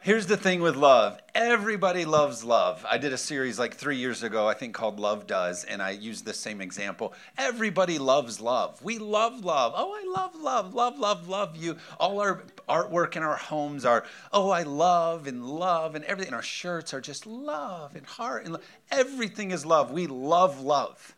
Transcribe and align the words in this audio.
Here's 0.00 0.26
the 0.26 0.36
thing 0.36 0.60
with 0.60 0.76
love. 0.76 1.20
Everybody 1.34 2.04
loves 2.04 2.44
love. 2.44 2.86
I 2.88 2.98
did 2.98 3.12
a 3.12 3.18
series 3.18 3.58
like 3.58 3.74
three 3.74 3.96
years 3.96 4.22
ago, 4.22 4.46
I 4.46 4.54
think 4.54 4.72
called 4.72 5.00
Love 5.00 5.26
Does, 5.26 5.64
and 5.64 5.82
I 5.82 5.90
used 5.90 6.24
the 6.24 6.32
same 6.32 6.60
example. 6.60 7.14
Everybody 7.36 7.98
loves 7.98 8.40
love. 8.40 8.80
We 8.80 8.98
love 8.98 9.44
love. 9.44 9.72
Oh, 9.74 9.92
I 9.92 10.08
love 10.08 10.36
love, 10.40 10.72
love, 10.72 11.00
love, 11.00 11.28
love 11.28 11.56
you. 11.56 11.76
All 11.98 12.20
our 12.20 12.44
artwork 12.68 13.16
in 13.16 13.24
our 13.24 13.36
homes 13.36 13.84
are, 13.84 14.04
oh, 14.32 14.50
I 14.50 14.62
love 14.62 15.26
and 15.26 15.44
love, 15.44 15.96
and 15.96 16.04
everything. 16.04 16.32
our 16.32 16.42
shirts 16.42 16.94
are 16.94 17.00
just 17.00 17.26
love 17.26 17.96
and 17.96 18.06
heart 18.06 18.44
and 18.44 18.52
love. 18.52 18.64
everything 18.92 19.50
is 19.50 19.66
love. 19.66 19.90
We 19.90 20.06
love 20.06 20.60
love 20.60 21.16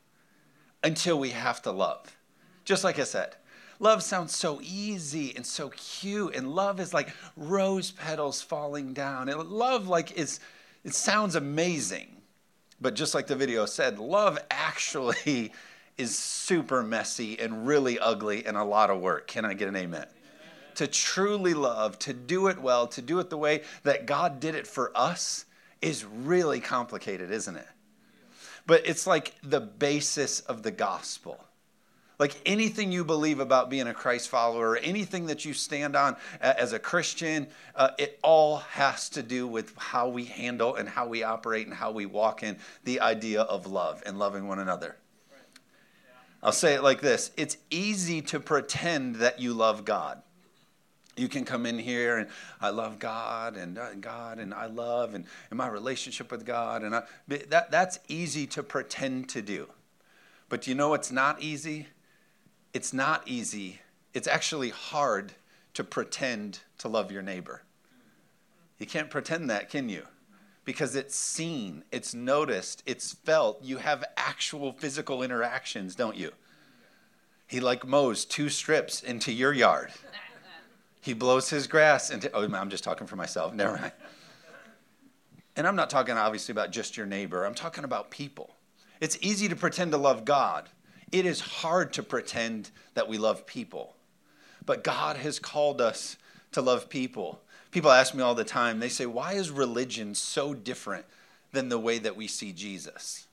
until 0.83 1.19
we 1.19 1.31
have 1.31 1.61
to 1.63 1.71
love. 1.71 2.17
Just 2.65 2.83
like 2.83 2.99
I 2.99 3.05
said, 3.05 3.37
Love 3.81 4.03
sounds 4.03 4.37
so 4.37 4.61
easy 4.63 5.35
and 5.35 5.45
so 5.45 5.71
cute, 5.71 6.37
and 6.37 6.55
love 6.55 6.79
is 6.79 6.93
like 6.93 7.09
rose 7.35 7.91
petals 7.91 8.43
falling 8.43 8.93
down. 8.93 9.31
And 9.31 9.43
love 9.49 9.89
like 9.89 10.13
is 10.13 10.39
it 10.85 10.95
sounds 10.95 11.35
amazing. 11.35 12.21
But 12.81 12.95
just 12.95 13.15
like 13.15 13.27
the 13.27 13.37
video 13.37 13.67
said, 13.67 13.99
love 13.99 14.39
actually 14.51 15.53
is 15.99 16.17
super 16.17 16.83
messy 16.83 17.39
and 17.39 17.67
really 17.67 17.99
ugly 17.99 18.45
and 18.47 18.57
a 18.57 18.65
lot 18.65 18.91
of 18.91 19.01
work. 19.01 19.27
Can 19.27 19.45
I 19.45 19.55
get 19.55 19.69
an 19.69 19.77
amen? 19.77 20.07
To 20.77 20.87
truly 20.87 21.53
love, 21.53 21.99
to 22.01 22.13
do 22.15 22.47
it 22.47 22.59
well, 22.61 22.87
to 22.89 23.03
do 23.03 23.19
it 23.19 23.29
the 23.29 23.37
way 23.37 23.63
that 23.83 24.07
God 24.07 24.41
did 24.41 24.55
it 24.55 24.67
for 24.67 24.93
us 24.95 25.45
is 25.83 26.05
really 26.05 26.61
complicated, 26.61 27.31
isn't 27.31 27.57
it? 27.57 27.69
But 28.67 28.87
it's 28.87 29.07
like 29.07 29.35
the 29.43 29.61
basis 29.61 30.41
of 30.41 30.63
the 30.63 30.71
gospel. 30.71 31.45
Like 32.21 32.39
anything 32.45 32.93
you 32.93 33.03
believe 33.03 33.41
about 33.41 33.71
being 33.71 33.87
a 33.87 33.95
Christ 33.95 34.29
follower, 34.29 34.77
anything 34.77 35.25
that 35.27 35.47
you 35.47 35.55
stand 35.55 35.97
on 35.97 36.17
as 36.43 36.75
a 36.75 36.79
Christian, 36.79 37.49
uh, 37.75 37.93
it 37.99 38.19
all 38.23 38.59
has 38.59 39.09
to 39.11 39.23
do 39.23 39.47
with 39.47 39.75
how 39.79 40.11
we 40.11 40.27
handle 40.27 40.75
and 40.75 40.87
how 40.87 41.09
we 41.09 41.23
operate 41.23 41.67
and 41.67 41.75
how 41.75 41.93
we 41.93 42.05
walk 42.05 42.43
in 42.43 42.59
the 42.85 43.01
idea 43.01 43.41
of 43.41 43.67
love 43.67 44.03
and 44.05 44.19
loving 44.19 44.47
one 44.47 44.59
another. 44.59 44.97
I'll 46.43 46.53
say 46.53 46.75
it 46.75 46.83
like 46.83 47.01
this 47.01 47.31
it's 47.39 47.57
easy 47.71 48.21
to 48.23 48.39
pretend 48.39 49.17
that 49.17 49.41
you 49.41 49.55
love 49.55 49.87
God. 49.87 50.21
You 51.17 51.27
can 51.27 51.47
come 51.47 51.65
in 51.65 51.79
here 51.79 52.19
and 52.19 52.29
I 52.61 52.69
love 52.69 52.99
God 52.99 53.57
and 53.57 53.79
uh, 53.79 53.95
God 53.95 54.39
and 54.39 54.53
I 54.53 54.67
love 54.67 55.15
and, 55.15 55.25
and 55.49 55.57
my 55.57 55.69
relationship 55.69 56.31
with 56.31 56.45
God 56.45 56.83
and 56.83 56.95
I, 56.95 57.03
that 57.29 57.71
that's 57.71 57.99
easy 58.09 58.47
to 58.49 58.63
pretend 58.63 59.31
to 59.31 59.41
do. 59.41 59.69
But 60.51 60.67
you 60.67 60.75
know 60.75 60.91
what's 60.91 61.11
not 61.11 61.41
easy? 61.41 61.87
It's 62.73 62.93
not 62.93 63.27
easy. 63.27 63.81
It's 64.15 64.29
actually 64.29 64.71
hard 64.71 65.33
to 65.75 65.85
pretend 65.85 66.61
to 66.79 66.89
love 66.89 67.13
your 67.13 67.23
neighbor. 67.23 67.63
You 68.79 68.87
can't 68.87 69.11
pretend 69.11 69.51
that, 69.51 69.69
can 69.69 69.89
you? 69.89 70.05
Because 70.65 70.95
it's 70.95 71.15
seen, 71.15 71.85
it's 71.91 72.15
noticed, 72.15 72.83
it's 72.87 73.13
felt. 73.13 73.63
You 73.63 73.79
have 73.79 74.05
actual 74.17 74.73
physical 74.73 75.23
interactions, 75.23 75.95
don't 75.95 76.17
you? 76.17 76.33
He 77.47 77.61
like 77.61 77.87
mows 77.87 78.25
two 78.25 78.49
strips 78.49 79.03
into 79.03 79.33
your 79.33 79.53
yard. 79.53 79.91
He 81.01 81.15
blows 81.15 81.51
his 81.51 81.67
grass 81.67 82.11
into. 82.11 82.31
Oh, 82.33 82.45
I'm 82.45 82.71
just 82.71 82.85
talking 82.85 83.07
for 83.07 83.17
myself. 83.17 83.55
Never 83.55 83.79
mind. 83.79 83.93
And 85.57 85.67
I'm 85.67 85.77
not 85.77 85.91
talking 85.91 86.17
obviously 86.17 86.53
about 86.53 86.71
just 86.71 86.97
your 86.97 87.07
neighbor. 87.07 87.45
I'm 87.45 87.55
talking 87.55 87.85
about 87.85 88.11
people. 88.11 88.55
It's 89.01 89.19
easy 89.21 89.49
to 89.49 89.57
pretend 89.57 89.93
to 89.93 89.99
love 89.99 90.25
God 90.25 90.69
it 91.13 91.27
is 91.27 91.41
hard 91.41 91.93
to 91.95 92.03
pretend 92.03 92.71
that 92.95 93.09
we 93.09 93.19
love 93.19 93.47
people, 93.47 93.97
but 94.65 94.85
God 94.85 95.17
has 95.17 95.39
called 95.39 95.81
us 95.81 96.17
to 96.53 96.63
love 96.63 96.89
people. 96.89 97.41
People 97.71 97.91
ask 97.91 98.15
me 98.15 98.23
all 98.23 98.35
the 98.35 98.45
time, 98.45 98.81
they 98.81 98.89
say, 98.89 99.07
Why 99.07 99.35
is 99.35 99.51
religion 99.51 100.15
so 100.15 100.55
different 100.55 101.05
than 101.53 101.69
the 101.69 101.79
way 101.79 101.99
that 101.99 102.17
we 102.17 102.27
see 102.27 102.53
Jesus? 102.53 103.27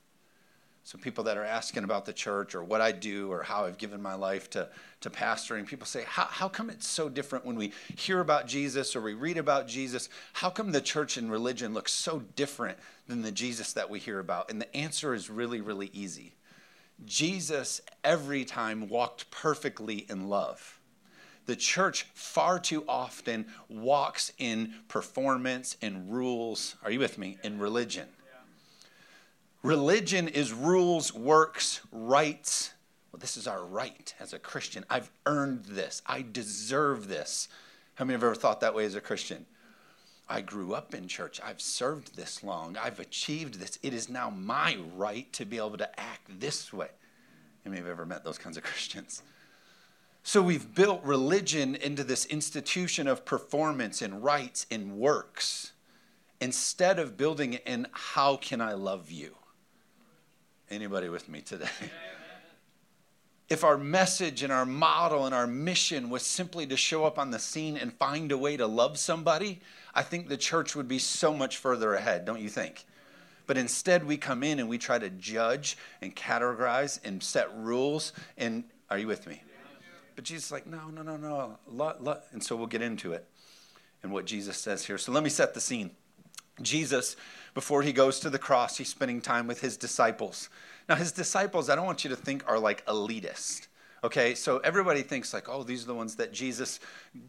So, 0.88 0.96
people 0.96 1.24
that 1.24 1.36
are 1.36 1.44
asking 1.44 1.84
about 1.84 2.06
the 2.06 2.14
church 2.14 2.54
or 2.54 2.64
what 2.64 2.80
I 2.80 2.92
do 2.92 3.30
or 3.30 3.42
how 3.42 3.66
I've 3.66 3.76
given 3.76 4.00
my 4.00 4.14
life 4.14 4.48
to, 4.50 4.70
to 5.02 5.10
pastoring, 5.10 5.66
people 5.66 5.86
say, 5.86 6.04
how, 6.06 6.24
how 6.24 6.48
come 6.48 6.70
it's 6.70 6.86
so 6.86 7.10
different 7.10 7.44
when 7.44 7.56
we 7.56 7.74
hear 7.94 8.20
about 8.20 8.46
Jesus 8.46 8.96
or 8.96 9.02
we 9.02 9.12
read 9.12 9.36
about 9.36 9.68
Jesus? 9.68 10.08
How 10.32 10.48
come 10.48 10.72
the 10.72 10.80
church 10.80 11.18
and 11.18 11.30
religion 11.30 11.74
looks 11.74 11.92
so 11.92 12.20
different 12.36 12.78
than 13.06 13.20
the 13.20 13.30
Jesus 13.30 13.74
that 13.74 13.90
we 13.90 13.98
hear 13.98 14.18
about? 14.18 14.50
And 14.50 14.62
the 14.62 14.74
answer 14.74 15.12
is 15.12 15.28
really, 15.28 15.60
really 15.60 15.90
easy. 15.92 16.32
Jesus 17.04 17.80
every 18.02 18.44
time 18.44 18.88
walked 18.88 19.30
perfectly 19.30 20.06
in 20.08 20.28
love. 20.28 20.80
The 21.46 21.56
church 21.56 22.06
far 22.12 22.58
too 22.58 22.84
often 22.86 23.46
walks 23.68 24.32
in 24.38 24.74
performance 24.88 25.76
and 25.80 26.12
rules. 26.12 26.76
Are 26.84 26.90
you 26.90 26.98
with 26.98 27.16
me? 27.16 27.38
In 27.42 27.58
religion. 27.58 28.08
Religion 29.62 30.28
is 30.28 30.52
rules, 30.52 31.12
works, 31.14 31.80
rights. 31.90 32.74
Well, 33.10 33.18
this 33.18 33.36
is 33.36 33.46
our 33.46 33.64
right 33.64 34.14
as 34.20 34.32
a 34.32 34.38
Christian. 34.38 34.84
I've 34.90 35.10
earned 35.26 35.64
this. 35.64 36.02
I 36.06 36.24
deserve 36.30 37.08
this. 37.08 37.48
How 37.94 38.04
many 38.04 38.14
have 38.14 38.24
ever 38.24 38.34
thought 38.34 38.60
that 38.60 38.74
way 38.74 38.84
as 38.84 38.94
a 38.94 39.00
Christian? 39.00 39.46
I 40.28 40.42
grew 40.42 40.74
up 40.74 40.94
in 40.94 41.08
church. 41.08 41.40
I've 41.42 41.60
served 41.60 42.14
this 42.14 42.42
long. 42.42 42.76
I've 42.76 43.00
achieved 43.00 43.54
this. 43.54 43.78
It 43.82 43.94
is 43.94 44.08
now 44.08 44.28
my 44.28 44.76
right 44.94 45.32
to 45.32 45.46
be 45.46 45.56
able 45.56 45.78
to 45.78 46.00
act 46.00 46.40
this 46.40 46.72
way. 46.72 46.90
You 47.64 47.70
may 47.70 47.78
have 47.78 47.88
ever 47.88 48.04
met 48.04 48.24
those 48.24 48.38
kinds 48.38 48.56
of 48.56 48.62
Christians. 48.64 49.22
So 50.22 50.42
we've 50.42 50.74
built 50.74 51.02
religion 51.04 51.74
into 51.74 52.04
this 52.04 52.26
institution 52.26 53.08
of 53.08 53.24
performance 53.24 54.02
and 54.02 54.22
rights 54.22 54.66
and 54.70 54.98
works 54.98 55.72
instead 56.40 56.98
of 56.98 57.16
building 57.16 57.54
it 57.54 57.62
in 57.66 57.86
how 57.92 58.36
can 58.36 58.60
I 58.60 58.74
love 58.74 59.10
you? 59.10 59.34
Anybody 60.70 61.08
with 61.08 61.28
me 61.28 61.40
today? 61.40 61.68
if 63.48 63.64
our 63.64 63.78
message 63.78 64.42
and 64.42 64.52
our 64.52 64.66
model 64.66 65.24
and 65.24 65.34
our 65.34 65.46
mission 65.46 66.10
was 66.10 66.22
simply 66.22 66.66
to 66.66 66.76
show 66.76 67.04
up 67.04 67.18
on 67.18 67.30
the 67.30 67.38
scene 67.38 67.76
and 67.76 67.92
find 67.94 68.30
a 68.30 68.36
way 68.38 68.56
to 68.56 68.66
love 68.66 68.98
somebody, 68.98 69.60
I 69.98 70.02
think 70.02 70.28
the 70.28 70.36
church 70.36 70.76
would 70.76 70.86
be 70.86 71.00
so 71.00 71.34
much 71.34 71.56
further 71.56 71.92
ahead, 71.94 72.24
don't 72.24 72.40
you 72.40 72.48
think? 72.48 72.84
But 73.48 73.56
instead, 73.56 74.04
we 74.04 74.16
come 74.16 74.44
in 74.44 74.60
and 74.60 74.68
we 74.68 74.78
try 74.78 74.96
to 74.96 75.10
judge 75.10 75.76
and 76.00 76.14
categorize 76.14 77.00
and 77.04 77.20
set 77.20 77.52
rules. 77.56 78.12
And 78.36 78.62
are 78.90 78.96
you 78.96 79.08
with 79.08 79.26
me? 79.26 79.42
But 80.14 80.22
Jesus 80.22 80.46
is 80.46 80.52
like, 80.52 80.68
no, 80.68 80.88
no, 80.90 81.02
no, 81.02 81.16
no. 81.16 82.18
And 82.30 82.40
so 82.40 82.54
we'll 82.54 82.68
get 82.68 82.80
into 82.80 83.12
it 83.12 83.26
and 84.04 84.12
what 84.12 84.24
Jesus 84.24 84.56
says 84.56 84.84
here. 84.84 84.98
So 84.98 85.10
let 85.10 85.24
me 85.24 85.30
set 85.30 85.52
the 85.52 85.60
scene. 85.60 85.90
Jesus, 86.62 87.16
before 87.52 87.82
he 87.82 87.92
goes 87.92 88.20
to 88.20 88.30
the 88.30 88.38
cross, 88.38 88.76
he's 88.76 88.90
spending 88.90 89.20
time 89.20 89.48
with 89.48 89.62
his 89.62 89.76
disciples. 89.76 90.48
Now, 90.88 90.94
his 90.94 91.10
disciples, 91.10 91.68
I 91.68 91.74
don't 91.74 91.86
want 91.86 92.04
you 92.04 92.10
to 92.10 92.16
think 92.16 92.44
are 92.46 92.60
like 92.60 92.86
elitist. 92.86 93.66
Okay, 94.04 94.36
so 94.36 94.58
everybody 94.58 95.02
thinks 95.02 95.34
like, 95.34 95.48
oh, 95.48 95.64
these 95.64 95.82
are 95.82 95.88
the 95.88 95.94
ones 95.94 96.14
that 96.16 96.32
Jesus, 96.32 96.78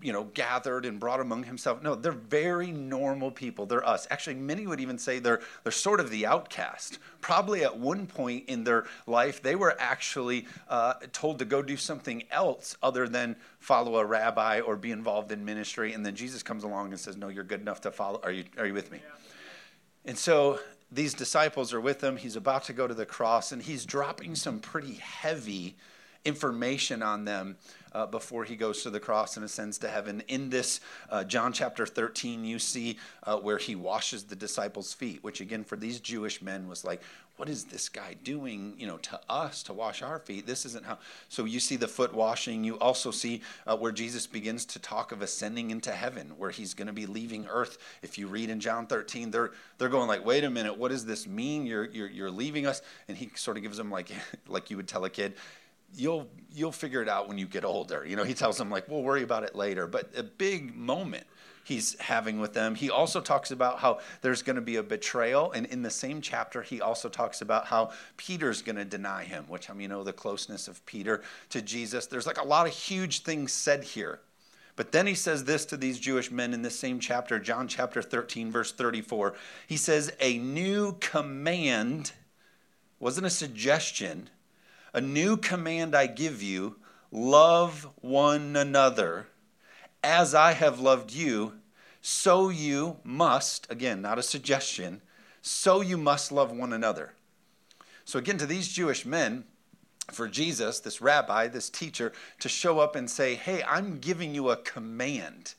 you 0.03 0.13
know, 0.13 0.25
gathered 0.35 0.85
and 0.85 0.99
brought 0.99 1.19
among 1.19 1.43
himself. 1.43 1.81
No, 1.81 1.95
they're 1.95 2.11
very 2.11 2.71
normal 2.71 3.31
people. 3.31 3.65
They're 3.65 3.87
us. 3.87 4.07
Actually, 4.11 4.35
many 4.35 4.67
would 4.67 4.79
even 4.79 4.99
say 4.99 5.17
they're 5.17 5.41
they're 5.63 5.71
sort 5.71 5.99
of 5.99 6.11
the 6.11 6.27
outcast. 6.27 6.99
Probably 7.21 7.63
at 7.63 7.75
one 7.75 8.05
point 8.05 8.45
in 8.47 8.63
their 8.63 8.85
life, 9.07 9.41
they 9.41 9.55
were 9.55 9.75
actually 9.79 10.45
uh, 10.67 10.93
told 11.11 11.39
to 11.39 11.45
go 11.45 11.63
do 11.63 11.75
something 11.75 12.23
else 12.29 12.77
other 12.83 13.07
than 13.07 13.35
follow 13.59 13.97
a 13.97 14.05
rabbi 14.05 14.59
or 14.59 14.75
be 14.75 14.91
involved 14.91 15.31
in 15.31 15.43
ministry. 15.43 15.93
And 15.93 16.05
then 16.05 16.15
Jesus 16.15 16.43
comes 16.43 16.63
along 16.63 16.91
and 16.91 16.99
says, 16.99 17.17
"No, 17.17 17.29
you're 17.29 17.43
good 17.43 17.61
enough 17.61 17.81
to 17.81 17.91
follow." 17.91 18.19
Are 18.23 18.31
you 18.31 18.43
are 18.59 18.67
you 18.67 18.75
with 18.75 18.91
me? 18.91 18.99
And 20.05 20.17
so 20.17 20.59
these 20.91 21.15
disciples 21.15 21.73
are 21.73 21.81
with 21.81 22.03
him. 22.03 22.15
He's 22.15 22.35
about 22.35 22.63
to 22.65 22.73
go 22.73 22.85
to 22.87 22.93
the 22.93 23.07
cross, 23.07 23.51
and 23.51 23.61
he's 23.61 23.85
dropping 23.85 24.35
some 24.35 24.59
pretty 24.59 24.93
heavy 24.95 25.75
information 26.25 27.01
on 27.01 27.25
them 27.25 27.57
uh, 27.93 28.05
before 28.05 28.43
he 28.43 28.55
goes 28.55 28.83
to 28.83 28.89
the 28.89 28.99
cross 28.99 29.35
and 29.35 29.45
ascends 29.45 29.77
to 29.79 29.87
heaven. 29.87 30.21
In 30.27 30.49
this, 30.49 30.79
uh, 31.09 31.23
John 31.23 31.53
chapter 31.53 31.85
13, 31.85 32.45
you 32.45 32.59
see 32.59 32.97
uh, 33.23 33.37
where 33.37 33.57
he 33.57 33.75
washes 33.75 34.23
the 34.23 34.35
disciples' 34.35 34.93
feet, 34.93 35.23
which 35.23 35.41
again, 35.41 35.63
for 35.63 35.75
these 35.75 35.99
Jewish 35.99 36.41
men 36.41 36.67
was 36.67 36.83
like, 36.83 37.01
what 37.39 37.47
is 37.47 37.63
this 37.63 37.87
guy 37.87 38.17
doing, 38.21 38.73
you 38.77 38.85
know, 38.85 38.97
to 38.97 39.19
us 39.29 39.63
to 39.63 39.73
wash 39.73 40.01
our 40.01 40.19
feet? 40.19 40.45
This 40.45 40.65
isn't 40.65 40.85
how. 40.85 40.97
So 41.29 41.45
you 41.45 41.61
see 41.61 41.77
the 41.77 41.87
foot 41.87 42.13
washing. 42.13 42.65
You 42.65 42.77
also 42.79 43.11
see 43.11 43.41
uh, 43.65 43.77
where 43.77 43.93
Jesus 43.93 44.27
begins 44.27 44.65
to 44.65 44.79
talk 44.79 45.13
of 45.13 45.21
ascending 45.21 45.71
into 45.71 45.91
heaven, 45.91 46.33
where 46.37 46.49
he's 46.49 46.73
going 46.73 46.87
to 46.87 46.93
be 46.93 47.05
leaving 47.05 47.47
earth. 47.47 47.77
If 48.01 48.17
you 48.17 48.27
read 48.27 48.49
in 48.49 48.59
John 48.59 48.87
13, 48.87 49.31
they're 49.31 49.51
they're 49.77 49.87
going 49.87 50.09
like, 50.09 50.25
wait 50.25 50.43
a 50.43 50.49
minute, 50.49 50.77
what 50.77 50.91
does 50.91 51.05
this 51.05 51.27
mean? 51.27 51.65
You're 51.65 51.85
you're, 51.85 52.09
you're 52.09 52.31
leaving 52.31 52.65
us, 52.65 52.81
and 53.07 53.15
he 53.15 53.31
sort 53.35 53.55
of 53.55 53.63
gives 53.63 53.77
them 53.77 53.89
like 53.89 54.11
like 54.49 54.69
you 54.69 54.75
would 54.75 54.89
tell 54.89 55.05
a 55.05 55.09
kid, 55.09 55.35
you'll 55.95 56.27
you'll 56.51 56.71
figure 56.71 57.01
it 57.01 57.09
out 57.09 57.27
when 57.27 57.37
you 57.37 57.45
get 57.45 57.63
older. 57.63 58.05
You 58.05 58.15
know, 58.15 58.23
he 58.23 58.33
tells 58.33 58.57
them 58.57 58.69
like, 58.69 58.87
we'll 58.87 59.03
worry 59.03 59.23
about 59.23 59.43
it 59.43 59.55
later. 59.55 59.87
But 59.87 60.09
a 60.17 60.23
big 60.23 60.75
moment 60.75 61.25
he's 61.63 61.97
having 61.99 62.39
with 62.39 62.53
them. 62.53 62.73
He 62.73 62.89
also 62.89 63.21
talks 63.21 63.51
about 63.51 63.77
how 63.77 63.99
there's 64.21 64.41
going 64.41 64.55
to 64.55 64.61
be 64.61 64.77
a 64.77 64.83
betrayal, 64.83 65.51
and 65.51 65.67
in 65.67 65.83
the 65.83 65.91
same 65.91 66.19
chapter, 66.19 66.63
he 66.63 66.81
also 66.81 67.09
talks 67.09 67.41
about 67.41 67.67
how 67.67 67.91
Peter's 68.17 68.63
going 68.63 68.77
to 68.77 68.85
deny 68.85 69.23
him. 69.23 69.45
Which 69.47 69.69
I 69.69 69.73
mean, 69.73 69.83
you 69.83 69.87
know, 69.89 70.03
the 70.03 70.13
closeness 70.13 70.67
of 70.67 70.83
Peter 70.85 71.21
to 71.49 71.61
Jesus. 71.61 72.07
There's 72.07 72.27
like 72.27 72.41
a 72.41 72.47
lot 72.47 72.67
of 72.67 72.73
huge 72.73 73.21
things 73.21 73.51
said 73.51 73.83
here. 73.83 74.19
But 74.75 74.93
then 74.93 75.07
he 75.07 75.13
says 75.13 75.43
this 75.43 75.65
to 75.65 75.77
these 75.77 75.99
Jewish 75.99 76.31
men 76.31 76.53
in 76.53 76.61
this 76.61 76.79
same 76.79 77.01
chapter, 77.01 77.37
John 77.37 77.67
chapter 77.67 78.01
13, 78.01 78.49
verse 78.49 78.71
34. 78.71 79.35
He 79.67 79.75
says, 79.75 80.13
A 80.21 80.37
new 80.37 80.93
command 81.01 82.13
wasn't 82.97 83.27
a 83.27 83.29
suggestion. 83.29 84.29
A 84.93 85.01
new 85.01 85.37
command 85.37 85.95
I 85.95 86.07
give 86.07 86.41
you 86.41 86.77
love 87.11 87.87
one 88.01 88.55
another 88.55 89.27
as 90.03 90.33
I 90.33 90.53
have 90.53 90.79
loved 90.79 91.11
you, 91.11 91.53
so 92.01 92.49
you 92.49 92.97
must, 93.03 93.67
again, 93.69 94.01
not 94.01 94.17
a 94.17 94.23
suggestion, 94.23 95.01
so 95.41 95.81
you 95.81 95.97
must 95.97 96.31
love 96.31 96.51
one 96.51 96.73
another. 96.73 97.13
So, 98.05 98.17
again, 98.17 98.37
to 98.37 98.45
these 98.45 98.69
Jewish 98.69 99.05
men, 99.05 99.43
for 100.11 100.27
Jesus, 100.27 100.79
this 100.79 101.01
rabbi, 101.01 101.47
this 101.47 101.69
teacher, 101.69 102.11
to 102.39 102.49
show 102.49 102.79
up 102.79 102.95
and 102.95 103.09
say, 103.09 103.35
Hey, 103.35 103.63
I'm 103.63 103.99
giving 103.99 104.33
you 104.33 104.49
a 104.49 104.57
command. 104.57 105.53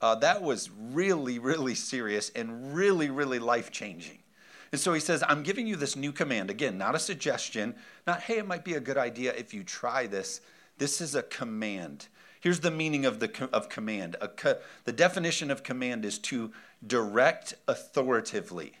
Uh, 0.00 0.14
that 0.16 0.42
was 0.42 0.70
really, 0.70 1.38
really 1.38 1.74
serious 1.74 2.30
and 2.30 2.74
really, 2.74 3.10
really 3.10 3.38
life 3.38 3.70
changing. 3.70 4.20
And 4.70 4.80
so 4.80 4.92
he 4.92 5.00
says, 5.00 5.24
I'm 5.26 5.42
giving 5.42 5.66
you 5.66 5.76
this 5.76 5.96
new 5.96 6.12
command. 6.12 6.50
Again, 6.50 6.76
not 6.76 6.94
a 6.94 6.98
suggestion, 6.98 7.74
not, 8.06 8.22
hey, 8.22 8.38
it 8.38 8.46
might 8.46 8.64
be 8.64 8.74
a 8.74 8.80
good 8.80 8.98
idea 8.98 9.32
if 9.34 9.54
you 9.54 9.64
try 9.64 10.06
this. 10.06 10.40
This 10.76 11.00
is 11.00 11.14
a 11.14 11.22
command. 11.22 12.08
Here's 12.40 12.60
the 12.60 12.70
meaning 12.70 13.04
of, 13.04 13.18
the, 13.18 13.48
of 13.52 13.68
command 13.68 14.16
co- 14.36 14.58
the 14.84 14.92
definition 14.92 15.50
of 15.50 15.62
command 15.62 16.04
is 16.04 16.18
to 16.20 16.52
direct 16.86 17.54
authoritatively. 17.66 18.74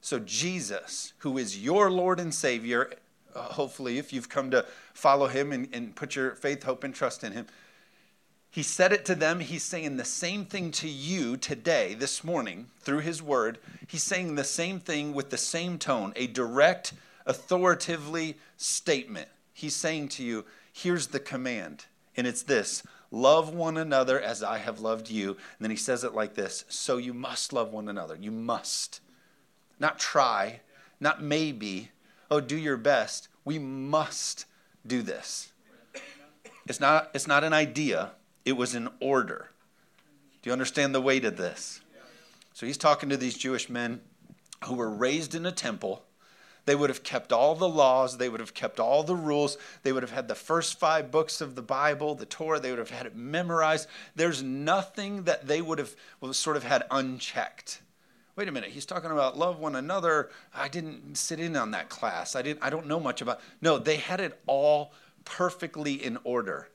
So, 0.00 0.18
Jesus, 0.18 1.12
who 1.18 1.38
is 1.38 1.62
your 1.62 1.90
Lord 1.90 2.18
and 2.18 2.34
Savior, 2.34 2.92
hopefully, 3.34 3.98
if 3.98 4.12
you've 4.12 4.28
come 4.28 4.50
to 4.50 4.64
follow 4.94 5.28
him 5.28 5.52
and, 5.52 5.68
and 5.72 5.94
put 5.94 6.16
your 6.16 6.34
faith, 6.34 6.62
hope, 6.64 6.82
and 6.82 6.94
trust 6.94 7.22
in 7.22 7.32
him. 7.32 7.46
He 8.52 8.62
said 8.62 8.92
it 8.92 9.06
to 9.06 9.14
them. 9.14 9.40
He's 9.40 9.62
saying 9.62 9.96
the 9.96 10.04
same 10.04 10.44
thing 10.44 10.72
to 10.72 10.86
you 10.86 11.38
today, 11.38 11.94
this 11.94 12.22
morning, 12.22 12.66
through 12.80 12.98
his 12.98 13.22
word. 13.22 13.58
He's 13.88 14.02
saying 14.02 14.34
the 14.34 14.44
same 14.44 14.78
thing 14.78 15.14
with 15.14 15.30
the 15.30 15.38
same 15.38 15.78
tone, 15.78 16.12
a 16.16 16.26
direct, 16.26 16.92
authoritatively 17.24 18.36
statement. 18.58 19.28
He's 19.54 19.74
saying 19.74 20.08
to 20.10 20.22
you, 20.22 20.44
here's 20.70 21.06
the 21.06 21.18
command, 21.18 21.86
and 22.14 22.26
it's 22.26 22.42
this 22.42 22.82
love 23.10 23.54
one 23.54 23.78
another 23.78 24.20
as 24.20 24.42
I 24.42 24.58
have 24.58 24.80
loved 24.80 25.08
you. 25.08 25.30
And 25.30 25.60
then 25.60 25.70
he 25.70 25.76
says 25.76 26.04
it 26.04 26.14
like 26.14 26.34
this 26.34 26.66
so 26.68 26.98
you 26.98 27.14
must 27.14 27.54
love 27.54 27.72
one 27.72 27.88
another. 27.88 28.18
You 28.20 28.30
must. 28.30 29.00
Not 29.80 29.98
try, 29.98 30.60
not 31.00 31.22
maybe, 31.22 31.90
oh, 32.30 32.40
do 32.40 32.56
your 32.56 32.76
best. 32.76 33.28
We 33.46 33.58
must 33.58 34.44
do 34.86 35.00
this. 35.00 35.52
It's 36.66 36.80
not, 36.80 37.10
it's 37.14 37.26
not 37.26 37.44
an 37.44 37.54
idea, 37.54 38.12
it 38.44 38.52
was 38.52 38.74
an 38.74 38.88
order. 39.00 39.50
Do 40.42 40.50
you 40.50 40.52
understand 40.52 40.94
the 40.94 41.00
weight 41.00 41.24
of 41.24 41.36
this? 41.36 41.80
So 42.52 42.66
he's 42.66 42.76
talking 42.76 43.08
to 43.08 43.16
these 43.16 43.38
Jewish 43.38 43.68
men 43.68 44.00
who 44.64 44.74
were 44.74 44.90
raised 44.90 45.34
in 45.34 45.46
a 45.46 45.52
temple. 45.52 46.04
They 46.64 46.74
would 46.74 46.90
have 46.90 47.02
kept 47.02 47.32
all 47.32 47.54
the 47.54 47.68
laws, 47.68 48.18
they 48.18 48.28
would 48.28 48.40
have 48.40 48.54
kept 48.54 48.78
all 48.78 49.02
the 49.02 49.16
rules, 49.16 49.58
they 49.82 49.92
would 49.92 50.04
have 50.04 50.12
had 50.12 50.28
the 50.28 50.34
first 50.34 50.78
five 50.78 51.10
books 51.10 51.40
of 51.40 51.56
the 51.56 51.62
Bible, 51.62 52.14
the 52.14 52.26
Torah, 52.26 52.60
they 52.60 52.70
would 52.70 52.78
have 52.78 52.90
had 52.90 53.06
it 53.06 53.16
memorized. 53.16 53.88
There's 54.14 54.42
nothing 54.42 55.24
that 55.24 55.48
they 55.48 55.60
would 55.60 55.78
have 55.78 55.96
well, 56.20 56.32
sort 56.32 56.56
of 56.56 56.62
had 56.62 56.84
unchecked 56.90 57.82
wait 58.36 58.48
a 58.48 58.52
minute 58.52 58.70
he's 58.70 58.86
talking 58.86 59.10
about 59.10 59.36
love 59.36 59.58
one 59.58 59.76
another 59.76 60.30
i 60.54 60.68
didn't 60.68 61.16
sit 61.16 61.38
in 61.38 61.56
on 61.56 61.72
that 61.72 61.88
class 61.88 62.34
i 62.34 62.42
didn't 62.42 62.62
i 62.62 62.70
don't 62.70 62.86
know 62.86 62.98
much 62.98 63.20
about 63.20 63.40
no 63.60 63.78
they 63.78 63.96
had 63.96 64.20
it 64.20 64.40
all 64.46 64.92
perfectly 65.24 65.94
in 65.94 66.18
order 66.24 66.68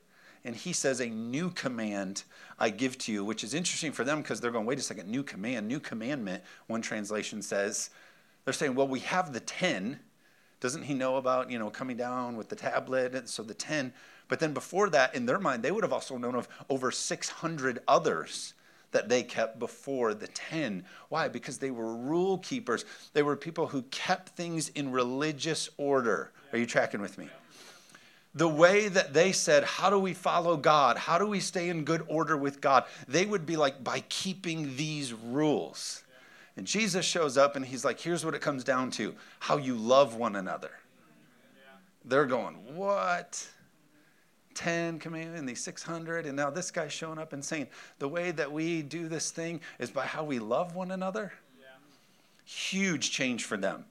and 0.47 0.55
he 0.55 0.71
says 0.73 1.01
a 1.01 1.07
new 1.07 1.51
command 1.51 2.23
i 2.57 2.69
give 2.69 2.97
to 2.97 3.11
you 3.11 3.23
which 3.23 3.43
is 3.43 3.53
interesting 3.53 3.91
for 3.91 4.03
them 4.03 4.21
because 4.21 4.39
they're 4.39 4.51
going 4.51 4.65
wait 4.65 4.79
a 4.79 4.81
second 4.81 5.07
new 5.07 5.21
command 5.21 5.67
new 5.67 5.79
commandment 5.79 6.41
one 6.67 6.81
translation 6.81 7.41
says 7.41 7.89
they're 8.45 8.53
saying 8.53 8.73
well 8.73 8.87
we 8.87 8.99
have 8.99 9.33
the 9.33 9.41
10 9.41 9.99
doesn't 10.59 10.83
he 10.83 10.93
know 10.93 11.17
about 11.17 11.51
you 11.51 11.59
know 11.59 11.69
coming 11.69 11.97
down 11.97 12.37
with 12.37 12.47
the 12.49 12.55
tablet 12.55 13.13
and 13.13 13.27
so 13.27 13.43
the 13.43 13.53
10 13.53 13.93
but 14.29 14.39
then 14.39 14.53
before 14.53 14.89
that 14.89 15.13
in 15.13 15.25
their 15.25 15.39
mind 15.39 15.61
they 15.61 15.71
would 15.71 15.83
have 15.83 15.93
also 15.93 16.17
known 16.17 16.33
of 16.33 16.47
over 16.69 16.89
600 16.89 17.79
others 17.87 18.53
that 18.91 19.09
they 19.09 19.21
kept 19.21 19.59
before 19.59 20.13
the 20.13 20.27
10. 20.27 20.85
Why? 21.09 21.27
Because 21.27 21.57
they 21.57 21.71
were 21.71 21.95
rule 21.95 22.37
keepers. 22.37 22.85
They 23.13 23.21
were 23.21 23.35
people 23.35 23.67
who 23.67 23.81
kept 23.83 24.29
things 24.29 24.69
in 24.69 24.91
religious 24.91 25.69
order. 25.77 26.31
Are 26.53 26.57
you 26.57 26.65
tracking 26.65 27.01
with 27.01 27.17
me? 27.17 27.27
The 28.37 28.47
way 28.47 28.87
that 28.87 29.13
they 29.15 29.31
said, 29.31 29.63
How 29.63 29.89
do 29.89 29.97
we 29.97 30.13
follow 30.13 30.57
God? 30.57 30.97
How 30.97 31.17
do 31.17 31.25
we 31.25 31.39
stay 31.39 31.69
in 31.69 31.83
good 31.83 32.05
order 32.07 32.37
with 32.37 32.61
God? 32.61 32.85
They 33.07 33.25
would 33.25 33.47
be 33.47 33.57
like, 33.57 33.83
By 33.83 34.01
keeping 34.09 34.75
these 34.75 35.11
rules. 35.11 36.03
And 36.55 36.67
Jesus 36.67 37.05
shows 37.05 37.35
up 37.35 37.55
and 37.55 37.65
he's 37.65 37.83
like, 37.83 37.99
Here's 37.99 38.23
what 38.23 38.35
it 38.35 38.41
comes 38.41 38.63
down 38.63 38.91
to 38.91 39.15
how 39.39 39.57
you 39.57 39.73
love 39.73 40.15
one 40.15 40.35
another. 40.35 40.69
They're 42.05 42.27
going, 42.27 42.53
What? 42.75 43.47
10 44.53 44.99
commandments 44.99 45.39
and 45.39 45.47
these 45.47 45.63
600 45.63 46.25
and 46.25 46.35
now 46.35 46.49
this 46.49 46.71
guy's 46.71 46.91
showing 46.91 47.19
up 47.19 47.31
and 47.31 47.45
saying 47.45 47.67
the 47.99 48.07
way 48.07 48.31
that 48.31 48.51
we 48.51 48.81
do 48.81 49.07
this 49.07 49.29
thing 49.29 49.61
is 49.77 49.91
by 49.91 50.03
how 50.03 50.23
we 50.23 50.39
love 50.39 50.73
one 50.73 50.89
another 50.89 51.31
huge 52.43 53.11
change 53.11 53.45
for 53.45 53.55
them 53.55 53.85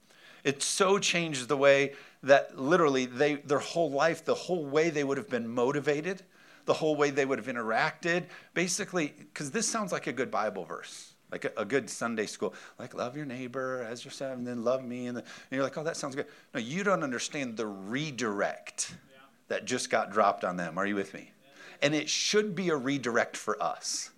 it 0.47 0.63
so 0.63 0.99
changed 0.99 1.49
the 1.49 1.57
way 1.57 1.93
that 2.23 2.59
literally 2.59 3.05
they 3.05 3.35
their 3.35 3.59
whole 3.59 3.91
life 3.91 4.25
the 4.25 4.35
whole 4.35 4.65
way 4.65 4.89
they 4.89 5.05
would 5.05 5.19
have 5.19 5.29
been 5.29 5.47
motivated 5.47 6.23
the 6.65 6.73
whole 6.73 6.97
way 6.97 7.11
they 7.11 7.27
would 7.27 7.39
have 7.39 7.49
interacted 7.49 8.25
basically 8.55 9.13
because 9.19 9.51
this 9.51 9.69
sounds 9.69 9.93
like 9.93 10.07
a 10.07 10.13
good 10.13 10.31
bible 10.31 10.65
verse 10.65 11.13
like 11.33 11.45
a, 11.45 11.53
a, 11.57 11.65
good 11.65 11.91
Sunday 11.91 12.25
school, 12.27 12.55
like 12.79 12.95
love 12.95 13.17
your 13.17 13.27
neighbor 13.27 13.85
as 13.91 14.05
yourself, 14.05 14.39
and 14.39 14.47
then 14.47 14.63
love 14.63 14.85
me. 14.85 15.09
And, 15.09 15.17
the, 15.17 15.23
and, 15.23 15.51
you're 15.51 15.65
like, 15.65 15.77
oh, 15.77 15.83
that 15.83 15.97
sounds 15.97 16.15
good. 16.15 16.27
No, 16.55 16.61
you 16.61 16.85
don't 16.85 17.03
understand 17.03 17.57
the 17.57 17.67
redirect 17.67 18.95
that 19.49 19.65
just 19.65 19.91
got 19.91 20.13
dropped 20.13 20.45
on 20.45 20.57
them. 20.57 20.79
Are 20.79 20.87
you 20.87 20.95
with 20.95 21.13
me? 21.15 21.33
And 21.83 21.97
it 21.97 22.09
should 22.09 22.55
be 22.55 22.69
a 22.69 22.77
redirect 22.77 23.37
for 23.37 23.61
us. 23.61 24.11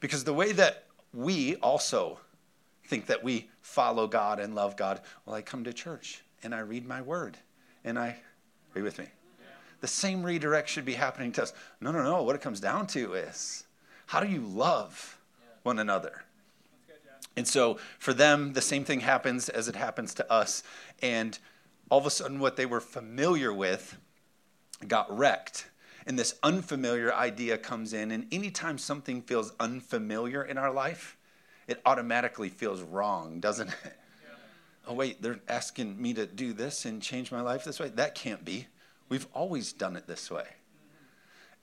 Because 0.00 0.24
the 0.24 0.34
way 0.34 0.52
that 0.52 0.84
we 1.14 1.56
also 1.56 2.18
think 2.86 3.06
that 3.06 3.24
we 3.24 3.48
follow 3.62 4.06
God 4.06 4.38
and 4.38 4.54
love 4.54 4.76
God, 4.76 5.00
well, 5.24 5.34
I 5.34 5.42
come 5.42 5.64
to 5.64 5.72
church 5.72 6.22
and 6.42 6.54
I 6.54 6.60
read 6.60 6.86
my 6.86 7.00
word. 7.00 7.38
And 7.84 7.98
I, 7.98 8.16
are 8.74 8.78
you 8.78 8.84
with 8.84 8.98
me? 8.98 9.06
The 9.80 9.88
same 9.88 10.22
redirect 10.22 10.68
should 10.68 10.84
be 10.84 10.94
happening 10.94 11.32
to 11.32 11.42
us. 11.42 11.52
No, 11.80 11.90
no, 11.90 12.02
no. 12.02 12.22
What 12.22 12.36
it 12.36 12.40
comes 12.40 12.60
down 12.60 12.86
to 12.88 13.14
is 13.14 13.64
how 14.06 14.20
do 14.20 14.28
you 14.28 14.40
love 14.40 15.18
one 15.64 15.78
another? 15.78 16.22
And 17.36 17.48
so 17.48 17.78
for 17.98 18.12
them, 18.12 18.52
the 18.52 18.60
same 18.60 18.84
thing 18.84 19.00
happens 19.00 19.48
as 19.48 19.68
it 19.68 19.74
happens 19.74 20.14
to 20.14 20.32
us. 20.32 20.62
And 21.00 21.38
all 21.90 21.98
of 21.98 22.06
a 22.06 22.10
sudden, 22.10 22.38
what 22.38 22.56
they 22.56 22.66
were 22.66 22.80
familiar 22.80 23.52
with 23.52 23.96
got 24.86 25.16
wrecked. 25.16 25.66
And 26.06 26.18
this 26.18 26.38
unfamiliar 26.42 27.12
idea 27.14 27.58
comes 27.58 27.92
in. 27.92 28.10
And 28.10 28.26
anytime 28.32 28.78
something 28.78 29.22
feels 29.22 29.52
unfamiliar 29.58 30.44
in 30.44 30.58
our 30.58 30.72
life, 30.72 31.16
it 31.66 31.80
automatically 31.84 32.48
feels 32.48 32.82
wrong, 32.82 33.40
doesn't 33.40 33.68
it? 33.68 33.74
Yeah. 33.84 34.34
Oh, 34.88 34.94
wait, 34.94 35.22
they're 35.22 35.40
asking 35.48 36.00
me 36.00 36.14
to 36.14 36.26
do 36.26 36.52
this 36.52 36.84
and 36.84 37.02
change 37.02 37.30
my 37.32 37.40
life 37.40 37.64
this 37.64 37.80
way? 37.80 37.88
That 37.88 38.14
can't 38.14 38.44
be. 38.44 38.66
We've 39.08 39.26
always 39.34 39.72
done 39.72 39.96
it 39.96 40.06
this 40.06 40.30
way. 40.30 40.46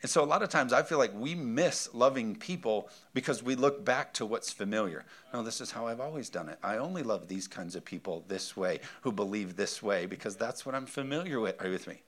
And 0.02 0.10
so 0.10 0.24
a 0.24 0.26
lot 0.26 0.44
of 0.44 0.50
times 0.50 0.72
I 0.72 0.84
feel 0.84 0.98
like 0.98 1.14
we 1.14 1.36
miss 1.36 1.90
loving 1.94 2.36
people 2.36 2.90
because 3.14 3.44
we 3.44 3.56
look 3.56 3.84
back 3.84 4.14
to 4.14 4.26
what's 4.26 4.52
familiar. 4.52 5.06
No, 5.34 5.44
this 5.44 5.60
is 5.60 5.72
how 5.72 5.88
I've 5.88 6.00
always 6.00 6.30
done 6.30 6.48
it. 6.48 6.58
I 6.64 6.78
only 6.78 7.04
love 7.04 7.28
these 7.28 7.48
kinds 7.50 7.76
of 7.76 7.84
people 7.84 8.24
this 8.28 8.56
way, 8.56 8.80
who 9.02 9.12
believe 9.12 9.58
this 9.58 9.84
way, 9.84 10.06
because 10.06 10.38
that's 10.38 10.66
what 10.66 10.74
I'm 10.74 10.86
familiar 10.86 11.42
with. 11.42 11.62
Are 11.62 11.66
you 11.66 11.74
with 11.74 11.88
me? 11.88 12.02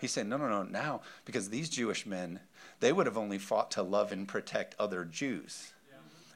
He's 0.00 0.12
saying, 0.12 0.28
no, 0.28 0.36
no, 0.36 0.48
no, 0.48 0.62
now, 0.62 1.02
because 1.24 1.50
these 1.50 1.68
Jewish 1.68 2.06
men, 2.06 2.40
they 2.80 2.92
would 2.92 3.06
have 3.06 3.18
only 3.18 3.38
fought 3.38 3.72
to 3.72 3.82
love 3.82 4.12
and 4.12 4.26
protect 4.28 4.76
other 4.78 5.04
Jews. 5.04 5.72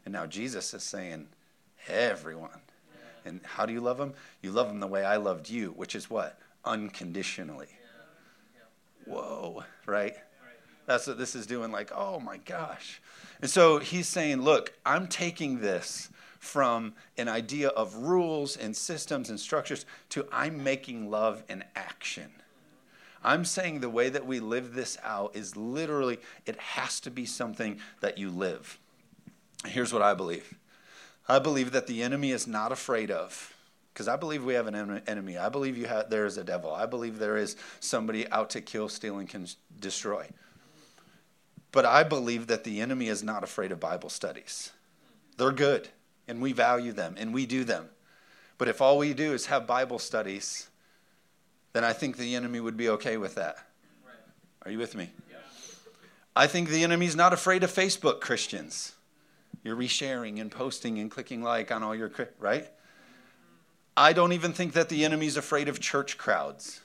Yeah. 0.02 0.06
And 0.06 0.12
now 0.12 0.26
Jesus 0.26 0.74
is 0.74 0.82
saying, 0.82 1.28
everyone. 1.88 2.50
Yeah. 2.52 3.30
And 3.30 3.40
how 3.44 3.66
do 3.66 3.72
you 3.72 3.80
love 3.80 3.98
them? 3.98 4.14
You 4.40 4.52
love 4.52 4.68
them 4.68 4.80
the 4.80 4.86
way 4.86 5.04
I 5.04 5.16
loved 5.16 5.48
you, 5.48 5.70
which 5.70 5.94
is 5.94 6.10
what? 6.10 6.38
Unconditionally. 6.64 7.68
Yeah. 9.06 9.12
Whoa, 9.14 9.64
right? 9.86 10.14
That's 10.86 11.06
what 11.06 11.16
this 11.16 11.34
is 11.34 11.46
doing, 11.46 11.70
like, 11.70 11.92
oh 11.94 12.18
my 12.18 12.38
gosh. 12.38 13.00
And 13.40 13.48
so 13.48 13.78
he's 13.78 14.08
saying, 14.08 14.42
look, 14.42 14.72
I'm 14.84 15.06
taking 15.06 15.60
this 15.60 16.10
from 16.40 16.94
an 17.16 17.28
idea 17.28 17.68
of 17.68 17.94
rules 17.94 18.56
and 18.56 18.76
systems 18.76 19.30
and 19.30 19.38
structures 19.38 19.86
to 20.08 20.26
I'm 20.32 20.64
making 20.64 21.08
love 21.08 21.44
an 21.48 21.62
action. 21.76 22.30
I'm 23.22 23.44
saying 23.44 23.78
the 23.78 23.88
way 23.88 24.08
that 24.08 24.26
we 24.26 24.40
live 24.40 24.74
this 24.74 24.98
out 25.04 25.36
is 25.36 25.56
literally, 25.56 26.18
it 26.44 26.58
has 26.58 26.98
to 27.00 27.10
be 27.10 27.26
something 27.26 27.78
that 28.00 28.18
you 28.18 28.30
live. 28.30 28.80
Here's 29.66 29.92
what 29.92 30.02
I 30.02 30.14
believe 30.14 30.54
I 31.28 31.38
believe 31.38 31.72
that 31.72 31.86
the 31.86 32.02
enemy 32.02 32.30
is 32.30 32.46
not 32.46 32.72
afraid 32.72 33.10
of. 33.10 33.54
Because 33.92 34.08
I 34.08 34.16
believe 34.16 34.42
we 34.42 34.54
have 34.54 34.66
an 34.66 35.02
enemy. 35.06 35.36
I 35.36 35.50
believe 35.50 35.76
you 35.76 35.84
have, 35.84 36.08
there 36.08 36.24
is 36.24 36.38
a 36.38 36.44
devil. 36.44 36.74
I 36.74 36.86
believe 36.86 37.18
there 37.18 37.36
is 37.36 37.56
somebody 37.78 38.26
out 38.30 38.48
to 38.50 38.62
kill, 38.62 38.88
steal, 38.88 39.18
and 39.18 39.28
can 39.28 39.46
destroy. 39.80 40.28
But 41.72 41.84
I 41.84 42.02
believe 42.02 42.46
that 42.46 42.64
the 42.64 42.80
enemy 42.80 43.08
is 43.08 43.22
not 43.22 43.44
afraid 43.44 43.70
of 43.70 43.80
Bible 43.80 44.08
studies. 44.08 44.72
They're 45.36 45.52
good, 45.52 45.88
and 46.26 46.40
we 46.40 46.52
value 46.52 46.92
them, 46.92 47.16
and 47.18 47.34
we 47.34 47.44
do 47.44 47.64
them. 47.64 47.90
But 48.56 48.68
if 48.68 48.80
all 48.80 48.96
we 48.96 49.12
do 49.12 49.34
is 49.34 49.46
have 49.46 49.66
Bible 49.66 49.98
studies, 49.98 50.68
then 51.74 51.84
I 51.84 51.92
think 51.92 52.16
the 52.16 52.34
enemy 52.34 52.60
would 52.60 52.76
be 52.78 52.88
okay 52.90 53.18
with 53.18 53.34
that. 53.34 53.58
Are 54.64 54.70
you 54.70 54.78
with 54.78 54.94
me? 54.94 55.10
Yeah. 55.30 55.36
I 56.34 56.46
think 56.46 56.68
the 56.70 56.84
enemy's 56.84 57.16
not 57.16 57.32
afraid 57.34 57.62
of 57.62 57.72
Facebook 57.72 58.20
Christians. 58.20 58.94
You're 59.62 59.76
resharing 59.76 60.40
and 60.40 60.50
posting 60.50 60.98
and 60.98 61.10
clicking 61.10 61.42
like 61.42 61.70
on 61.70 61.82
all 61.82 61.94
your, 61.94 62.10
right? 62.38 62.68
I 63.96 64.12
don't 64.12 64.32
even 64.32 64.52
think 64.52 64.72
that 64.72 64.88
the 64.88 65.04
enemy's 65.04 65.36
afraid 65.36 65.68
of 65.68 65.78
church 65.78 66.18
crowds 66.18 66.80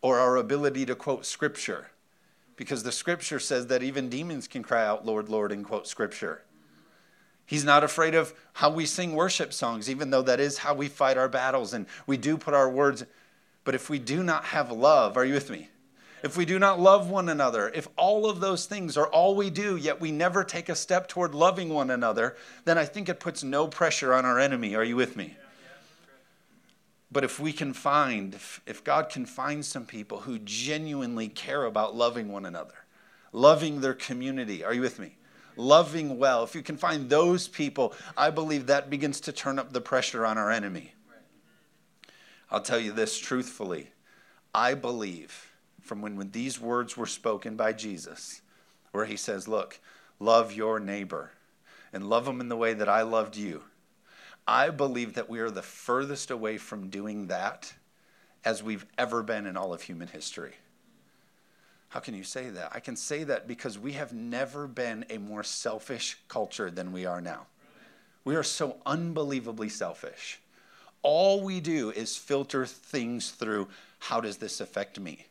or 0.00 0.18
our 0.18 0.36
ability 0.36 0.86
to 0.86 0.94
quote 0.94 1.26
scripture 1.26 1.88
because 2.56 2.82
the 2.82 2.92
scripture 2.92 3.38
says 3.38 3.68
that 3.68 3.82
even 3.82 4.08
demons 4.08 4.48
can 4.48 4.62
cry 4.62 4.84
out, 4.84 5.06
Lord, 5.06 5.28
Lord, 5.28 5.52
and 5.52 5.64
quote 5.64 5.86
scripture. 5.86 6.42
He's 7.46 7.64
not 7.64 7.84
afraid 7.84 8.14
of 8.14 8.34
how 8.52 8.68
we 8.70 8.84
sing 8.84 9.14
worship 9.14 9.52
songs, 9.52 9.88
even 9.88 10.10
though 10.10 10.22
that 10.22 10.40
is 10.40 10.58
how 10.58 10.74
we 10.74 10.88
fight 10.88 11.16
our 11.16 11.28
battles 11.28 11.72
and 11.72 11.86
we 12.06 12.16
do 12.16 12.36
put 12.36 12.54
our 12.54 12.68
words. 12.68 13.04
But 13.64 13.74
if 13.74 13.88
we 13.88 13.98
do 13.98 14.22
not 14.22 14.44
have 14.46 14.70
love, 14.70 15.16
are 15.16 15.24
you 15.24 15.34
with 15.34 15.50
me? 15.50 15.68
If 16.22 16.36
we 16.36 16.44
do 16.44 16.58
not 16.58 16.80
love 16.80 17.10
one 17.10 17.28
another, 17.28 17.68
if 17.68 17.88
all 17.96 18.28
of 18.28 18.40
those 18.40 18.66
things 18.66 18.96
are 18.96 19.06
all 19.06 19.36
we 19.36 19.50
do, 19.50 19.76
yet 19.76 20.00
we 20.00 20.10
never 20.10 20.42
take 20.42 20.68
a 20.68 20.74
step 20.74 21.08
toward 21.08 21.34
loving 21.34 21.68
one 21.68 21.90
another, 21.90 22.36
then 22.64 22.76
I 22.76 22.84
think 22.84 23.08
it 23.08 23.20
puts 23.20 23.44
no 23.44 23.68
pressure 23.68 24.12
on 24.12 24.24
our 24.24 24.38
enemy. 24.38 24.74
Are 24.74 24.84
you 24.84 24.96
with 24.96 25.16
me? 25.16 25.36
But 27.10 27.24
if 27.24 27.40
we 27.40 27.52
can 27.52 27.72
find, 27.72 28.34
if, 28.34 28.84
God 28.84 29.08
can 29.08 29.24
find 29.24 29.64
some 29.64 29.86
people 29.86 30.20
who 30.20 30.38
genuinely 30.40 31.28
care 31.28 31.64
about 31.64 31.96
loving 31.96 32.30
one 32.30 32.44
another, 32.44 32.74
loving 33.32 33.80
their 33.80 33.94
community, 33.94 34.62
are 34.62 34.74
you 34.74 34.82
with 34.82 34.98
me? 34.98 35.16
Loving 35.56 36.18
well, 36.18 36.44
if 36.44 36.54
you 36.54 36.62
can 36.62 36.76
find 36.76 37.08
those 37.08 37.48
people, 37.48 37.94
I 38.16 38.30
believe 38.30 38.66
that 38.66 38.90
begins 38.90 39.20
to 39.22 39.32
turn 39.32 39.58
up 39.58 39.72
the 39.72 39.80
pressure 39.80 40.26
on 40.26 40.36
our 40.36 40.50
enemy. 40.50 40.94
I'll 42.50 42.60
tell 42.60 42.78
you 42.78 42.92
this 42.92 43.18
truthfully. 43.18 43.90
I 44.54 44.74
believe 44.74 45.47
from 45.88 46.02
when, 46.02 46.16
when 46.16 46.30
these 46.30 46.60
words 46.60 46.96
were 46.96 47.06
spoken 47.06 47.56
by 47.56 47.72
Jesus, 47.72 48.42
where 48.92 49.06
he 49.06 49.16
says, 49.16 49.48
Look, 49.48 49.80
love 50.20 50.52
your 50.52 50.78
neighbor 50.78 51.32
and 51.92 52.08
love 52.08 52.26
them 52.26 52.40
in 52.40 52.48
the 52.48 52.56
way 52.56 52.74
that 52.74 52.88
I 52.88 53.02
loved 53.02 53.36
you. 53.36 53.62
I 54.46 54.70
believe 54.70 55.14
that 55.14 55.28
we 55.28 55.40
are 55.40 55.50
the 55.50 55.62
furthest 55.62 56.30
away 56.30 56.58
from 56.58 56.90
doing 56.90 57.26
that 57.26 57.72
as 58.44 58.62
we've 58.62 58.86
ever 58.96 59.22
been 59.22 59.46
in 59.46 59.56
all 59.56 59.72
of 59.72 59.82
human 59.82 60.08
history. 60.08 60.52
How 61.88 62.00
can 62.00 62.14
you 62.14 62.24
say 62.24 62.50
that? 62.50 62.70
I 62.74 62.80
can 62.80 62.96
say 62.96 63.24
that 63.24 63.48
because 63.48 63.78
we 63.78 63.92
have 63.92 64.12
never 64.12 64.66
been 64.66 65.06
a 65.08 65.18
more 65.18 65.42
selfish 65.42 66.18
culture 66.28 66.70
than 66.70 66.92
we 66.92 67.06
are 67.06 67.20
now. 67.20 67.46
We 68.24 68.36
are 68.36 68.42
so 68.42 68.76
unbelievably 68.84 69.70
selfish. 69.70 70.40
All 71.02 71.42
we 71.42 71.60
do 71.60 71.90
is 71.90 72.16
filter 72.16 72.66
things 72.66 73.30
through 73.30 73.68
how 74.00 74.20
does 74.20 74.36
this 74.36 74.60
affect 74.60 75.00
me? 75.00 75.27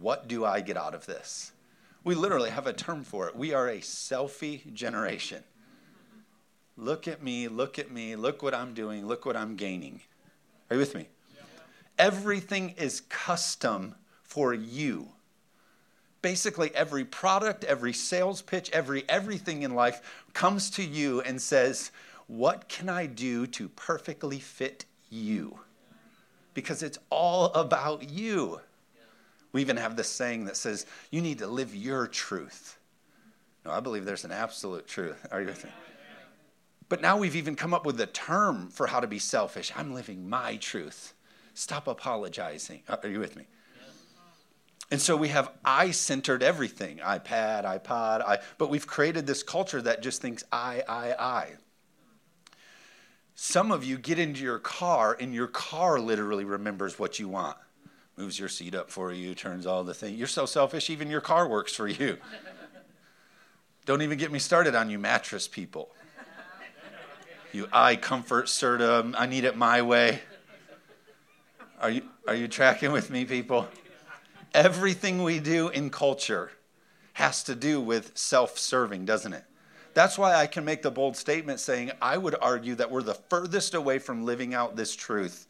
What 0.00 0.28
do 0.28 0.44
I 0.44 0.60
get 0.60 0.76
out 0.76 0.94
of 0.94 1.06
this? 1.06 1.52
We 2.04 2.14
literally 2.14 2.50
have 2.50 2.66
a 2.66 2.72
term 2.72 3.04
for 3.04 3.28
it. 3.28 3.36
We 3.36 3.52
are 3.52 3.68
a 3.68 3.78
selfie 3.78 4.72
generation. 4.72 5.42
Look 6.76 7.08
at 7.08 7.22
me, 7.22 7.48
look 7.48 7.78
at 7.78 7.90
me, 7.90 8.14
look 8.14 8.42
what 8.42 8.54
I'm 8.54 8.72
doing, 8.72 9.06
look 9.06 9.26
what 9.26 9.36
I'm 9.36 9.56
gaining. 9.56 10.00
Are 10.70 10.74
you 10.74 10.80
with 10.80 10.94
me? 10.94 11.08
Yeah. 11.34 11.42
Everything 11.98 12.70
is 12.78 13.00
custom 13.08 13.96
for 14.22 14.54
you. 14.54 15.08
Basically, 16.22 16.74
every 16.74 17.04
product, 17.04 17.64
every 17.64 17.92
sales 17.92 18.42
pitch, 18.42 18.70
every 18.70 19.08
everything 19.08 19.62
in 19.62 19.74
life 19.74 20.24
comes 20.34 20.70
to 20.70 20.84
you 20.84 21.20
and 21.22 21.42
says, 21.42 21.90
What 22.28 22.68
can 22.68 22.88
I 22.88 23.06
do 23.06 23.46
to 23.48 23.68
perfectly 23.70 24.38
fit 24.38 24.84
you? 25.10 25.58
Because 26.54 26.82
it's 26.82 26.98
all 27.10 27.46
about 27.54 28.08
you. 28.08 28.60
We 29.52 29.60
even 29.60 29.76
have 29.76 29.96
this 29.96 30.08
saying 30.08 30.44
that 30.46 30.56
says, 30.56 30.86
You 31.10 31.20
need 31.20 31.38
to 31.38 31.46
live 31.46 31.74
your 31.74 32.06
truth. 32.06 32.78
No, 33.64 33.70
I 33.72 33.80
believe 33.80 34.04
there's 34.04 34.24
an 34.24 34.32
absolute 34.32 34.86
truth. 34.86 35.26
Are 35.30 35.40
you 35.40 35.46
with 35.46 35.64
me? 35.64 35.70
But 36.88 37.02
now 37.02 37.18
we've 37.18 37.36
even 37.36 37.54
come 37.54 37.74
up 37.74 37.84
with 37.84 38.00
a 38.00 38.06
term 38.06 38.68
for 38.68 38.86
how 38.86 39.00
to 39.00 39.06
be 39.06 39.18
selfish. 39.18 39.72
I'm 39.76 39.92
living 39.92 40.28
my 40.28 40.56
truth. 40.56 41.12
Stop 41.52 41.86
apologizing. 41.86 42.82
Are 42.88 43.08
you 43.08 43.20
with 43.20 43.36
me? 43.36 43.44
And 44.90 45.00
so 45.00 45.16
we 45.16 45.28
have 45.28 45.50
I 45.64 45.90
centered 45.90 46.42
everything 46.42 46.98
iPad, 46.98 47.64
iPod, 47.64 48.22
I, 48.22 48.38
but 48.56 48.70
we've 48.70 48.86
created 48.86 49.26
this 49.26 49.42
culture 49.42 49.82
that 49.82 50.02
just 50.02 50.22
thinks 50.22 50.44
I, 50.50 50.82
I, 50.88 51.12
I. 51.12 51.48
Some 53.34 53.70
of 53.70 53.84
you 53.84 53.98
get 53.98 54.18
into 54.18 54.42
your 54.42 54.58
car 54.58 55.16
and 55.20 55.34
your 55.34 55.46
car 55.46 56.00
literally 56.00 56.44
remembers 56.44 56.98
what 56.98 57.18
you 57.18 57.28
want. 57.28 57.56
Moves 58.18 58.36
your 58.36 58.48
seat 58.48 58.74
up 58.74 58.90
for 58.90 59.12
you, 59.12 59.32
turns 59.32 59.64
all 59.64 59.84
the 59.84 59.94
things. 59.94 60.18
You're 60.18 60.26
so 60.26 60.44
selfish, 60.44 60.90
even 60.90 61.08
your 61.08 61.20
car 61.20 61.46
works 61.46 61.72
for 61.72 61.86
you. 61.86 62.18
Don't 63.86 64.02
even 64.02 64.18
get 64.18 64.32
me 64.32 64.40
started 64.40 64.74
on 64.74 64.90
you 64.90 64.98
mattress 64.98 65.46
people. 65.46 65.88
You 67.52 67.68
iComfort 67.68 68.46
Serta. 68.46 69.14
I 69.16 69.26
need 69.26 69.44
it 69.44 69.56
my 69.56 69.82
way. 69.82 70.20
Are 71.80 71.90
you, 71.90 72.02
are 72.26 72.34
you 72.34 72.48
tracking 72.48 72.90
with 72.90 73.08
me, 73.08 73.24
people? 73.24 73.68
Everything 74.52 75.22
we 75.22 75.38
do 75.38 75.68
in 75.68 75.88
culture 75.88 76.50
has 77.12 77.44
to 77.44 77.54
do 77.54 77.80
with 77.80 78.18
self 78.18 78.58
serving, 78.58 79.04
doesn't 79.04 79.32
it? 79.32 79.44
That's 79.94 80.18
why 80.18 80.34
I 80.34 80.48
can 80.48 80.64
make 80.64 80.82
the 80.82 80.90
bold 80.90 81.16
statement 81.16 81.60
saying, 81.60 81.92
I 82.02 82.18
would 82.18 82.34
argue 82.42 82.74
that 82.74 82.90
we're 82.90 83.02
the 83.02 83.14
furthest 83.14 83.74
away 83.74 84.00
from 84.00 84.24
living 84.24 84.54
out 84.54 84.74
this 84.74 84.96
truth 84.96 85.47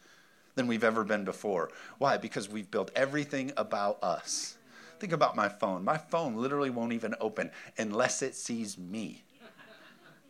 than 0.55 0.67
we've 0.67 0.83
ever 0.83 1.03
been 1.03 1.25
before. 1.25 1.69
Why? 1.97 2.17
Because 2.17 2.49
we've 2.49 2.69
built 2.69 2.91
everything 2.95 3.51
about 3.57 4.03
us. 4.03 4.57
Think 4.99 5.13
about 5.13 5.35
my 5.35 5.47
phone. 5.47 5.83
My 5.83 5.97
phone 5.97 6.35
literally 6.35 6.69
won't 6.69 6.93
even 6.93 7.15
open 7.21 7.51
unless 7.77 8.21
it 8.21 8.35
sees 8.35 8.77
me 8.77 9.23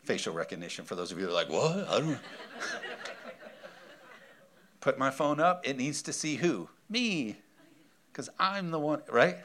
facial 0.10 0.34
recognition 0.34 0.86
for 0.86 0.96
those 0.96 1.12
of 1.12 1.20
you 1.20 1.26
who 1.26 1.30
are 1.30 1.36
like, 1.36 1.50
what? 1.50 1.88
I 1.88 2.00
don't 2.00 2.18
Put 4.82 4.98
my 4.98 5.12
phone 5.12 5.40
up, 5.40 5.68
it 5.68 5.78
needs 5.78 6.02
to 6.02 6.14
see 6.14 6.36
who? 6.36 6.68
Me. 6.90 7.36
Because 8.12 8.28
I'm 8.40 8.72
the 8.72 8.80
one, 8.80 9.04
right? 9.12 9.38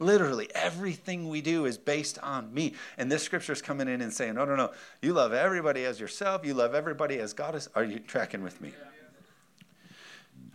Literally, 0.00 0.50
everything 0.56 1.28
we 1.28 1.40
do 1.40 1.66
is 1.66 1.78
based 1.78 2.18
on 2.20 2.52
me. 2.52 2.74
And 2.96 3.12
this 3.12 3.22
scripture 3.22 3.52
is 3.52 3.62
coming 3.62 3.86
in 3.86 4.00
and 4.00 4.12
saying, 4.12 4.34
no, 4.34 4.44
no, 4.44 4.56
no. 4.56 4.72
You 5.02 5.12
love 5.12 5.32
everybody 5.32 5.84
as 5.84 6.00
yourself. 6.00 6.44
You 6.44 6.54
love 6.54 6.74
everybody 6.74 7.20
as 7.20 7.32
God 7.32 7.54
is. 7.54 7.68
Are 7.76 7.84
you 7.84 8.00
tracking 8.00 8.42
with 8.42 8.60
me? 8.60 8.72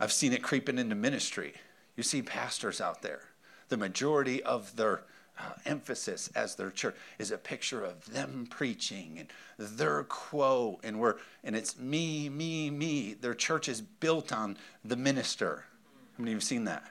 I've 0.03 0.11
seen 0.11 0.33
it 0.33 0.43
creeping 0.43 0.79
into 0.79 0.95
ministry. 0.95 1.53
You 1.95 2.03
see 2.03 2.21
pastors 2.21 2.81
out 2.81 3.01
there. 3.01 3.21
The 3.69 3.77
majority 3.77 4.43
of 4.43 4.75
their 4.75 5.03
uh, 5.39 5.53
emphasis 5.65 6.29
as 6.35 6.55
their 6.55 6.71
church 6.71 6.95
is 7.19 7.31
a 7.31 7.37
picture 7.37 7.85
of 7.85 8.11
them 8.11 8.45
preaching 8.49 9.17
and 9.17 9.29
their 9.57 10.03
quo 10.03 10.81
and 10.83 10.99
we're 10.99 11.15
and 11.45 11.55
it's 11.55 11.79
me 11.79 12.27
me 12.27 12.69
me. 12.69 13.13
Their 13.13 13.33
church 13.33 13.69
is 13.69 13.79
built 13.79 14.33
on 14.33 14.57
the 14.83 14.97
minister. 14.97 15.63
How 16.17 16.21
many 16.21 16.31
of 16.31 16.33
you 16.33 16.35
have 16.35 16.43
seen 16.43 16.65
that? 16.65 16.83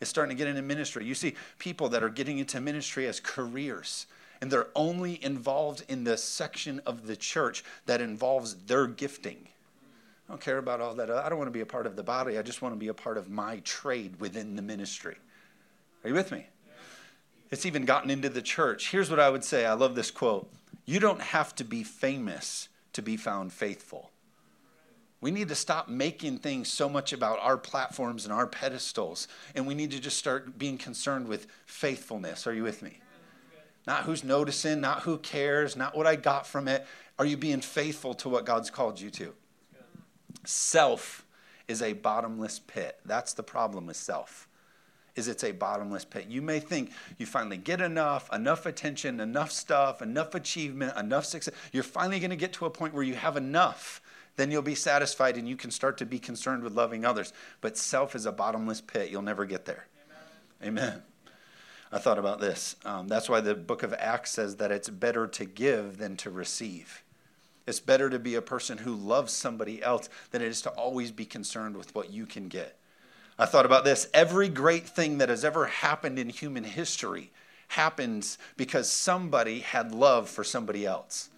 It's 0.00 0.10
starting 0.10 0.36
to 0.36 0.38
get 0.38 0.48
into 0.48 0.62
ministry. 0.62 1.04
You 1.04 1.14
see 1.14 1.36
people 1.60 1.88
that 1.90 2.02
are 2.02 2.08
getting 2.08 2.38
into 2.38 2.60
ministry 2.60 3.06
as 3.06 3.20
careers 3.20 4.06
and 4.40 4.50
they're 4.50 4.66
only 4.74 5.22
involved 5.24 5.84
in 5.88 6.02
the 6.02 6.16
section 6.16 6.80
of 6.84 7.06
the 7.06 7.14
church 7.14 7.62
that 7.86 8.00
involves 8.00 8.56
their 8.66 8.88
gifting 8.88 9.46
I 10.28 10.32
don't 10.32 10.40
care 10.40 10.58
about 10.58 10.80
all 10.80 10.94
that. 10.96 11.10
I 11.10 11.28
don't 11.28 11.38
want 11.38 11.48
to 11.48 11.52
be 11.52 11.62
a 11.62 11.66
part 11.66 11.86
of 11.86 11.96
the 11.96 12.02
body. 12.02 12.38
I 12.38 12.42
just 12.42 12.60
want 12.60 12.74
to 12.74 12.78
be 12.78 12.88
a 12.88 12.94
part 12.94 13.16
of 13.16 13.30
my 13.30 13.60
trade 13.60 14.20
within 14.20 14.56
the 14.56 14.62
ministry. 14.62 15.16
Are 16.04 16.08
you 16.08 16.14
with 16.14 16.30
me? 16.30 16.46
It's 17.50 17.64
even 17.64 17.86
gotten 17.86 18.10
into 18.10 18.28
the 18.28 18.42
church. 18.42 18.90
Here's 18.90 19.08
what 19.08 19.18
I 19.18 19.30
would 19.30 19.42
say 19.42 19.64
I 19.64 19.72
love 19.72 19.94
this 19.94 20.10
quote 20.10 20.50
You 20.84 21.00
don't 21.00 21.20
have 21.20 21.54
to 21.56 21.64
be 21.64 21.82
famous 21.82 22.68
to 22.92 23.00
be 23.00 23.16
found 23.16 23.52
faithful. 23.52 24.10
We 25.20 25.30
need 25.30 25.48
to 25.48 25.54
stop 25.54 25.88
making 25.88 26.38
things 26.38 26.68
so 26.68 26.88
much 26.88 27.12
about 27.12 27.40
our 27.40 27.56
platforms 27.56 28.24
and 28.24 28.32
our 28.32 28.46
pedestals, 28.46 29.26
and 29.54 29.66
we 29.66 29.74
need 29.74 29.90
to 29.90 29.98
just 29.98 30.16
start 30.16 30.58
being 30.58 30.78
concerned 30.78 31.26
with 31.26 31.48
faithfulness. 31.66 32.46
Are 32.46 32.54
you 32.54 32.62
with 32.62 32.82
me? 32.82 33.00
Not 33.86 34.04
who's 34.04 34.22
noticing, 34.22 34.80
not 34.80 35.00
who 35.00 35.18
cares, 35.18 35.74
not 35.74 35.96
what 35.96 36.06
I 36.06 36.14
got 36.14 36.46
from 36.46 36.68
it. 36.68 36.86
Are 37.18 37.24
you 37.24 37.36
being 37.36 37.62
faithful 37.62 38.14
to 38.14 38.28
what 38.28 38.44
God's 38.44 38.70
called 38.70 39.00
you 39.00 39.10
to? 39.10 39.34
Self 40.44 41.24
is 41.66 41.82
a 41.82 41.92
bottomless 41.92 42.58
pit. 42.58 42.98
That's 43.04 43.34
the 43.34 43.42
problem 43.42 43.86
with 43.86 43.96
self 43.96 44.48
is 45.18 45.28
it's 45.28 45.44
a 45.44 45.52
bottomless 45.52 46.04
pit. 46.04 46.26
You 46.28 46.40
may 46.40 46.60
think 46.60 46.92
you 47.18 47.26
finally 47.26 47.56
get 47.56 47.80
enough, 47.80 48.32
enough 48.32 48.64
attention, 48.66 49.20
enough 49.20 49.50
stuff, 49.50 50.00
enough 50.00 50.34
achievement, 50.34 50.96
enough 50.96 51.24
success. 51.24 51.54
You're 51.72 51.82
finally 51.82 52.20
going 52.20 52.30
to 52.30 52.36
get 52.36 52.52
to 52.54 52.66
a 52.66 52.70
point 52.70 52.94
where 52.94 53.02
you 53.02 53.14
have 53.14 53.36
enough. 53.36 54.00
Then 54.36 54.52
you'll 54.52 54.62
be 54.62 54.76
satisfied 54.76 55.36
and 55.36 55.48
you 55.48 55.56
can 55.56 55.72
start 55.72 55.98
to 55.98 56.06
be 56.06 56.20
concerned 56.20 56.62
with 56.62 56.72
loving 56.72 57.04
others. 57.04 57.32
But 57.60 57.76
self 57.76 58.14
is 58.14 58.24
a 58.24 58.32
bottomless 58.32 58.80
pit. 58.80 59.10
You'll 59.10 59.22
never 59.22 59.44
get 59.44 59.64
there. 59.64 59.88
Amen. 60.62 60.78
Amen. 60.78 61.02
I 61.90 61.98
thought 61.98 62.18
about 62.18 62.38
this. 62.38 62.76
Um, 62.84 63.08
that's 63.08 63.28
why 63.28 63.40
the 63.40 63.54
book 63.54 63.82
of 63.82 63.92
Acts 63.94 64.30
says 64.30 64.56
that 64.56 64.70
it's 64.70 64.88
better 64.88 65.26
to 65.26 65.44
give 65.44 65.98
than 65.98 66.16
to 66.18 66.30
receive. 66.30 67.02
It's 67.68 67.80
better 67.80 68.08
to 68.08 68.18
be 68.18 68.34
a 68.34 68.40
person 68.40 68.78
who 68.78 68.94
loves 68.94 69.30
somebody 69.30 69.82
else 69.82 70.08
than 70.30 70.40
it 70.40 70.48
is 70.48 70.62
to 70.62 70.70
always 70.70 71.10
be 71.10 71.26
concerned 71.26 71.76
with 71.76 71.94
what 71.94 72.10
you 72.10 72.24
can 72.24 72.48
get. 72.48 72.78
I 73.38 73.44
thought 73.44 73.66
about 73.66 73.84
this. 73.84 74.08
Every 74.14 74.48
great 74.48 74.88
thing 74.88 75.18
that 75.18 75.28
has 75.28 75.44
ever 75.44 75.66
happened 75.66 76.18
in 76.18 76.30
human 76.30 76.64
history 76.64 77.30
happens 77.68 78.38
because 78.56 78.90
somebody 78.90 79.60
had 79.60 79.92
love 79.92 80.30
for 80.30 80.44
somebody 80.44 80.86
else. 80.86 81.28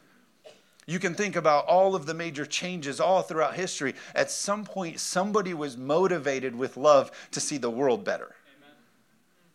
You 0.86 1.00
can 1.00 1.14
think 1.14 1.34
about 1.34 1.66
all 1.66 1.96
of 1.96 2.06
the 2.06 2.14
major 2.14 2.46
changes 2.46 3.00
all 3.00 3.22
throughout 3.22 3.54
history. 3.54 3.96
At 4.14 4.30
some 4.30 4.64
point, 4.64 5.00
somebody 5.00 5.52
was 5.52 5.76
motivated 5.76 6.54
with 6.54 6.76
love 6.76 7.10
to 7.32 7.40
see 7.40 7.58
the 7.58 7.70
world 7.70 8.04
better. 8.04 8.36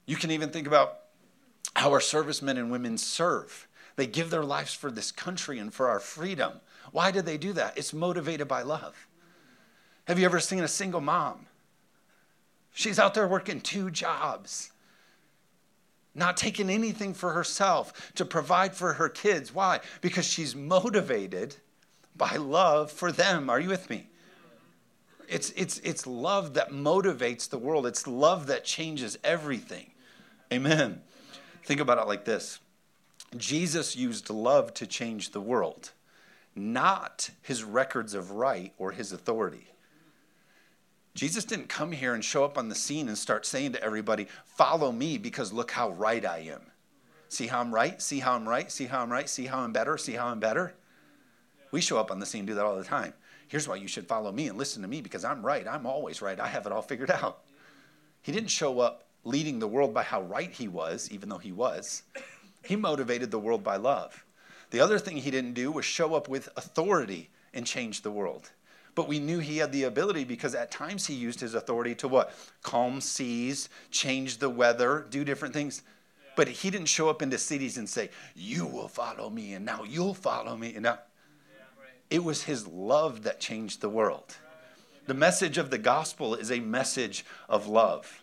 You 0.06 0.18
can 0.18 0.30
even 0.30 0.50
think 0.50 0.68
about 0.68 1.00
how 1.74 1.92
our 1.92 2.02
servicemen 2.02 2.58
and 2.58 2.70
women 2.70 2.98
serve. 2.98 3.66
They 3.96 4.08
give 4.08 4.30
their 4.30 4.44
lives 4.44 4.74
for 4.74 4.92
this 4.92 5.12
country 5.12 5.60
and 5.60 5.74
for 5.74 5.90
our 5.90 6.00
freedom. 6.00 6.54
Why 6.92 7.12
do 7.12 7.22
they 7.22 7.38
do 7.38 7.54
that? 7.54 7.78
It's 7.78 7.94
motivated 7.94 8.48
by 8.48 8.62
love. 8.62 9.08
Have 10.08 10.20
you 10.20 10.26
ever 10.26 10.40
seen 10.40 10.64
a 10.64 10.68
single 10.68 11.02
mom? 11.02 11.48
She's 12.74 13.00
out 13.00 13.14
there 13.14 13.28
working 13.28 13.62
two 13.62 13.90
jobs, 13.90 14.72
not 16.14 16.36
taking 16.36 16.70
anything 16.70 17.14
for 17.14 17.32
herself 17.32 18.12
to 18.16 18.26
provide 18.26 18.76
for 18.76 18.94
her 18.94 19.08
kids. 19.08 19.54
Why? 19.54 19.80
Because 20.02 20.26
she's 20.26 20.56
motivated 20.56 21.56
by 22.18 22.36
love 22.36 22.92
for 22.92 23.12
them. 23.12 23.50
Are 23.50 23.60
you 23.60 23.70
with 23.70 23.90
me? 23.90 24.08
It's, 25.28 25.52
it's, 25.52 25.80
it's 25.80 26.06
love 26.06 26.54
that 26.54 26.70
motivates 26.70 27.50
the 27.50 27.58
world, 27.58 27.88
it's 27.88 28.06
love 28.06 28.48
that 28.48 28.64
changes 28.64 29.18
everything. 29.24 29.92
Amen. 30.54 31.02
Think 31.64 31.80
about 31.80 31.98
it 31.98 32.08
like 32.08 32.26
this 32.26 32.60
Jesus 33.38 33.96
used 33.96 34.30
love 34.30 34.74
to 34.76 34.88
change 34.88 35.32
the 35.32 35.42
world, 35.42 35.92
not 36.56 37.30
his 37.42 37.64
records 37.64 38.14
of 38.14 38.32
right 38.32 38.74
or 38.78 38.92
his 38.92 39.12
authority. 39.12 39.68
Jesus 41.14 41.46
didn't 41.46 41.70
come 41.70 41.94
here 41.94 42.14
and 42.14 42.24
show 42.24 42.44
up 42.44 42.58
on 42.58 42.68
the 42.68 42.76
scene 42.76 43.08
and 43.08 43.18
start 43.18 43.46
saying 43.46 43.74
to 43.74 43.84
everybody, 43.84 44.28
Follow 44.44 44.92
me 44.92 45.18
because 45.18 45.54
look 45.54 45.72
how 45.72 45.90
right 45.92 46.26
I 46.26 46.40
am. 46.40 46.62
See 47.30 47.48
how 47.48 47.62
I'm 47.62 47.74
right? 47.74 48.02
See 48.02 48.20
how 48.20 48.34
I'm 48.34 48.48
right? 48.48 48.72
See 48.72 48.86
how 48.86 49.02
I'm 49.02 49.12
right? 49.12 49.30
See 49.30 49.46
how 49.46 49.60
I'm 49.60 49.72
better? 49.72 49.98
See 49.98 50.14
how 50.14 50.28
I'm 50.28 50.40
better? 50.40 50.74
We 51.72 51.82
show 51.82 51.98
up 51.98 52.12
on 52.12 52.20
the 52.20 52.26
scene 52.26 52.40
and 52.40 52.48
do 52.48 52.56
that 52.56 52.66
all 52.66 52.78
the 52.78 52.84
time. 52.84 53.14
Here's 53.48 53.68
why 53.68 53.76
you 53.76 53.88
should 53.88 54.08
follow 54.08 54.32
me 54.32 54.48
and 54.48 54.58
listen 54.58 54.82
to 54.82 54.88
me 54.88 55.02
because 55.02 55.24
I'm 55.24 55.46
right. 55.46 55.68
I'm 55.68 55.86
always 55.86 56.22
right. 56.22 56.40
I 56.40 56.48
have 56.48 56.66
it 56.66 56.72
all 56.72 56.82
figured 56.82 57.12
out. 57.12 57.44
He 58.22 58.32
didn't 58.32 58.50
show 58.50 58.80
up 58.80 59.08
leading 59.24 59.60
the 59.60 59.68
world 59.68 59.94
by 59.94 60.04
how 60.04 60.22
right 60.22 60.52
he 60.52 60.68
was, 60.68 61.10
even 61.12 61.30
though 61.30 61.38
he 61.38 61.52
was. 61.52 62.04
He 62.66 62.76
motivated 62.76 63.32
the 63.32 63.40
world 63.40 63.64
by 63.64 63.78
love. 63.78 64.26
The 64.72 64.80
other 64.80 65.00
thing 65.00 65.18
he 65.18 65.32
didn't 65.32 65.54
do 65.54 65.72
was 65.72 65.86
show 65.86 66.16
up 66.16 66.28
with 66.28 66.50
authority 66.58 67.30
and 67.54 67.66
change 67.66 68.02
the 68.02 68.12
world. 68.12 68.52
But 68.96 69.08
we 69.08 69.20
knew 69.20 69.40
he 69.40 69.58
had 69.58 69.72
the 69.72 69.84
ability 69.84 70.24
because 70.24 70.56
at 70.56 70.72
times 70.72 71.06
he 71.06 71.14
used 71.14 71.42
his 71.42 71.54
authority 71.54 71.96
to 71.96 72.08
what? 72.08 72.34
Calm 72.64 73.02
seas, 73.02 73.70
change 73.92 74.38
the 74.38 74.50
weather, 74.50 75.06
do 75.10 75.24
different 75.24 75.54
things. 75.54 75.84
But 76.36 76.48
he 76.48 76.70
didn't 76.70 76.88
show 76.88 77.10
up 77.10 77.22
into 77.22 77.38
cities 77.38 77.78
and 77.78 77.88
say, 77.88 78.10
You 78.36 78.66
will 78.66 78.88
follow 78.88 79.30
me, 79.30 79.54
and 79.54 79.66
now 79.66 79.84
you'll 79.84 80.14
follow 80.14 80.56
me. 80.58 80.74
And 80.74 80.84
now, 80.84 81.00
it 82.10 82.24
was 82.24 82.44
his 82.44 82.68
love 82.68 83.24
that 83.24 83.40
changed 83.40 83.82
the 83.82 83.90
world. 83.90 84.36
The 85.08 85.14
message 85.14 85.58
of 85.58 85.70
the 85.70 85.78
gospel 85.78 86.36
is 86.36 86.52
a 86.52 86.60
message 86.60 87.26
of 87.48 87.68
love. 87.68 88.22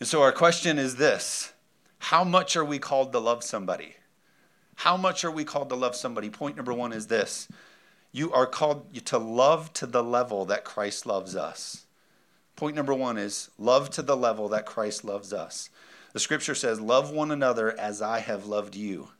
And 0.00 0.08
so 0.08 0.22
our 0.22 0.32
question 0.32 0.78
is 0.78 0.96
this 0.96 1.52
How 1.98 2.24
much 2.24 2.56
are 2.56 2.64
we 2.64 2.78
called 2.78 3.12
to 3.12 3.18
love 3.18 3.42
somebody? 3.44 3.96
How 4.76 4.96
much 4.96 5.24
are 5.24 5.30
we 5.30 5.44
called 5.44 5.68
to 5.70 5.74
love 5.74 5.96
somebody? 5.96 6.30
Point 6.30 6.56
number 6.56 6.72
one 6.72 6.92
is 6.92 7.08
this 7.08 7.48
you 8.12 8.32
are 8.32 8.46
called 8.46 8.94
to 9.06 9.18
love 9.18 9.72
to 9.74 9.86
the 9.86 10.02
level 10.02 10.44
that 10.46 10.64
Christ 10.64 11.04
loves 11.04 11.36
us. 11.36 11.86
Point 12.56 12.74
number 12.74 12.94
one 12.94 13.18
is 13.18 13.50
love 13.58 13.90
to 13.90 14.02
the 14.02 14.16
level 14.16 14.48
that 14.48 14.66
Christ 14.66 15.04
loves 15.04 15.32
us. 15.32 15.70
The 16.12 16.20
scripture 16.20 16.54
says, 16.54 16.80
Love 16.80 17.10
one 17.10 17.30
another 17.30 17.78
as 17.78 18.00
I 18.00 18.20
have 18.20 18.46
loved 18.46 18.74
you. 18.74 19.10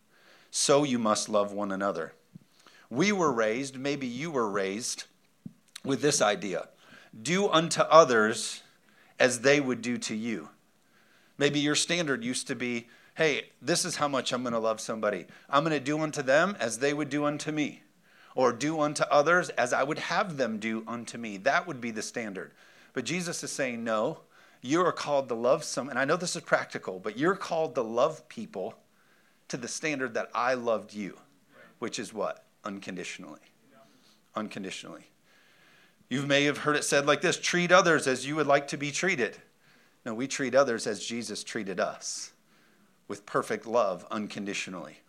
So 0.50 0.85
you 0.85 0.98
must 0.98 1.29
love 1.29 1.53
one 1.53 1.70
another. 1.70 2.14
We 2.90 3.12
were 3.12 3.31
raised, 3.31 3.79
maybe 3.79 4.07
you 4.07 4.31
were 4.31 4.48
raised, 4.48 5.05
with 5.85 6.00
this 6.00 6.22
idea 6.22 6.68
do 7.20 7.48
unto 7.48 7.81
others 7.83 8.62
as 9.18 9.40
they 9.40 9.61
would 9.61 9.83
do 9.83 9.98
to 9.98 10.14
you. 10.14 10.48
Maybe 11.38 11.61
your 11.61 11.77
standard 11.77 12.24
used 12.24 12.48
to 12.48 12.57
be, 12.57 12.88
hey, 13.14 13.51
this 13.62 13.85
is 13.85 13.96
how 13.96 14.09
much 14.09 14.33
I'm 14.33 14.42
going 14.42 14.53
to 14.53 14.59
love 14.59 14.81
somebody. 14.81 15.27
I'm 15.48 15.64
going 15.64 15.72
to 15.72 15.81
do 15.81 16.01
unto 16.01 16.22
them 16.22 16.57
as 16.61 16.79
they 16.79 16.92
would 16.92 17.09
do 17.09 17.24
unto 17.24 17.53
me, 17.53 17.83
or 18.35 18.53
do 18.53 18.81
unto 18.81 19.05
others 19.05 19.48
as 19.51 19.72
I 19.72 19.83
would 19.83 19.98
have 19.98 20.37
them 20.37 20.59
do 20.59 20.85
unto 20.87 21.16
me. 21.16 21.37
That 21.38 21.66
would 21.66 21.81
be 21.81 21.90
the 21.90 22.03
standard. 22.03 22.53
But 22.92 23.05
Jesus 23.05 23.42
is 23.42 23.53
saying, 23.53 23.83
no, 23.85 24.20
you 24.61 24.85
are 24.85 24.92
called 24.92 25.29
to 25.29 25.35
love 25.35 25.62
some, 25.62 25.88
and 25.88 25.98
I 25.98 26.05
know 26.05 26.16
this 26.16 26.35
is 26.35 26.42
practical, 26.42 26.98
but 26.98 27.16
you're 27.16 27.37
called 27.37 27.74
to 27.77 27.83
love 27.83 28.29
people 28.29 28.74
to 29.48 29.57
the 29.57 29.68
standard 29.68 30.14
that 30.14 30.31
I 30.35 30.55
loved 30.55 30.92
you, 30.92 31.18
which 31.79 31.98
is 31.98 32.12
what? 32.12 32.44
Unconditionally. 32.64 33.40
Unconditionally. 34.35 35.07
You 36.11 36.22
may 36.22 36.44
have 36.44 36.59
heard 36.59 36.77
it 36.77 36.85
said 36.85 37.07
like 37.07 37.20
this 37.20 37.38
treat 37.38 37.70
others 37.70 38.07
as 38.07 38.27
you 38.27 38.37
would 38.37 38.46
like 38.46 38.68
to 38.68 38.77
be 38.77 38.90
treated. 38.90 39.37
No, 40.09 40.14
we 40.14 40.27
treat 40.27 40.55
others 40.55 40.87
as 40.87 41.05
Jesus 41.05 41.44
treated 41.44 41.79
us 41.79 42.33
with 43.09 43.27
perfect 43.27 43.66
love 43.66 44.07
unconditionally. 44.11 45.01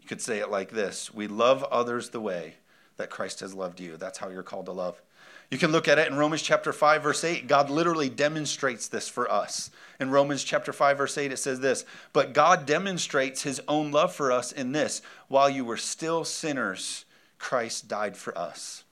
You 0.00 0.08
could 0.08 0.20
say 0.20 0.40
it 0.40 0.50
like 0.50 0.70
this 0.70 1.14
We 1.14 1.28
love 1.28 1.62
others 1.70 2.10
the 2.10 2.20
way 2.20 2.54
that 2.96 3.08
Christ 3.08 3.38
has 3.38 3.54
loved 3.54 3.78
you. 3.78 3.96
That's 3.96 4.18
how 4.18 4.30
you're 4.30 4.42
called 4.42 4.66
to 4.66 4.72
love. 4.72 5.00
You 5.48 5.58
can 5.58 5.70
look 5.70 5.86
at 5.86 6.00
it 6.00 6.10
in 6.10 6.18
Romans 6.18 6.42
chapter 6.42 6.72
5, 6.72 7.04
verse 7.04 7.22
8. 7.22 7.46
God 7.46 7.70
literally 7.70 8.08
demonstrates 8.08 8.88
this 8.88 9.08
for 9.08 9.30
us. 9.30 9.70
In 10.00 10.10
Romans 10.10 10.42
chapter 10.42 10.72
5, 10.72 10.98
verse 10.98 11.16
8, 11.16 11.30
it 11.30 11.36
says 11.36 11.60
this 11.60 11.84
But 12.12 12.32
God 12.32 12.66
demonstrates 12.66 13.42
his 13.42 13.62
own 13.68 13.92
love 13.92 14.12
for 14.12 14.32
us 14.32 14.50
in 14.50 14.72
this 14.72 15.02
while 15.28 15.48
you 15.48 15.64
were 15.64 15.76
still 15.76 16.24
sinners, 16.24 17.04
Christ 17.38 17.86
died 17.86 18.16
for 18.16 18.36
us. 18.36 18.82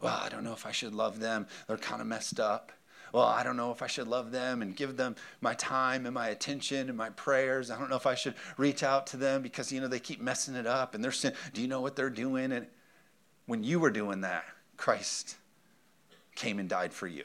Well, 0.00 0.20
I 0.20 0.30
don't 0.30 0.42
know 0.42 0.52
if 0.52 0.66
I 0.66 0.72
should 0.72 0.96
love 0.96 1.20
them. 1.20 1.46
They're 1.68 1.76
kind 1.76 2.00
of 2.00 2.08
messed 2.08 2.40
up 2.40 2.72
well, 3.12 3.26
I 3.26 3.42
don't 3.42 3.58
know 3.58 3.70
if 3.70 3.82
I 3.82 3.86
should 3.86 4.08
love 4.08 4.32
them 4.32 4.62
and 4.62 4.74
give 4.74 4.96
them 4.96 5.16
my 5.42 5.52
time 5.54 6.06
and 6.06 6.14
my 6.14 6.28
attention 6.28 6.88
and 6.88 6.96
my 6.96 7.10
prayers. 7.10 7.70
I 7.70 7.78
don't 7.78 7.90
know 7.90 7.96
if 7.96 8.06
I 8.06 8.14
should 8.14 8.34
reach 8.56 8.82
out 8.82 9.06
to 9.08 9.18
them 9.18 9.42
because, 9.42 9.70
you 9.70 9.80
know, 9.82 9.88
they 9.88 10.00
keep 10.00 10.20
messing 10.20 10.54
it 10.54 10.66
up 10.66 10.94
and 10.94 11.04
they're 11.04 11.12
saying, 11.12 11.34
do 11.52 11.60
you 11.60 11.68
know 11.68 11.82
what 11.82 11.94
they're 11.94 12.10
doing? 12.10 12.52
And 12.52 12.66
when 13.44 13.62
you 13.62 13.78
were 13.78 13.90
doing 13.90 14.22
that, 14.22 14.44
Christ 14.78 15.36
came 16.34 16.58
and 16.58 16.68
died 16.70 16.94
for 16.94 17.06
you. 17.06 17.24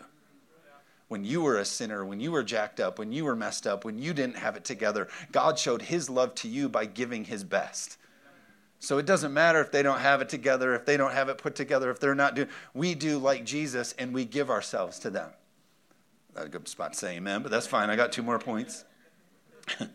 When 1.07 1.23
you 1.23 1.41
were 1.41 1.57
a 1.57 1.65
sinner, 1.65 2.03
when 2.03 2.19
you 2.19 2.33
were 2.33 2.43
jacked 2.43 2.81
up, 2.81 2.99
when 2.99 3.13
you 3.13 3.23
were 3.23 3.35
messed 3.35 3.65
up, 3.65 3.85
when 3.85 3.97
you 3.97 4.13
didn't 4.13 4.35
have 4.35 4.57
it 4.57 4.65
together, 4.65 5.07
God 5.31 5.57
showed 5.57 5.83
his 5.83 6.09
love 6.09 6.35
to 6.35 6.49
you 6.49 6.67
by 6.67 6.85
giving 6.85 7.23
his 7.23 7.45
best. 7.45 7.97
So 8.79 8.97
it 8.97 9.05
doesn't 9.05 9.33
matter 9.33 9.61
if 9.61 9.71
they 9.71 9.83
don't 9.83 9.99
have 9.99 10.21
it 10.21 10.27
together, 10.27 10.75
if 10.75 10.85
they 10.85 10.97
don't 10.97 11.13
have 11.13 11.29
it 11.29 11.37
put 11.37 11.55
together, 11.55 11.89
if 11.89 12.01
they're 12.01 12.13
not 12.13 12.35
doing, 12.35 12.49
we 12.73 12.93
do 12.93 13.19
like 13.19 13.45
Jesus 13.45 13.93
and 13.97 14.13
we 14.13 14.25
give 14.25 14.49
ourselves 14.49 14.99
to 14.99 15.09
them 15.09 15.29
a 16.37 16.47
good 16.47 16.67
spot 16.67 16.93
to 16.93 16.99
say 16.99 17.17
amen, 17.17 17.41
but 17.41 17.51
that's 17.51 17.67
fine. 17.67 17.89
I 17.89 17.95
got 17.95 18.11
two 18.11 18.23
more 18.23 18.39
points. 18.39 18.85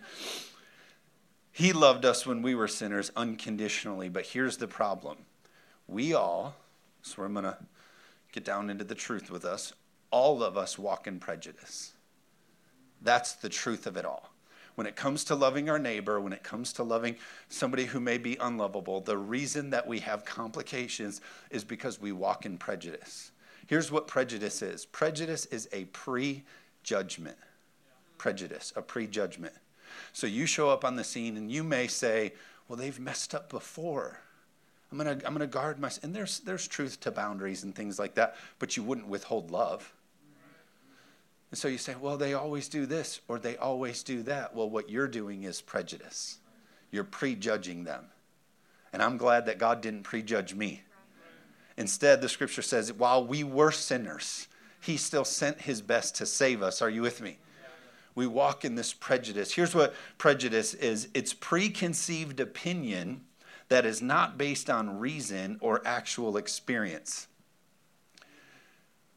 he 1.52 1.72
loved 1.72 2.04
us 2.04 2.26
when 2.26 2.42
we 2.42 2.54
were 2.54 2.68
sinners 2.68 3.10
unconditionally, 3.16 4.08
but 4.08 4.26
here's 4.26 4.56
the 4.56 4.68
problem. 4.68 5.18
We 5.86 6.14
all, 6.14 6.56
so 7.02 7.22
I'm 7.22 7.32
going 7.32 7.44
to 7.44 7.58
get 8.32 8.44
down 8.44 8.70
into 8.70 8.84
the 8.84 8.94
truth 8.94 9.30
with 9.30 9.44
us, 9.44 9.72
all 10.10 10.42
of 10.42 10.56
us 10.56 10.78
walk 10.78 11.06
in 11.06 11.18
prejudice. 11.18 11.92
That's 13.02 13.34
the 13.34 13.48
truth 13.48 13.86
of 13.86 13.96
it 13.96 14.04
all. 14.04 14.30
When 14.74 14.86
it 14.86 14.96
comes 14.96 15.24
to 15.24 15.34
loving 15.34 15.68
our 15.68 15.78
neighbor, 15.78 16.20
when 16.20 16.32
it 16.32 16.42
comes 16.42 16.72
to 16.74 16.82
loving 16.82 17.16
somebody 17.48 17.84
who 17.84 18.00
may 18.00 18.16
be 18.16 18.36
unlovable, 18.40 19.00
the 19.00 19.18
reason 19.18 19.70
that 19.70 19.86
we 19.86 19.98
have 19.98 20.24
complications 20.24 21.20
is 21.50 21.62
because 21.62 22.00
we 22.00 22.12
walk 22.12 22.46
in 22.46 22.56
prejudice. 22.56 23.31
Here's 23.72 23.90
what 23.90 24.06
prejudice 24.06 24.60
is 24.60 24.84
prejudice 24.84 25.46
is 25.46 25.66
a 25.72 25.86
prejudgment. 25.86 27.38
Prejudice, 28.18 28.70
a 28.76 28.82
prejudgment. 28.82 29.54
So 30.12 30.26
you 30.26 30.44
show 30.44 30.68
up 30.68 30.84
on 30.84 30.96
the 30.96 31.04
scene 31.04 31.38
and 31.38 31.50
you 31.50 31.64
may 31.64 31.86
say, 31.86 32.34
well, 32.68 32.76
they've 32.76 33.00
messed 33.00 33.34
up 33.34 33.48
before. 33.48 34.20
I'm 34.90 34.98
gonna, 34.98 35.18
I'm 35.24 35.32
gonna 35.32 35.46
guard 35.46 35.78
my 35.78 35.90
and 36.02 36.14
there's 36.14 36.40
there's 36.40 36.68
truth 36.68 37.00
to 37.00 37.10
boundaries 37.10 37.62
and 37.62 37.74
things 37.74 37.98
like 37.98 38.14
that, 38.16 38.36
but 38.58 38.76
you 38.76 38.82
wouldn't 38.82 39.08
withhold 39.08 39.50
love. 39.50 39.90
And 41.50 41.56
so 41.56 41.66
you 41.66 41.78
say, 41.78 41.94
well, 41.98 42.18
they 42.18 42.34
always 42.34 42.68
do 42.68 42.84
this 42.84 43.22
or 43.26 43.38
they 43.38 43.56
always 43.56 44.02
do 44.02 44.22
that. 44.24 44.54
Well, 44.54 44.68
what 44.68 44.90
you're 44.90 45.08
doing 45.08 45.44
is 45.44 45.62
prejudice. 45.62 46.36
You're 46.90 47.04
prejudging 47.04 47.84
them. 47.84 48.04
And 48.92 49.02
I'm 49.02 49.16
glad 49.16 49.46
that 49.46 49.56
God 49.56 49.80
didn't 49.80 50.02
prejudge 50.02 50.54
me. 50.54 50.82
Instead, 51.82 52.22
the 52.22 52.28
scripture 52.28 52.62
says, 52.62 52.92
while 52.92 53.26
we 53.26 53.42
were 53.44 53.72
sinners, 53.72 54.48
he 54.80 54.96
still 54.96 55.24
sent 55.24 55.62
his 55.62 55.82
best 55.82 56.14
to 56.16 56.24
save 56.24 56.62
us. 56.62 56.80
Are 56.80 56.88
you 56.88 57.02
with 57.02 57.20
me? 57.20 57.38
we 58.14 58.26
walk 58.26 58.64
in 58.64 58.74
this 58.74 58.92
prejudice. 58.92 59.52
Here's 59.54 59.74
what 59.74 59.94
prejudice 60.18 60.74
is 60.74 61.08
it's 61.14 61.32
preconceived 61.32 62.40
opinion 62.40 63.22
that 63.68 63.86
is 63.86 64.02
not 64.02 64.36
based 64.36 64.68
on 64.68 64.98
reason 64.98 65.56
or 65.60 65.80
actual 65.84 66.36
experience. 66.36 67.26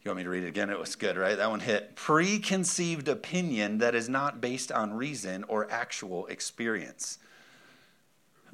You 0.01 0.10
want 0.10 0.17
me 0.17 0.23
to 0.23 0.30
read 0.30 0.43
it 0.43 0.47
again? 0.47 0.69
It 0.69 0.80
was 0.80 0.95
good, 0.95 1.17
right? 1.17 1.36
That 1.36 1.49
one 1.49 1.60
hit. 1.60 1.95
Preconceived 1.95 3.08
opinion 3.08 3.80
that 3.80 3.95
is 3.95 4.08
not 4.08 4.39
based 4.39 4.71
on 4.71 4.93
reason 4.93 5.43
or 5.47 5.69
actual 5.71 6.28
experience. 6.28 7.17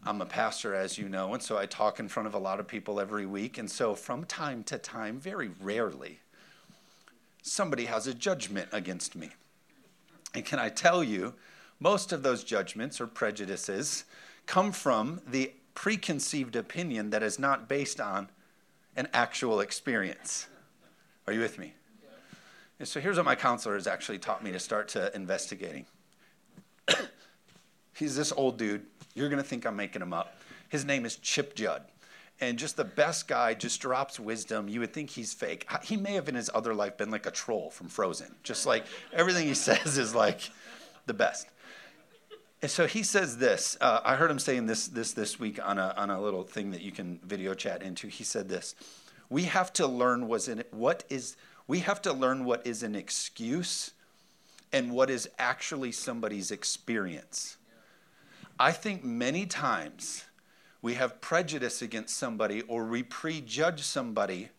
I'm 0.03 0.21
a 0.21 0.25
pastor, 0.25 0.73
as 0.73 0.97
you 0.97 1.07
know, 1.07 1.33
and 1.33 1.43
so 1.43 1.57
I 1.57 1.67
talk 1.67 1.99
in 1.99 2.07
front 2.07 2.27
of 2.27 2.33
a 2.33 2.39
lot 2.39 2.59
of 2.59 2.67
people 2.67 2.99
every 2.99 3.25
week. 3.25 3.57
And 3.59 3.69
so 3.69 3.93
from 3.93 4.25
time 4.25 4.63
to 4.63 4.79
time, 4.79 5.19
very 5.19 5.51
rarely, 5.61 6.19
somebody 7.43 7.85
has 7.85 8.07
a 8.07 8.13
judgment 8.13 8.69
against 8.71 9.15
me. 9.15 9.29
And 10.33 10.43
can 10.43 10.57
I 10.57 10.69
tell 10.69 11.03
you, 11.03 11.35
most 11.79 12.11
of 12.11 12.23
those 12.23 12.43
judgments 12.43 12.99
or 12.99 13.07
prejudices 13.07 14.05
come 14.45 14.71
from 14.71 15.21
the 15.27 15.51
preconceived 15.73 16.55
opinion 16.55 17.11
that 17.11 17.23
is 17.23 17.39
not 17.39 17.67
based 17.67 17.99
on 17.99 18.29
an 18.95 19.07
actual 19.13 19.59
experience. 19.59 20.47
Are 21.27 21.33
you 21.33 21.39
with 21.39 21.57
me? 21.57 21.73
And 22.79 22.87
so 22.87 22.99
here's 22.99 23.17
what 23.17 23.25
my 23.25 23.35
counselor 23.35 23.75
has 23.75 23.87
actually 23.87 24.17
taught 24.17 24.43
me 24.43 24.51
to 24.51 24.59
start 24.59 24.87
to 24.89 25.15
investigating. 25.15 25.85
He's 27.95 28.15
this 28.15 28.31
old 28.31 28.57
dude. 28.57 28.85
You're 29.15 29.29
going 29.29 29.41
to 29.41 29.47
think 29.47 29.65
I'm 29.65 29.75
making 29.75 30.01
him 30.01 30.13
up. 30.13 30.35
His 30.69 30.85
name 30.85 31.05
is 31.05 31.17
Chip 31.17 31.55
Judd. 31.55 31.83
And 32.39 32.57
just 32.57 32.75
the 32.75 32.83
best 32.83 33.27
guy, 33.27 33.53
just 33.53 33.79
drops 33.81 34.19
wisdom. 34.19 34.67
You 34.67 34.79
would 34.79 34.93
think 34.93 35.11
he's 35.11 35.31
fake. 35.31 35.67
He 35.83 35.95
may 35.95 36.13
have 36.13 36.27
in 36.27 36.33
his 36.33 36.49
other 36.53 36.73
life 36.73 36.97
been 36.97 37.11
like 37.11 37.27
a 37.27 37.31
troll 37.31 37.69
from 37.69 37.87
Frozen. 37.87 38.35
Just 38.41 38.65
like 38.65 38.85
everything 39.13 39.47
he 39.47 39.53
says 39.55 39.97
is 39.97 40.15
like 40.15 40.49
the 41.05 41.13
best. 41.13 41.47
And 42.61 42.69
so 42.69 42.87
he 42.87 43.03
says 43.03 43.37
this. 43.37 43.77
Uh, 43.81 44.01
I 44.03 44.15
heard 44.15 44.29
him 44.29 44.39
saying 44.39 44.67
this 44.67 44.87
this 44.87 45.13
this 45.13 45.39
week 45.39 45.59
on 45.63 45.79
a 45.79 45.93
on 45.97 46.11
a 46.11 46.21
little 46.21 46.43
thing 46.43 46.71
that 46.71 46.81
you 46.81 46.91
can 46.91 47.19
video 47.23 47.55
chat 47.55 47.81
into. 47.81 48.07
He 48.07 48.23
said 48.23 48.49
this: 48.49 48.75
We 49.29 49.43
have 49.43 49.73
to 49.73 49.87
learn 49.87 50.29
in 50.47 50.63
what 50.69 51.03
is 51.09 51.37
we 51.67 51.79
have 51.79 52.01
to 52.03 52.13
learn 52.13 52.45
what 52.45 52.65
is 52.67 52.83
an 52.83 52.95
excuse 52.95 53.91
and 54.71 54.91
what 54.91 55.09
is 55.09 55.27
actually 55.39 55.91
somebody's 55.91 56.51
experience. 56.51 57.57
I 58.61 58.71
think 58.71 59.03
many 59.03 59.47
times 59.47 60.23
we 60.83 60.93
have 60.93 61.19
prejudice 61.19 61.81
against 61.81 62.15
somebody 62.15 62.61
or 62.61 62.85
we 62.85 63.01
prejudge 63.01 63.81
somebody 63.81 64.49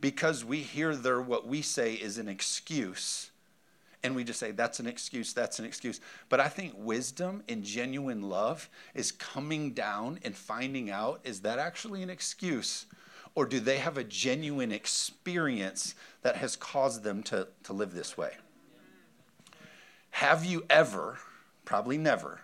because 0.00 0.44
we 0.44 0.62
hear 0.62 0.96
their 0.96 1.22
what 1.22 1.46
we 1.46 1.62
say 1.62 1.94
is 1.94 2.18
an 2.18 2.26
excuse 2.26 3.30
and 4.02 4.16
we 4.16 4.24
just 4.24 4.40
say 4.40 4.50
that's 4.50 4.80
an 4.80 4.88
excuse 4.88 5.32
that's 5.32 5.60
an 5.60 5.64
excuse. 5.64 6.00
But 6.28 6.40
i 6.40 6.48
think 6.48 6.72
wisdom 6.76 7.44
and 7.48 7.62
genuine 7.62 8.22
love 8.22 8.68
is 8.96 9.12
coming 9.12 9.70
down 9.74 10.18
and 10.24 10.34
finding 10.34 10.90
out 10.90 11.20
is 11.22 11.42
that 11.42 11.60
actually 11.60 12.02
an 12.02 12.10
excuse? 12.10 12.86
Or 13.36 13.46
do 13.46 13.60
they 13.60 13.78
have 13.78 13.96
a 13.96 14.02
genuine 14.02 14.72
experience 14.72 15.94
that 16.22 16.34
has 16.34 16.56
caused 16.56 17.04
them 17.04 17.22
to, 17.22 17.46
to 17.62 17.72
live 17.72 17.94
this 17.94 18.18
way? 18.18 18.32
Have 20.10 20.44
you 20.44 20.66
ever 20.68 21.20
probably 21.64 21.96
never 21.96 22.40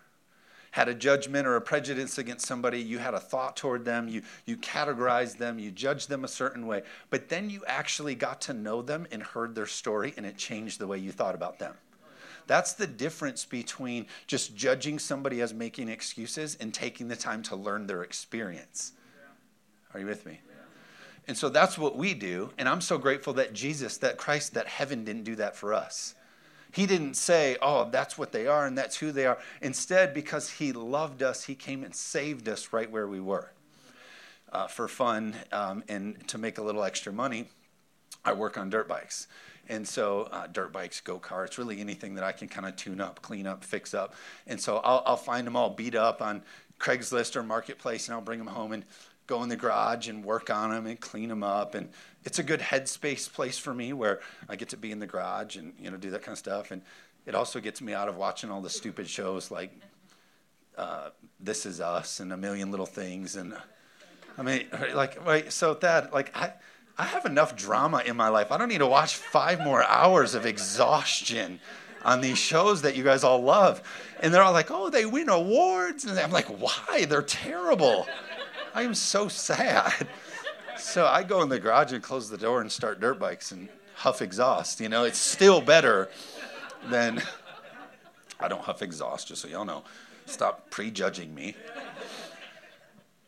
had 0.79 0.89
a 0.89 0.95
judgment 0.95 1.45
or 1.45 1.57
a 1.57 1.61
prejudice 1.61 2.19
against 2.19 2.47
somebody, 2.47 2.81
you 2.81 2.99
had 2.99 3.13
a 3.13 3.19
thought 3.19 3.57
toward 3.57 3.85
them, 3.85 4.07
you, 4.07 4.23
you 4.47 4.57
categorized 4.57 5.37
them, 5.37 5.59
you 5.59 5.73
judged 5.73 6.09
them 6.09 6.23
a 6.23 6.29
certain 6.29 6.69
way, 6.69 6.83
but 7.11 7.29
then 7.29 7.51
you 7.51 7.65
actually 7.67 8.15
got 8.15 8.41
to 8.41 8.55
know 8.55 8.81
them 8.81 9.05
and 9.11 9.21
heard 9.21 9.57
their 9.57 9.67
story 9.67 10.15
and 10.17 10.25
it 10.25 10.37
changed 10.37 10.79
the 10.79 10.87
way 10.87 10.97
you 10.97 11.11
thought 11.11 11.35
about 11.35 11.59
them. 11.59 11.75
That's 12.47 12.75
the 12.75 12.87
difference 12.87 13.45
between 13.45 14.07
just 14.29 14.55
judging 14.55 15.01
somebody 15.01 15.41
as 15.41 15.53
making 15.53 15.89
excuses 15.89 16.57
and 16.61 16.73
taking 16.73 17.09
the 17.09 17.17
time 17.17 17.43
to 17.43 17.57
learn 17.57 17.89
their 17.89 18.05
experience. 18.05 18.93
Are 19.93 19.99
you 19.99 20.07
with 20.07 20.25
me? 20.25 20.39
And 21.27 21.37
so 21.37 21.49
that's 21.49 21.77
what 21.77 21.97
we 21.97 22.15
do. 22.15 22.51
And 22.57 22.69
I'm 22.69 22.81
so 22.81 22.99
grateful 22.99 23.33
that 23.33 23.53
Jesus, 23.53 23.97
that 23.97 24.17
Christ, 24.17 24.55
that 24.55 24.69
heaven 24.69 25.05
didn't 25.05 25.25
do 25.25 25.35
that 25.35 25.57
for 25.57 25.75
us. 25.75 26.15
He 26.79 26.87
didn't 26.87 27.15
say, 27.15 27.57
oh, 27.61 27.91
that's 27.91 28.17
what 28.17 28.31
they 28.31 28.47
are 28.47 28.65
and 28.65 28.79
that's 28.79 28.97
who 28.97 29.11
they 29.11 29.27
are. 29.27 29.39
Instead, 29.61 30.15
because 30.15 30.49
He 30.49 30.71
loved 30.71 31.25
us, 31.25 31.43
He 31.43 31.57
came 31.57 31.83
and 31.83 31.93
saved 31.93 32.49
us 32.49 32.73
right 32.73 32.89
where 32.89 33.09
we 33.09 33.19
were. 33.19 33.51
Uh, 34.53 34.69
for 34.69 34.87
fun 34.87 35.35
um, 35.51 35.83
and 35.89 36.29
to 36.29 36.39
make 36.39 36.57
a 36.57 36.63
little 36.63 36.85
extra 36.85 37.13
money, 37.13 37.49
I 38.25 38.33
work 38.33 38.57
on 38.57 38.71
dirt 38.71 38.87
bikes. 38.87 39.27
And 39.69 39.89
so, 39.89 40.29
uh, 40.31 40.47
dirt 40.47 40.73
bikes, 40.73 41.01
go 41.01 41.19
karts, 41.19 41.59
really 41.59 41.81
anything 41.81 42.15
that 42.15 42.23
I 42.23 42.31
can 42.31 42.47
kind 42.47 42.65
of 42.65 42.77
tune 42.77 43.01
up, 43.01 43.23
clean 43.23 43.49
up, 43.49 43.65
fix 43.65 43.93
up. 43.93 44.15
And 44.47 44.61
so, 44.61 44.77
I'll, 44.77 45.03
I'll 45.05 45.17
find 45.17 45.49
them 45.49 45.57
all 45.57 45.71
beat 45.71 45.97
up 45.97 46.23
on 46.23 46.43
Craigslist 46.79 47.35
or 47.35 47.43
Marketplace 47.43 48.07
and 48.07 48.15
I'll 48.15 48.21
bring 48.21 48.39
them 48.39 48.47
home 48.47 48.71
and 48.71 48.85
go 49.27 49.43
in 49.43 49.49
the 49.49 49.57
garage 49.57 50.09
and 50.09 50.25
work 50.25 50.49
on 50.49 50.71
them 50.71 50.87
and 50.87 51.01
clean 51.01 51.29
them 51.29 51.43
up. 51.43 51.75
And 51.75 51.91
it's 52.29 52.39
a 52.39 52.43
good 52.43 52.61
headspace 52.61 53.33
place 53.33 53.57
for 53.57 53.73
me 53.73 53.95
where 53.95 54.21
I 54.51 54.57
get 54.57 54.69
to 54.69 54.77
be 54.77 54.93
in 54.93 54.99
the 54.99 55.07
garage 55.07 55.57
and 55.57 55.73
you 55.81 55.91
know 55.91 55.97
do 55.97 56.11
that 56.11 56.21
kind 56.21 56.35
of 56.35 56.39
stuff. 56.39 56.71
And 56.71 56.83
it 57.25 57.35
also 57.35 57.59
gets 57.59 57.81
me 57.81 57.95
out 57.95 58.07
of 58.07 58.19
watching 58.19 58.51
all 58.51 58.61
the 58.61 58.69
stupid 58.69 59.09
shows 59.09 59.51
like 59.51 59.73
uh, 60.77 61.09
This 61.41 61.65
Is 61.65 61.81
Us 61.81 62.21
and 62.21 62.31
A 62.31 62.37
Million 62.37 62.71
Little 62.71 62.85
Things. 62.85 63.35
And 63.37 63.57
I 64.37 64.43
mean, 64.43 64.67
like, 64.95 65.25
right, 65.27 65.51
so 65.51 65.73
that 65.75 66.13
like 66.13 66.37
I. 66.37 66.53
I 67.01 67.05
have 67.05 67.27
enough 67.27 67.55
drama 67.55 68.03
in 68.05 68.17
my 68.17 68.29
life. 68.29 68.51
I 68.51 68.59
don't 68.59 68.69
need 68.69 68.79
to 68.79 68.87
watch 68.89 69.15
five 69.15 69.61
more 69.61 69.85
hours 69.85 70.35
of 70.35 70.45
exhaustion 70.45 71.61
on 72.05 72.21
these 72.21 72.39
shows 72.39 72.83
that 72.83 72.97
you 72.97 73.05
guys 73.05 73.23
all 73.23 73.41
love. 73.41 73.81
And 74.19 74.35
they're 74.35 74.43
all 74.43 74.53
like, 74.53 74.73
oh, 74.73 74.91
they 74.91 75.07
win 75.07 75.29
awards. 75.29 76.05
And 76.05 76.19
I'm 76.19 76.33
like, 76.33 76.49
why? 76.49 77.05
They're 77.05 77.23
terrible. 77.23 78.05
I 78.75 78.83
am 78.83 78.95
so 78.95 79.29
sad. 79.29 80.09
So 80.79 81.07
I 81.07 81.23
go 81.25 81.43
in 81.43 81.49
the 81.49 81.59
garage 81.59 81.93
and 81.93 82.03
close 82.03 82.31
the 82.31 82.39
door 82.39 82.61
and 82.61 82.71
start 82.71 83.01
dirt 83.01 83.19
bikes 83.19 83.51
and 83.51 83.69
huff 83.95 84.23
exhaust. 84.23 84.81
You 84.81 84.89
know, 84.89 85.05
it's 85.05 85.19
still 85.19 85.61
better 85.61 86.09
than. 86.89 87.21
I 88.41 88.47
don't 88.47 88.63
huff 88.63 88.83
exhaust, 88.83 89.29
just 89.29 89.43
so 89.43 89.49
y'all 89.49 89.65
know. 89.65 89.83
Stop 90.27 90.71
prejudging 90.71 91.35
me. 91.35 91.57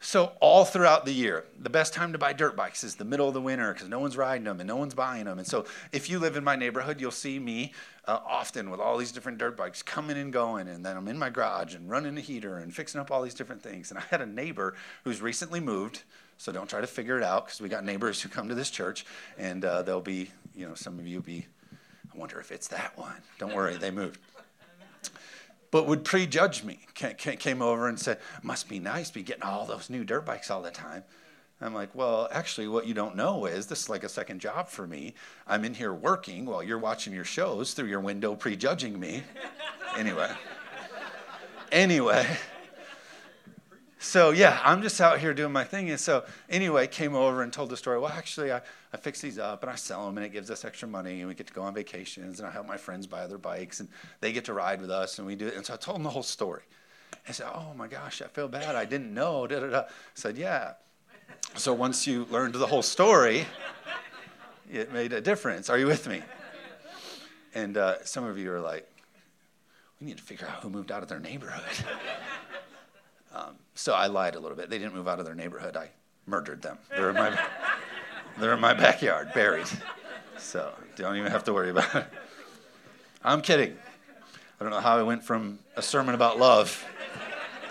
So, 0.03 0.33
all 0.41 0.65
throughout 0.65 1.05
the 1.05 1.13
year, 1.13 1.45
the 1.59 1.69
best 1.69 1.93
time 1.93 2.13
to 2.13 2.19
buy 2.19 2.33
dirt 2.33 2.57
bikes 2.57 2.85
is 2.85 2.97
the 2.97 3.05
middle 3.05 3.29
of 3.29 3.35
the 3.35 3.41
winter 3.41 3.75
because 3.75 3.87
no 3.87 4.01
one's 4.01 4.17
riding 4.17 4.45
them 4.45 4.59
and 4.59 4.67
no 4.67 4.77
one's 4.77 4.95
buying 4.95 5.27
them. 5.27 5.39
And 5.39 5.47
so, 5.47 5.67
if 5.93 6.09
you 6.09 6.19
live 6.19 6.37
in 6.37 6.43
my 6.43 6.57
neighborhood, 6.57 7.03
you'll 7.03 7.11
see 7.11 7.39
me 7.39 7.75
uh, 8.07 8.19
often 8.27 8.71
with 8.71 8.81
all 8.81 8.97
these 8.97 9.13
different 9.13 9.37
dirt 9.37 9.59
bikes 9.59 9.83
coming 9.83 10.17
and 10.17 10.33
going. 10.33 10.69
And 10.69 10.85
then 10.85 10.97
I'm 10.97 11.07
in 11.07 11.19
my 11.19 11.29
garage 11.29 11.75
and 11.75 11.91
running 11.91 12.17
a 12.17 12.21
heater 12.23 12.57
and 12.57 12.75
fixing 12.75 12.99
up 12.99 13.11
all 13.11 13.21
these 13.21 13.35
different 13.35 13.63
things. 13.63 13.91
And 13.91 13.99
I 13.99 14.03
had 14.09 14.23
a 14.23 14.27
neighbor 14.27 14.75
who's 15.05 15.21
recently 15.21 15.61
moved. 15.61 16.03
So, 16.39 16.51
don't 16.51 16.69
try 16.69 16.81
to 16.81 16.87
figure 16.87 17.19
it 17.19 17.23
out 17.23 17.45
because 17.45 17.61
we 17.61 17.69
got 17.69 17.85
neighbors 17.85 18.23
who 18.23 18.31
come 18.31 18.49
to 18.49 18.55
this 18.55 18.71
church 18.71 19.05
and 19.37 19.67
uh, 19.67 19.83
they'll 19.83 20.01
be, 20.01 20.31
you 20.57 20.67
know, 20.67 20.75
some 20.75 20.99
of 20.99 21.07
you 21.07 21.21
be, 21.21 21.47
I 22.15 22.19
wonder 22.19 22.41
if 22.41 22.51
it's 22.51 22.69
that 22.69 22.97
one. 22.97 23.17
Don't 23.39 23.55
worry, 23.55 23.77
they 23.77 23.91
moved 23.91 24.19
but 25.71 25.87
would 25.87 26.05
prejudge 26.05 26.65
me. 26.65 26.81
Came 26.95 27.63
over 27.63 27.89
and 27.89 27.99
said, 27.99 28.19
"Must 28.43 28.69
be 28.69 28.79
nice, 28.79 29.09
to 29.09 29.15
be 29.15 29.23
getting 29.23 29.43
all 29.43 29.67
those 29.67 29.91
new 29.91 30.05
dirt 30.05 30.27
bikes 30.27 30.51
all 30.51 30.63
the 30.63 30.71
time." 30.71 31.05
I'm 31.63 31.75
like, 31.75 31.95
well, 31.95 32.27
actually, 32.33 32.69
what 32.69 32.87
you 32.87 32.95
don't 32.95 33.17
know 33.17 33.45
is 33.45 33.67
this 33.67 33.83
is 33.83 33.89
like 33.91 34.03
a 34.03 34.09
second 34.09 34.41
job 34.41 34.69
for 34.69 34.87
me. 34.87 35.13
I'm 35.47 35.65
in 35.67 35.75
here 35.75 35.93
working 35.93 36.47
while 36.47 36.63
you're 36.63 36.79
watching 36.79 37.13
your 37.13 37.25
shows 37.25 37.75
through 37.75 37.89
your 37.89 38.01
window, 38.01 38.35
prejudging 38.35 38.99
me. 38.99 39.23
anyway, 39.97 40.31
anyway, 41.71 42.27
so 44.03 44.31
yeah, 44.31 44.59
I'm 44.65 44.81
just 44.81 44.99
out 44.99 45.19
here 45.19 45.35
doing 45.35 45.53
my 45.53 45.63
thing. 45.63 45.91
And 45.91 46.01
so 46.01 46.25
anyway, 46.49 46.87
came 46.87 47.15
over 47.15 47.43
and 47.43 47.53
told 47.53 47.69
the 47.69 47.77
story. 47.77 47.99
Well, 47.99 48.11
actually, 48.11 48.51
I, 48.51 48.63
I 48.95 48.97
fix 48.97 49.21
these 49.21 49.39
up 49.39 49.63
and 49.63 49.71
I 49.71 49.75
sell 49.75 50.07
them 50.07 50.17
and 50.17 50.25
it 50.25 50.31
gives 50.31 50.51
us 50.51 50.65
extra 50.65 50.89
money 50.89 51.21
and 51.21 51.29
we 51.29 51.35
get 51.35 51.47
to 51.49 51.53
go 51.53 51.61
on 51.61 51.75
vacations 51.75 52.41
and 52.41 52.49
I 52.49 52.51
help 52.51 52.67
my 52.67 52.79
friends 52.79 53.07
buy 53.07 53.21
other 53.21 53.37
bikes 53.37 53.81
and 53.81 53.91
they 54.21 54.33
get 54.33 54.47
to 54.47 54.55
ride 54.55 54.81
with 54.81 54.91
us 54.91 55.19
and 55.19 55.27
we 55.27 55.37
do 55.37 55.49
it. 55.49 55.55
And 55.55 55.67
so 55.67 55.75
I 55.75 55.77
told 55.77 55.97
them 55.97 56.03
the 56.03 56.11
whole 56.11 56.23
story. 56.23 56.63
I 57.29 57.33
said, 57.33 57.49
oh 57.55 57.75
my 57.77 57.89
gosh, 57.89 58.23
I 58.23 58.27
feel 58.29 58.49
bad. 58.49 58.75
I 58.75 58.87
didn't 58.87 59.13
know. 59.13 59.47
Da, 59.47 59.61
da, 59.61 59.67
da. 59.67 59.81
I 59.81 59.87
said, 60.15 60.39
yeah. 60.39 60.73
So 61.57 61.75
once 61.75 62.07
you 62.07 62.27
learned 62.31 62.55
the 62.55 62.67
whole 62.67 62.83
story, 62.83 63.45
it 64.73 64.95
made 64.95 65.13
a 65.13 65.21
difference. 65.21 65.69
Are 65.69 65.79
you 65.79 65.87
with 65.87 66.09
me? 66.09 66.23
And 67.55 67.77
uh, 67.77 68.03
some 68.05 68.25
of 68.25 68.39
you 68.39 68.51
are 68.51 68.61
like, 68.61 68.91
we 70.01 70.07
need 70.07 70.17
to 70.17 70.23
figure 70.23 70.47
out 70.47 70.63
who 70.63 70.71
moved 70.71 70.91
out 70.91 71.03
of 71.03 71.09
their 71.11 71.21
neighborhood. 71.21 71.85
Um, 73.33 73.57
so 73.75 73.95
I 73.95 74.07
lied 74.07 74.35
a 74.35 74.41
little 74.41 74.57
bit. 74.57 74.71
They 74.71 74.79
didn't 74.79 74.95
move 74.95 75.09
out 75.09 75.19
of 75.19 75.25
their 75.25 75.35
neighborhood. 75.35 75.77
I 75.77 75.91
murdered 76.27 76.63
them. 76.63 76.79
They're 76.91 77.11
in 77.11 77.17
my, 77.17 77.39
they're 78.39 78.55
in 78.55 78.61
my 78.61 78.75
backyard, 78.75 79.33
buried. 79.35 79.67
So 80.39 80.73
don't 80.97 81.17
even 81.17 81.31
have 81.31 81.45
to 81.45 81.53
worry 81.53 81.71
about 81.71 81.95
it. 81.95 82.07
I'm 83.23 83.43
kidding. 83.43 83.77
I 84.59 84.65
don't 84.65 84.71
know 84.71 84.81
how 84.81 84.99
I 84.99 85.03
went 85.03 85.23
from 85.23 85.59
a 85.77 85.83
sermon 85.83 86.15
about 86.15 86.39
love 86.39 86.85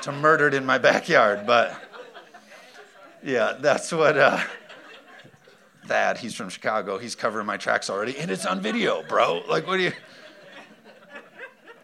to 0.03 0.11
murdered 0.11 0.53
in 0.53 0.65
my 0.65 0.77
backyard, 0.77 1.45
but 1.45 1.75
yeah, 3.23 3.57
that's 3.59 3.91
what. 3.91 4.17
Uh, 4.17 4.39
Thad, 5.89 6.19
he's 6.19 6.35
from 6.35 6.49
Chicago. 6.49 6.99
He's 6.99 7.15
covering 7.15 7.47
my 7.47 7.57
tracks 7.57 7.89
already, 7.89 8.15
and 8.19 8.29
it's 8.29 8.45
on 8.45 8.61
video, 8.61 9.01
bro. 9.01 9.41
Like, 9.49 9.65
what 9.65 9.77
do 9.77 9.83
you? 9.83 9.91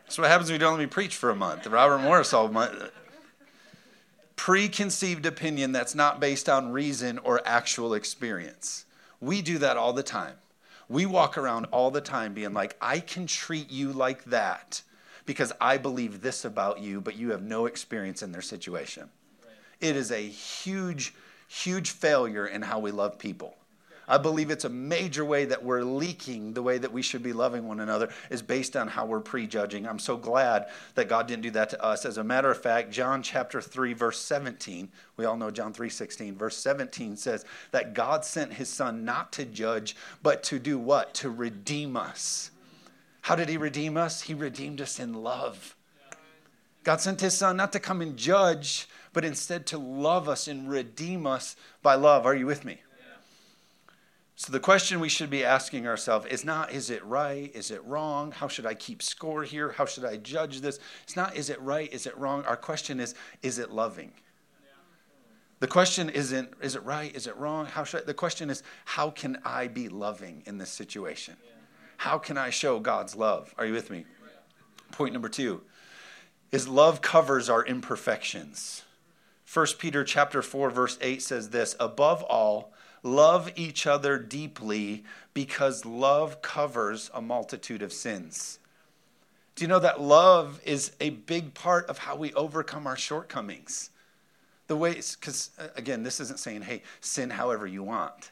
That's 0.04 0.20
what 0.20 0.30
happens 0.30 0.50
when 0.50 0.56
you 0.56 0.60
don't 0.60 0.74
let 0.74 0.80
me 0.80 0.86
preach 0.86 1.16
for 1.16 1.32
a 1.32 1.36
month. 1.36 1.66
Robert 1.66 1.98
Morris 1.98 2.32
all 2.32 2.48
month. 2.48 2.92
Preconceived 4.36 5.26
opinion 5.26 5.72
that's 5.72 5.96
not 5.96 6.20
based 6.20 6.50
on 6.50 6.72
reason 6.72 7.18
or 7.20 7.42
actual 7.46 7.94
experience. 7.94 8.86
We 9.20 9.42
do 9.42 9.58
that 9.60 9.78
all 9.78 9.94
the 9.94 10.04
time. 10.04 10.36
We 10.88 11.06
walk 11.06 11.38
around 11.38 11.66
all 11.72 11.90
the 11.90 12.02
time 12.02 12.34
being 12.34 12.54
like, 12.54 12.76
I 12.80 13.00
can 13.00 13.26
treat 13.26 13.72
you 13.72 13.92
like 13.92 14.26
that 14.26 14.82
because 15.26 15.52
I 15.60 15.78
believe 15.78 16.22
this 16.22 16.46
about 16.46 16.80
you, 16.80 17.02
but 17.02 17.16
you 17.16 17.32
have 17.32 17.42
no 17.42 17.66
experience 17.66 18.22
in 18.22 18.32
their 18.32 18.42
situation. 18.42 19.10
Right. 19.44 19.90
It 19.90 19.96
is 19.96 20.12
a 20.12 20.22
huge, 20.22 21.16
huge 21.48 21.90
failure 21.90 22.46
in 22.46 22.62
how 22.62 22.80
we 22.80 22.92
love 22.92 23.18
people. 23.18 23.56
I 24.08 24.18
believe 24.18 24.52
it's 24.52 24.66
a 24.66 24.70
major 24.70 25.26
way 25.26 25.46
that 25.46 25.64
we're 25.64 25.84
leaking 25.84 26.54
the 26.54 26.62
way 26.62 26.78
that 26.78 26.92
we 26.92 27.02
should 27.02 27.24
be 27.24 27.34
loving 27.34 27.68
one 27.68 27.80
another 27.80 28.10
is 28.30 28.42
based 28.42 28.76
on 28.76 28.88
how 28.88 29.06
we're 29.06 29.20
prejudging. 29.20 29.88
I'm 29.88 30.00
so 30.00 30.18
glad 30.18 30.68
that 30.94 31.10
God 31.10 31.28
didn't 31.28 31.44
do 31.44 31.52
that 31.52 31.70
to 31.72 31.84
us. 31.84 32.06
As 32.06 32.18
a 32.18 32.24
matter 32.24 32.52
of 32.52 32.62
fact, 32.62 32.92
John 32.92 33.24
chapter 33.24 33.62
3 33.62 33.94
verse 33.94 34.20
17, 34.20 34.90
we 35.18 35.26
all 35.26 35.38
know 35.38 35.52
John 35.52 35.74
3:16, 35.74 36.36
verse 36.36 36.58
17 36.58 37.18
says 37.18 37.46
that 37.72 37.94
God 37.94 38.24
sent 38.24 38.54
his 38.54 38.70
son 38.70 39.06
not 39.06 39.32
to 39.34 39.46
judge, 39.46 39.96
but 40.22 40.44
to 40.44 40.60
do 40.60 40.78
what? 40.78 41.14
To 41.16 41.30
redeem 41.30 41.98
us. 41.98 42.52
How 43.22 43.36
did 43.36 43.50
he 43.50 43.58
redeem 43.58 43.98
us? 43.98 44.22
He 44.22 44.36
redeemed 44.36 44.82
us 44.82 45.00
in 45.00 45.14
love. 45.14 45.76
God 46.84 47.02
sent 47.02 47.22
his 47.22 47.36
son 47.36 47.58
not 47.58 47.74
to 47.74 47.80
come 47.80 48.00
and 48.00 48.16
judge, 48.16 48.88
but 49.12 49.26
instead 49.26 49.66
to 49.68 49.80
love 49.80 50.30
us 50.30 50.48
and 50.48 50.70
redeem 50.70 51.26
us 51.26 51.56
by 51.82 51.96
love. 51.96 52.28
Are 52.28 52.36
you 52.36 52.46
with 52.46 52.64
me? 52.64 52.82
So, 54.38 54.52
the 54.52 54.60
question 54.60 55.00
we 55.00 55.08
should 55.08 55.30
be 55.30 55.46
asking 55.46 55.88
ourselves 55.88 56.26
is 56.26 56.44
not, 56.44 56.74
is 56.74 56.90
it 56.90 57.04
right? 57.06 57.50
Is 57.56 57.72
it 57.72 57.82
wrong? 57.86 58.34
How 58.34 58.50
should 58.50 58.66
I 58.66 58.74
keep 58.74 59.02
score 59.02 59.44
here? 59.44 59.72
How 59.72 59.86
should 59.86 60.04
I 60.04 60.18
judge 60.18 60.60
this? 60.60 60.78
It's 61.04 61.16
not, 61.16 61.38
is 61.38 61.50
it 61.50 61.62
right? 61.62 61.92
Is 61.94 62.06
it 62.06 62.18
wrong? 62.18 62.44
Our 62.44 62.58
question 62.58 63.00
is, 63.00 63.16
is 63.42 63.60
it 63.60 63.72
loving? 63.72 64.12
The 65.62 65.68
question 65.68 66.10
isn't, 66.10 66.52
is 66.62 66.76
it 66.76 66.84
right? 66.84 67.16
Is 67.16 67.28
it 67.28 67.38
wrong? 67.38 67.66
How 67.66 67.86
should 67.86 68.02
I, 68.02 68.04
the 68.04 68.14
question 68.14 68.50
is, 68.50 68.62
how 68.84 69.10
can 69.10 69.38
I 69.46 69.68
be 69.68 69.88
loving 69.88 70.44
in 70.46 70.58
this 70.58 70.70
situation? 70.70 71.38
How 71.96 72.18
can 72.18 72.38
I 72.38 72.50
show 72.50 72.80
God's 72.80 73.16
love? 73.16 73.56
Are 73.58 73.66
you 73.66 73.72
with 73.72 73.90
me? 73.90 74.06
Point 74.92 75.14
number 75.14 75.30
two 75.30 75.62
is 76.52 76.68
love 76.68 77.02
covers 77.02 77.50
our 77.50 77.66
imperfections. 77.66 78.84
1 79.52 79.68
Peter 79.80 80.04
chapter 80.04 80.42
4 80.42 80.70
verse 80.70 80.98
8 81.02 81.22
says 81.22 81.50
this, 81.50 81.76
above 81.80 82.22
all, 82.24 82.74
Love 83.06 83.52
each 83.56 83.86
other 83.86 84.18
deeply 84.18 85.04
because 85.36 85.86
love 85.86 86.42
covers 86.42 87.12
a 87.14 87.22
multitude 87.22 87.84
of 87.84 87.94
sins. 87.94 88.58
Do 89.54 89.64
you 89.64 89.68
know 89.68 89.78
that 89.78 90.02
love 90.02 90.60
is 90.66 90.92
a 91.00 91.12
big 91.12 91.54
part 91.54 91.86
of 91.86 92.00
how 92.00 92.16
we 92.16 92.34
overcome 92.34 92.88
our 92.88 92.98
shortcomings? 92.98 93.92
The 94.66 94.76
way, 94.76 94.96
because 94.96 95.52
uh, 95.60 95.68
again, 95.76 96.02
this 96.02 96.20
isn't 96.20 96.40
saying, 96.40 96.64
hey, 96.64 96.82
sin 97.00 97.30
however 97.30 97.68
you 97.68 97.84
want. 97.84 98.32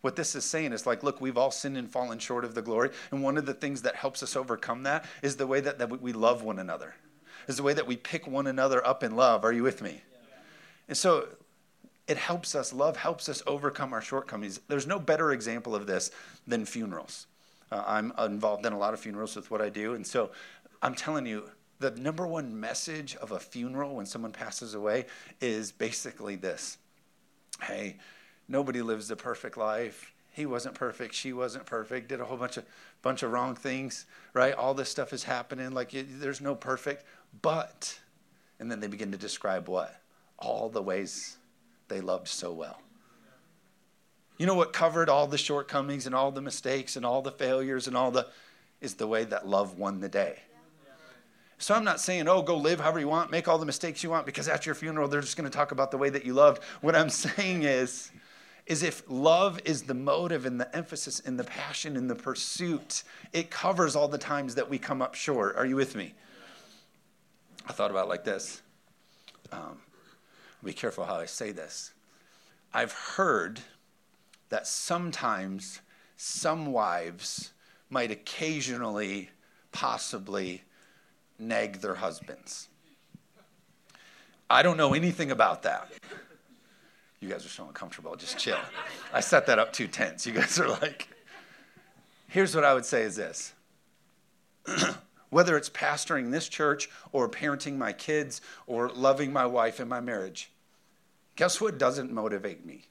What 0.00 0.16
this 0.16 0.34
is 0.34 0.46
saying 0.46 0.72
is 0.72 0.86
like, 0.86 1.02
look, 1.02 1.20
we've 1.20 1.36
all 1.36 1.50
sinned 1.50 1.76
and 1.76 1.90
fallen 1.90 2.18
short 2.18 2.46
of 2.46 2.54
the 2.54 2.62
glory. 2.62 2.92
And 3.10 3.22
one 3.22 3.36
of 3.36 3.44
the 3.44 3.52
things 3.52 3.82
that 3.82 3.96
helps 3.96 4.22
us 4.22 4.34
overcome 4.34 4.84
that 4.84 5.04
is 5.20 5.36
the 5.36 5.46
way 5.46 5.60
that, 5.60 5.78
that 5.78 6.00
we 6.00 6.14
love 6.14 6.42
one 6.42 6.58
another, 6.58 6.94
is 7.48 7.58
the 7.58 7.62
way 7.62 7.74
that 7.74 7.86
we 7.86 7.98
pick 7.98 8.26
one 8.26 8.46
another 8.46 8.84
up 8.86 9.04
in 9.04 9.14
love. 9.14 9.44
Are 9.44 9.52
you 9.52 9.62
with 9.62 9.82
me? 9.82 10.00
And 10.88 10.96
so 10.96 11.28
it 12.08 12.16
helps 12.16 12.54
us, 12.54 12.72
love 12.72 12.96
helps 12.96 13.28
us 13.28 13.42
overcome 13.46 13.92
our 13.92 14.00
shortcomings. 14.00 14.60
There's 14.68 14.86
no 14.86 14.98
better 14.98 15.32
example 15.32 15.74
of 15.74 15.86
this 15.86 16.10
than 16.46 16.64
funerals. 16.64 17.26
Uh, 17.70 17.82
I'm 17.86 18.12
involved 18.18 18.64
in 18.64 18.72
a 18.72 18.78
lot 18.78 18.94
of 18.94 19.00
funerals 19.00 19.34
with 19.34 19.50
what 19.50 19.60
I 19.60 19.68
do. 19.68 19.94
And 19.94 20.06
so 20.06 20.30
I'm 20.82 20.94
telling 20.94 21.26
you, 21.26 21.50
the 21.78 21.90
number 21.90 22.26
one 22.26 22.58
message 22.58 23.16
of 23.16 23.32
a 23.32 23.40
funeral 23.40 23.96
when 23.96 24.06
someone 24.06 24.32
passes 24.32 24.74
away 24.74 25.06
is 25.40 25.72
basically 25.72 26.36
this 26.36 26.78
Hey, 27.62 27.96
nobody 28.48 28.82
lives 28.82 29.08
the 29.08 29.16
perfect 29.16 29.56
life. 29.56 30.12
He 30.32 30.44
wasn't 30.44 30.74
perfect. 30.74 31.14
She 31.14 31.32
wasn't 31.32 31.64
perfect. 31.64 32.08
Did 32.08 32.20
a 32.20 32.24
whole 32.24 32.36
bunch 32.36 32.58
of 32.58 32.64
bunch 33.02 33.22
of 33.22 33.32
wrong 33.32 33.54
things, 33.54 34.06
right? 34.34 34.54
All 34.54 34.74
this 34.74 34.90
stuff 34.90 35.12
is 35.12 35.24
happening. 35.24 35.72
Like 35.72 35.90
there's 35.92 36.40
no 36.40 36.54
perfect, 36.54 37.04
but, 37.42 37.98
and 38.60 38.70
then 38.70 38.80
they 38.80 38.88
begin 38.88 39.12
to 39.12 39.18
describe 39.18 39.68
what 39.68 40.00
all 40.38 40.68
the 40.68 40.82
ways 40.82 41.35
they 41.88 42.00
loved 42.00 42.28
so 42.28 42.52
well. 42.52 42.80
You 44.38 44.46
know 44.46 44.54
what 44.54 44.72
covered 44.72 45.08
all 45.08 45.26
the 45.26 45.38
shortcomings 45.38 46.06
and 46.06 46.14
all 46.14 46.30
the 46.30 46.42
mistakes 46.42 46.96
and 46.96 47.06
all 47.06 47.22
the 47.22 47.32
failures 47.32 47.86
and 47.86 47.96
all 47.96 48.10
the 48.10 48.26
is 48.80 48.94
the 48.94 49.06
way 49.06 49.24
that 49.24 49.48
love 49.48 49.78
won 49.78 50.00
the 50.00 50.08
day. 50.08 50.38
So 51.58 51.74
I'm 51.74 51.84
not 51.84 52.00
saying, 52.00 52.28
oh, 52.28 52.42
go 52.42 52.56
live 52.56 52.80
however 52.80 53.00
you 53.00 53.08
want, 53.08 53.30
make 53.30 53.48
all 53.48 53.56
the 53.56 53.64
mistakes 53.64 54.02
you 54.02 54.10
want, 54.10 54.26
because 54.26 54.46
at 54.46 54.66
your 54.66 54.74
funeral 54.74 55.08
they're 55.08 55.22
just 55.22 55.38
going 55.38 55.48
to 55.48 55.56
talk 55.56 55.72
about 55.72 55.90
the 55.90 55.96
way 55.96 56.10
that 56.10 56.26
you 56.26 56.34
loved. 56.34 56.62
What 56.82 56.94
I'm 56.94 57.08
saying 57.10 57.62
is, 57.62 58.10
is 58.66 58.82
if 58.82 59.02
love 59.08 59.60
is 59.64 59.84
the 59.84 59.94
motive 59.94 60.44
and 60.44 60.60
the 60.60 60.76
emphasis 60.76 61.20
and 61.20 61.38
the 61.38 61.44
passion 61.44 61.96
and 61.96 62.10
the 62.10 62.14
pursuit, 62.14 63.04
it 63.32 63.48
covers 63.48 63.96
all 63.96 64.08
the 64.08 64.18
times 64.18 64.56
that 64.56 64.68
we 64.68 64.78
come 64.78 65.00
up 65.00 65.14
short. 65.14 65.56
Are 65.56 65.64
you 65.64 65.76
with 65.76 65.94
me? 65.94 66.14
I 67.66 67.72
thought 67.72 67.90
about 67.90 68.08
like 68.08 68.24
this. 68.24 68.60
Um, 69.52 69.78
be 70.66 70.72
careful 70.72 71.04
how 71.04 71.16
I 71.16 71.26
say 71.26 71.52
this. 71.52 71.92
I've 72.72 72.92
heard 72.92 73.60
that 74.48 74.66
sometimes 74.66 75.80
some 76.16 76.66
wives 76.66 77.52
might 77.90 78.10
occasionally, 78.10 79.30
possibly 79.72 80.62
nag 81.38 81.80
their 81.80 81.96
husbands. 81.96 82.68
I 84.48 84.62
don't 84.62 84.76
know 84.76 84.94
anything 84.94 85.30
about 85.30 85.62
that. 85.64 85.90
You 87.20 87.28
guys 87.28 87.44
are 87.44 87.50
so 87.50 87.66
uncomfortable. 87.66 88.14
Just 88.16 88.38
chill. 88.38 88.58
I 89.12 89.20
set 89.20 89.46
that 89.46 89.58
up 89.58 89.72
too 89.72 89.88
tense. 89.88 90.26
You 90.26 90.32
guys 90.32 90.58
are 90.60 90.68
like, 90.68 91.08
here's 92.28 92.54
what 92.54 92.64
I 92.64 92.74
would 92.74 92.84
say 92.84 93.02
is 93.02 93.16
this. 93.16 93.54
Whether 95.30 95.56
it's 95.56 95.70
pastoring 95.70 96.30
this 96.30 96.48
church 96.48 96.88
or 97.12 97.28
parenting 97.28 97.76
my 97.76 97.92
kids 97.92 98.40
or 98.66 98.88
loving 98.90 99.32
my 99.32 99.46
wife 99.46 99.80
in 99.80 99.88
my 99.88 100.00
marriage, 100.00 100.52
Guess 101.36 101.60
what 101.60 101.78
doesn't 101.78 102.10
motivate 102.10 102.64
me? 102.64 102.86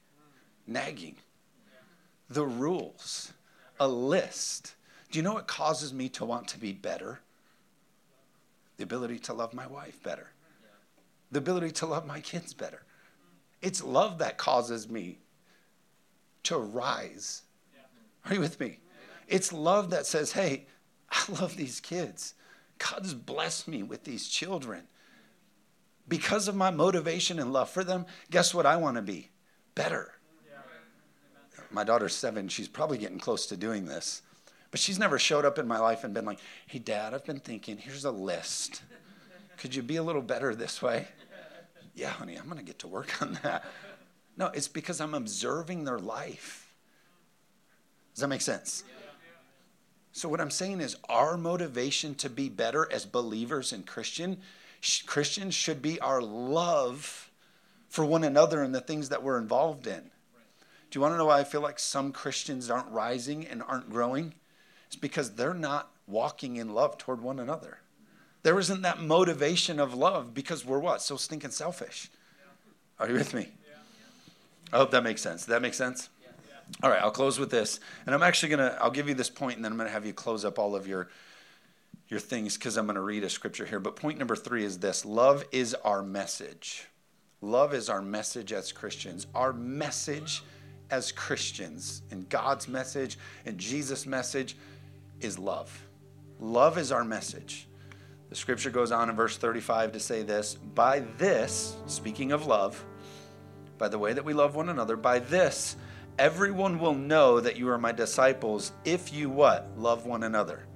Nagging. 0.66 1.16
The 2.30 2.46
rules, 2.46 3.32
a 3.78 3.88
list. 3.88 4.74
Do 5.10 5.18
you 5.18 5.22
know 5.22 5.34
what 5.34 5.46
causes 5.46 5.92
me 5.92 6.08
to 6.10 6.24
want 6.24 6.48
to 6.48 6.58
be 6.58 6.72
better? 6.72 7.20
The 8.76 8.84
ability 8.84 9.18
to 9.20 9.32
love 9.32 9.54
my 9.54 9.66
wife 9.66 10.02
better, 10.02 10.28
the 11.30 11.38
ability 11.38 11.70
to 11.72 11.86
love 11.86 12.06
my 12.06 12.20
kids 12.20 12.52
better. 12.52 12.82
It's 13.62 13.82
love 13.82 14.18
that 14.18 14.36
causes 14.36 14.88
me 14.88 15.18
to 16.44 16.58
rise. 16.58 17.42
Are 18.26 18.34
you 18.34 18.40
with 18.40 18.60
me? 18.60 18.78
It's 19.28 19.52
love 19.52 19.90
that 19.90 20.06
says, 20.06 20.32
hey, 20.32 20.66
I 21.10 21.24
love 21.40 21.56
these 21.56 21.80
kids. 21.80 22.34
God's 22.78 23.14
blessed 23.14 23.66
me 23.66 23.82
with 23.82 24.04
these 24.04 24.28
children 24.28 24.82
because 26.08 26.48
of 26.48 26.54
my 26.54 26.70
motivation 26.70 27.38
and 27.38 27.52
love 27.52 27.70
for 27.70 27.84
them, 27.84 28.06
guess 28.30 28.54
what 28.54 28.66
I 28.66 28.76
want 28.76 28.96
to 28.96 29.02
be? 29.02 29.30
Better. 29.74 30.12
My 31.70 31.84
daughter's 31.84 32.14
seven. 32.14 32.48
She's 32.48 32.68
probably 32.68 32.98
getting 32.98 33.18
close 33.18 33.46
to 33.46 33.56
doing 33.56 33.86
this. 33.86 34.22
But 34.70 34.80
she's 34.80 34.98
never 34.98 35.18
showed 35.18 35.44
up 35.44 35.58
in 35.58 35.66
my 35.66 35.78
life 35.78 36.04
and 36.04 36.14
been 36.14 36.24
like, 36.24 36.38
hey, 36.66 36.78
dad, 36.78 37.14
I've 37.14 37.24
been 37.24 37.40
thinking, 37.40 37.76
here's 37.76 38.04
a 38.04 38.10
list. 38.10 38.82
Could 39.56 39.74
you 39.74 39.82
be 39.82 39.96
a 39.96 40.02
little 40.02 40.22
better 40.22 40.54
this 40.54 40.80
way? 40.82 41.08
Yeah, 41.94 42.10
honey, 42.10 42.36
I'm 42.36 42.44
going 42.44 42.58
to 42.58 42.64
get 42.64 42.78
to 42.80 42.88
work 42.88 43.22
on 43.22 43.38
that. 43.42 43.64
No, 44.36 44.46
it's 44.48 44.68
because 44.68 45.00
I'm 45.00 45.14
observing 45.14 45.84
their 45.84 45.98
life. 45.98 46.74
Does 48.14 48.20
that 48.20 48.28
make 48.28 48.42
sense? 48.42 48.84
So, 50.12 50.28
what 50.28 50.40
I'm 50.40 50.50
saying 50.50 50.80
is, 50.80 50.96
our 51.08 51.36
motivation 51.36 52.14
to 52.16 52.30
be 52.30 52.48
better 52.48 52.90
as 52.90 53.04
believers 53.04 53.72
and 53.72 53.86
Christian 53.86 54.38
Christians 55.06 55.54
should 55.54 55.82
be 55.82 56.00
our 56.00 56.22
love 56.22 57.30
for 57.88 58.04
one 58.04 58.24
another 58.24 58.62
and 58.62 58.74
the 58.74 58.80
things 58.80 59.08
that 59.08 59.22
we're 59.22 59.38
involved 59.38 59.86
in. 59.86 60.10
Do 60.90 60.98
you 60.98 61.00
want 61.00 61.14
to 61.14 61.18
know 61.18 61.26
why 61.26 61.40
I 61.40 61.44
feel 61.44 61.60
like 61.60 61.78
some 61.78 62.12
Christians 62.12 62.70
aren't 62.70 62.88
rising 62.90 63.46
and 63.46 63.62
aren't 63.62 63.90
growing? 63.90 64.34
It's 64.86 64.96
because 64.96 65.32
they're 65.34 65.54
not 65.54 65.90
walking 66.06 66.56
in 66.56 66.74
love 66.74 66.98
toward 66.98 67.20
one 67.20 67.38
another. 67.38 67.78
There 68.42 68.58
isn't 68.58 68.82
that 68.82 69.00
motivation 69.00 69.80
of 69.80 69.94
love 69.94 70.32
because 70.32 70.64
we're 70.64 70.78
what? 70.78 71.02
So 71.02 71.16
stinking 71.16 71.50
selfish. 71.50 72.10
Are 72.98 73.08
you 73.08 73.14
with 73.14 73.34
me? 73.34 73.48
I 74.72 74.78
hope 74.78 74.90
that 74.92 75.02
makes 75.02 75.20
sense. 75.20 75.42
Does 75.42 75.48
that 75.48 75.62
make 75.62 75.74
sense? 75.74 76.08
All 76.82 76.90
right, 76.90 77.00
I'll 77.00 77.10
close 77.10 77.38
with 77.38 77.50
this. 77.50 77.80
And 78.06 78.14
I'm 78.14 78.22
actually 78.22 78.50
going 78.50 78.70
to 78.70 78.82
I'll 78.82 78.90
give 78.90 79.08
you 79.08 79.14
this 79.14 79.30
point 79.30 79.56
and 79.56 79.64
then 79.64 79.72
I'm 79.72 79.78
going 79.78 79.88
to 79.88 79.92
have 79.92 80.06
you 80.06 80.12
close 80.12 80.44
up 80.44 80.58
all 80.58 80.74
of 80.74 80.86
your 80.86 81.08
your 82.08 82.20
things 82.20 82.56
because 82.56 82.76
I'm 82.76 82.86
going 82.86 82.94
to 82.96 83.00
read 83.00 83.24
a 83.24 83.30
scripture 83.30 83.66
here. 83.66 83.80
But 83.80 83.96
point 83.96 84.18
number 84.18 84.36
three 84.36 84.64
is 84.64 84.78
this 84.78 85.04
love 85.04 85.44
is 85.52 85.74
our 85.74 86.02
message. 86.02 86.86
Love 87.40 87.74
is 87.74 87.88
our 87.88 88.02
message 88.02 88.52
as 88.52 88.72
Christians. 88.72 89.26
Our 89.34 89.52
message 89.52 90.42
as 90.90 91.12
Christians 91.12 92.02
and 92.10 92.28
God's 92.28 92.68
message 92.68 93.18
and 93.44 93.58
Jesus' 93.58 94.06
message 94.06 94.56
is 95.20 95.38
love. 95.38 95.86
Love 96.38 96.78
is 96.78 96.92
our 96.92 97.04
message. 97.04 97.66
The 98.28 98.36
scripture 98.36 98.70
goes 98.70 98.92
on 98.92 99.08
in 99.08 99.16
verse 99.16 99.36
35 99.36 99.92
to 99.92 100.00
say 100.00 100.22
this 100.22 100.54
By 100.54 101.00
this, 101.18 101.76
speaking 101.86 102.32
of 102.32 102.46
love, 102.46 102.84
by 103.78 103.88
the 103.88 103.98
way 103.98 104.12
that 104.12 104.24
we 104.24 104.32
love 104.32 104.54
one 104.54 104.68
another, 104.68 104.96
by 104.96 105.18
this, 105.18 105.76
everyone 106.18 106.78
will 106.78 106.94
know 106.94 107.40
that 107.40 107.56
you 107.56 107.68
are 107.68 107.78
my 107.78 107.92
disciples 107.92 108.72
if 108.84 109.12
you 109.12 109.30
what? 109.30 109.70
Love 109.76 110.06
one 110.06 110.22
another. 110.22 110.66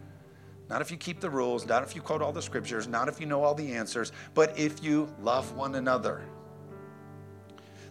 Not 0.71 0.81
if 0.81 0.93
you 0.93 0.97
keep 0.97 1.19
the 1.19 1.29
rules, 1.29 1.67
not 1.67 1.83
if 1.83 1.97
you 1.97 2.01
quote 2.01 2.23
all 2.23 2.33
the 2.33 2.41
scriptures, 2.41 2.87
not 2.87 3.09
if 3.09 3.19
you 3.19 3.27
know 3.27 3.43
all 3.43 3.55
the 3.55 3.73
answers, 3.73 4.13
but 4.35 4.57
if 4.57 4.85
you 4.85 5.13
love 5.21 5.53
one 5.57 5.75
another. 5.75 6.23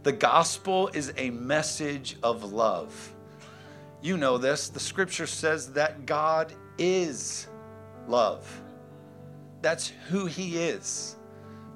The 0.04 0.14
gospel 0.14 0.88
is 0.94 1.12
a 1.18 1.30
message 1.30 2.16
of 2.24 2.54
love. 2.54 3.14
You 4.02 4.16
know 4.16 4.38
this. 4.38 4.70
The 4.70 4.80
scripture 4.80 5.28
says 5.28 5.74
that 5.74 6.06
God 6.06 6.54
is 6.78 7.48
love. 8.08 8.62
That's 9.62 9.92
who 10.08 10.26
He 10.26 10.58
is. 10.58 11.18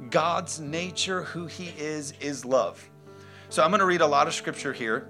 God's 0.10 0.62
nature, 0.62 1.24
who 1.24 1.48
He 1.48 1.74
is, 1.78 2.14
is 2.22 2.46
love. 2.46 2.90
So 3.50 3.62
I'm 3.62 3.72
going 3.72 3.82
to 3.82 3.86
read 3.86 4.00
a 4.00 4.08
lot 4.08 4.28
of 4.28 4.34
scripture 4.34 4.72
here, 4.72 5.10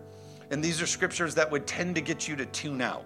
and 0.49 0.63
these 0.63 0.82
are 0.82 0.88
scriptures 0.88 1.36
that 1.36 1.51
would 1.51 1.67
tend 1.67 1.93
to 1.95 2.01
get 2.01 2.27
you 2.27 2.36
to 2.36 2.47
tune 2.47 2.82
out. 2.82 3.06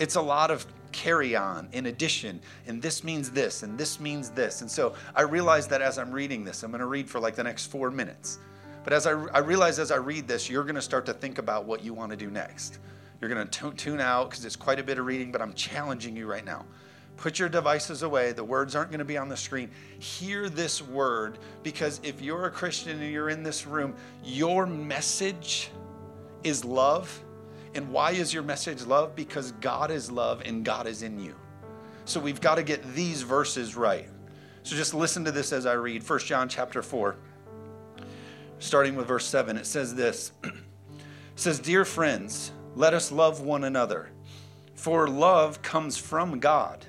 It's 0.00 0.16
a 0.16 0.20
lot 0.20 0.50
of 0.50 0.66
carry 0.96 1.36
on 1.36 1.68
in 1.72 1.86
addition 1.86 2.40
and 2.66 2.80
this 2.80 3.04
means 3.04 3.30
this 3.30 3.62
and 3.62 3.76
this 3.76 4.00
means 4.00 4.30
this. 4.30 4.62
And 4.62 4.70
so 4.70 4.94
i 5.14 5.20
realize 5.20 5.68
that 5.68 5.82
as 5.82 5.98
i'm 5.98 6.10
reading 6.10 6.42
this 6.42 6.62
i'm 6.62 6.70
going 6.70 6.80
to 6.80 6.86
read 6.86 7.08
for 7.08 7.20
like 7.20 7.36
the 7.36 7.44
next 7.44 7.66
four 7.66 7.90
minutes. 7.90 8.38
But 8.82 8.94
as 8.94 9.06
i, 9.06 9.10
I 9.10 9.38
realize 9.40 9.78
as 9.78 9.90
i 9.90 9.96
read 9.96 10.26
this 10.26 10.48
you're 10.48 10.64
going 10.64 10.76
to 10.76 10.82
start 10.82 11.04
to 11.06 11.12
think 11.12 11.36
about 11.36 11.66
what 11.66 11.84
you 11.84 11.92
want 11.92 12.12
to 12.12 12.16
do 12.16 12.30
next. 12.30 12.78
You're 13.20 13.28
going 13.28 13.46
to 13.46 13.70
tune 13.72 14.00
out 14.00 14.30
because 14.30 14.46
it's 14.46 14.56
quite 14.56 14.78
a 14.78 14.82
bit 14.82 14.98
of 14.98 15.04
reading 15.04 15.30
but 15.30 15.42
i'm 15.42 15.52
challenging 15.52 16.16
you 16.16 16.26
right 16.26 16.44
now. 16.44 16.64
Put 17.18 17.38
your 17.38 17.48
devices 17.48 18.02
away. 18.02 18.32
The 18.32 18.44
words 18.44 18.74
aren't 18.74 18.90
going 18.90 18.98
to 18.98 19.04
be 19.04 19.16
on 19.16 19.30
the 19.30 19.36
screen. 19.38 19.70
Hear 19.98 20.50
this 20.50 20.82
word 20.82 21.38
because 21.62 22.00
if 22.02 22.22
you're 22.22 22.46
a 22.46 22.50
christian 22.50 23.02
and 23.02 23.12
you're 23.12 23.28
in 23.28 23.42
this 23.42 23.66
room 23.66 23.94
your 24.24 24.64
message 24.64 25.70
is 26.42 26.64
love 26.64 27.20
and 27.76 27.90
why 27.90 28.12
is 28.12 28.32
your 28.32 28.42
message 28.42 28.84
love? 28.84 29.14
Because 29.14 29.52
God 29.52 29.90
is 29.90 30.10
love 30.10 30.42
and 30.44 30.64
God 30.64 30.86
is 30.86 31.02
in 31.02 31.20
you. 31.20 31.34
So 32.06 32.18
we've 32.18 32.40
got 32.40 32.54
to 32.54 32.62
get 32.62 32.94
these 32.94 33.22
verses 33.22 33.76
right. 33.76 34.08
So 34.62 34.74
just 34.74 34.94
listen 34.94 35.24
to 35.26 35.32
this 35.32 35.52
as 35.52 35.66
I 35.66 35.74
read 35.74 36.08
1 36.08 36.18
John 36.20 36.48
chapter 36.48 36.82
4, 36.82 37.16
starting 38.58 38.96
with 38.96 39.06
verse 39.06 39.26
7. 39.26 39.56
It 39.56 39.66
says 39.66 39.94
this 39.94 40.32
It 40.42 40.52
says, 41.36 41.58
Dear 41.58 41.84
friends, 41.84 42.50
let 42.74 42.94
us 42.94 43.12
love 43.12 43.42
one 43.42 43.64
another, 43.64 44.10
for 44.74 45.06
love 45.06 45.60
comes 45.62 45.98
from 45.98 46.40
God. 46.40 46.84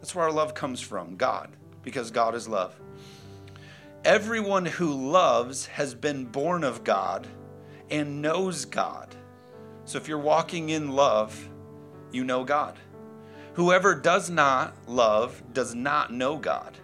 That's 0.00 0.14
where 0.14 0.26
our 0.26 0.32
love 0.32 0.54
comes 0.54 0.80
from, 0.80 1.16
God, 1.16 1.50
because 1.82 2.10
God 2.10 2.34
is 2.34 2.46
love. 2.46 2.78
Everyone 4.04 4.66
who 4.66 5.10
loves 5.10 5.66
has 5.66 5.94
been 5.94 6.26
born 6.26 6.62
of 6.62 6.84
God 6.84 7.26
and 7.90 8.20
knows 8.20 8.66
God. 8.66 9.16
So 9.86 9.98
if 9.98 10.08
you're 10.08 10.18
walking 10.18 10.68
in 10.68 10.90
love, 10.90 11.48
you 12.12 12.24
know 12.24 12.44
God. 12.44 12.78
Whoever 13.54 13.94
does 13.94 14.28
not 14.28 14.74
love 14.86 15.42
does 15.54 15.74
not 15.74 16.12
know 16.12 16.36
God, 16.36 16.76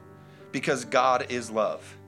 because 0.52 0.86
God 0.86 1.26
is 1.28 1.50
love. 1.50 1.98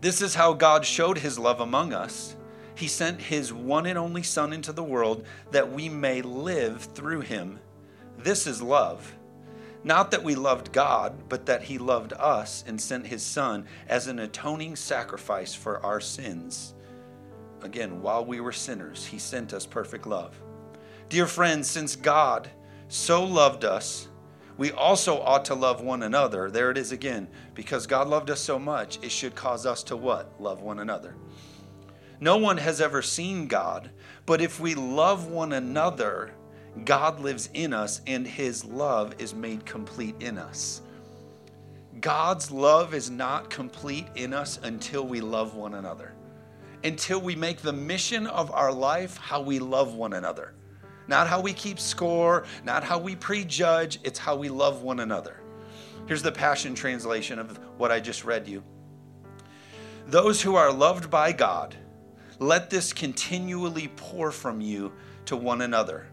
This 0.00 0.22
is 0.22 0.36
how 0.36 0.52
God 0.52 0.86
showed 0.86 1.18
his 1.18 1.38
love 1.38 1.60
among 1.60 1.92
us. 1.92 2.36
He 2.76 2.86
sent 2.86 3.20
his 3.20 3.52
one 3.52 3.86
and 3.86 3.98
only 3.98 4.22
Son 4.22 4.52
into 4.52 4.72
the 4.72 4.84
world 4.84 5.26
that 5.50 5.72
we 5.72 5.88
may 5.88 6.22
live 6.22 6.82
through 6.94 7.22
him. 7.22 7.58
This 8.16 8.46
is 8.46 8.62
love. 8.62 9.16
Not 9.82 10.12
that 10.12 10.22
we 10.22 10.34
loved 10.34 10.72
God, 10.72 11.28
but 11.28 11.46
that 11.46 11.62
he 11.62 11.78
loved 11.78 12.12
us 12.12 12.62
and 12.66 12.80
sent 12.80 13.06
his 13.06 13.22
Son 13.22 13.66
as 13.88 14.06
an 14.06 14.18
atoning 14.18 14.76
sacrifice 14.76 15.54
for 15.54 15.84
our 15.84 16.00
sins. 16.00 16.74
Again, 17.66 18.00
while 18.00 18.24
we 18.24 18.38
were 18.38 18.52
sinners, 18.52 19.04
he 19.04 19.18
sent 19.18 19.52
us 19.52 19.66
perfect 19.66 20.06
love. 20.06 20.40
Dear 21.08 21.26
friends, 21.26 21.68
since 21.68 21.96
God 21.96 22.48
so 22.86 23.24
loved 23.24 23.64
us, 23.64 24.06
we 24.56 24.70
also 24.70 25.20
ought 25.20 25.44
to 25.46 25.56
love 25.56 25.80
one 25.80 26.04
another. 26.04 26.48
There 26.48 26.70
it 26.70 26.78
is 26.78 26.92
again. 26.92 27.26
Because 27.54 27.88
God 27.88 28.06
loved 28.06 28.30
us 28.30 28.40
so 28.40 28.56
much, 28.56 29.00
it 29.02 29.10
should 29.10 29.34
cause 29.34 29.66
us 29.66 29.82
to 29.82 29.96
what? 29.96 30.40
Love 30.40 30.62
one 30.62 30.78
another. 30.78 31.16
No 32.20 32.36
one 32.36 32.56
has 32.56 32.80
ever 32.80 33.02
seen 33.02 33.48
God, 33.48 33.90
but 34.26 34.40
if 34.40 34.60
we 34.60 34.76
love 34.76 35.26
one 35.26 35.52
another, 35.52 36.30
God 36.84 37.18
lives 37.18 37.50
in 37.52 37.72
us 37.72 38.00
and 38.06 38.24
his 38.24 38.64
love 38.64 39.16
is 39.18 39.34
made 39.34 39.66
complete 39.66 40.14
in 40.20 40.38
us. 40.38 40.82
God's 42.00 42.52
love 42.52 42.94
is 42.94 43.10
not 43.10 43.50
complete 43.50 44.06
in 44.14 44.32
us 44.32 44.60
until 44.62 45.04
we 45.04 45.20
love 45.20 45.56
one 45.56 45.74
another 45.74 46.14
until 46.86 47.20
we 47.20 47.34
make 47.34 47.58
the 47.62 47.72
mission 47.72 48.28
of 48.28 48.52
our 48.52 48.72
life 48.72 49.16
how 49.16 49.40
we 49.40 49.58
love 49.58 49.94
one 49.94 50.12
another. 50.12 50.54
Not 51.08 51.26
how 51.26 51.40
we 51.40 51.52
keep 51.52 51.80
score, 51.80 52.44
not 52.64 52.84
how 52.84 52.98
we 52.98 53.16
prejudge, 53.16 53.98
it's 54.04 54.20
how 54.20 54.36
we 54.36 54.48
love 54.48 54.82
one 54.82 55.00
another. 55.00 55.40
Here's 56.06 56.22
the 56.22 56.30
Passion 56.30 56.76
Translation 56.76 57.40
of 57.40 57.58
what 57.76 57.90
I 57.90 57.98
just 57.98 58.24
read 58.24 58.46
you. 58.46 58.62
Those 60.06 60.40
who 60.40 60.54
are 60.54 60.72
loved 60.72 61.10
by 61.10 61.32
God, 61.32 61.74
let 62.38 62.70
this 62.70 62.92
continually 62.92 63.88
pour 63.96 64.30
from 64.30 64.60
you 64.60 64.92
to 65.24 65.36
one 65.36 65.62
another. 65.62 66.06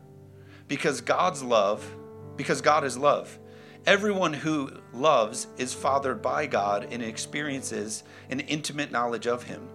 Because 0.68 1.02
God's 1.02 1.44
love, 1.44 1.86
because 2.36 2.62
God 2.62 2.84
is 2.84 2.98
love. 2.98 3.38
Everyone 3.86 4.34
who 4.34 4.72
loves 4.92 5.46
is 5.58 5.72
fathered 5.72 6.24
by 6.24 6.48
God 6.48 6.88
and 6.90 7.04
experiences 7.04 8.04
an 8.32 8.40
intimate 8.40 8.92
knowledge 8.92 9.28
of 9.28 9.44
Him. 9.44 9.70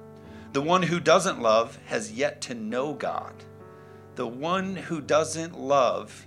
The 0.58 0.64
one 0.64 0.82
who 0.82 0.98
doesn't 0.98 1.40
love 1.40 1.78
has 1.86 2.10
yet 2.10 2.40
to 2.40 2.54
know 2.56 2.92
God. 2.92 3.32
The 4.16 4.26
one 4.26 4.74
who 4.74 5.00
doesn't 5.00 5.56
love 5.56 6.26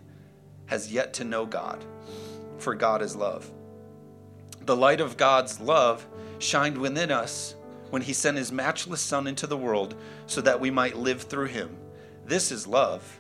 has 0.68 0.90
yet 0.90 1.14
to 1.16 1.26
know 1.26 1.46
God, 1.46 1.84
for 2.58 2.74
God 2.74 3.02
is 3.02 3.14
love. 3.14 3.52
The 4.62 4.78
light 4.78 5.02
of 5.02 5.18
God's 5.18 5.60
love 5.60 6.08
shined 6.40 6.78
within 6.78 7.12
us 7.12 7.56
when 7.90 8.02
he 8.02 8.14
sent 8.14 8.38
his 8.38 8.54
matchless 8.54 9.02
Son 9.02 9.28
into 9.28 9.48
the 9.48 9.58
world 9.58 9.96
so 10.28 10.40
that 10.40 10.62
we 10.62 10.72
might 10.72 10.96
live 10.96 11.24
through 11.24 11.48
him. 11.48 11.76
This 12.26 12.54
is 12.54 12.66
love. 12.66 13.20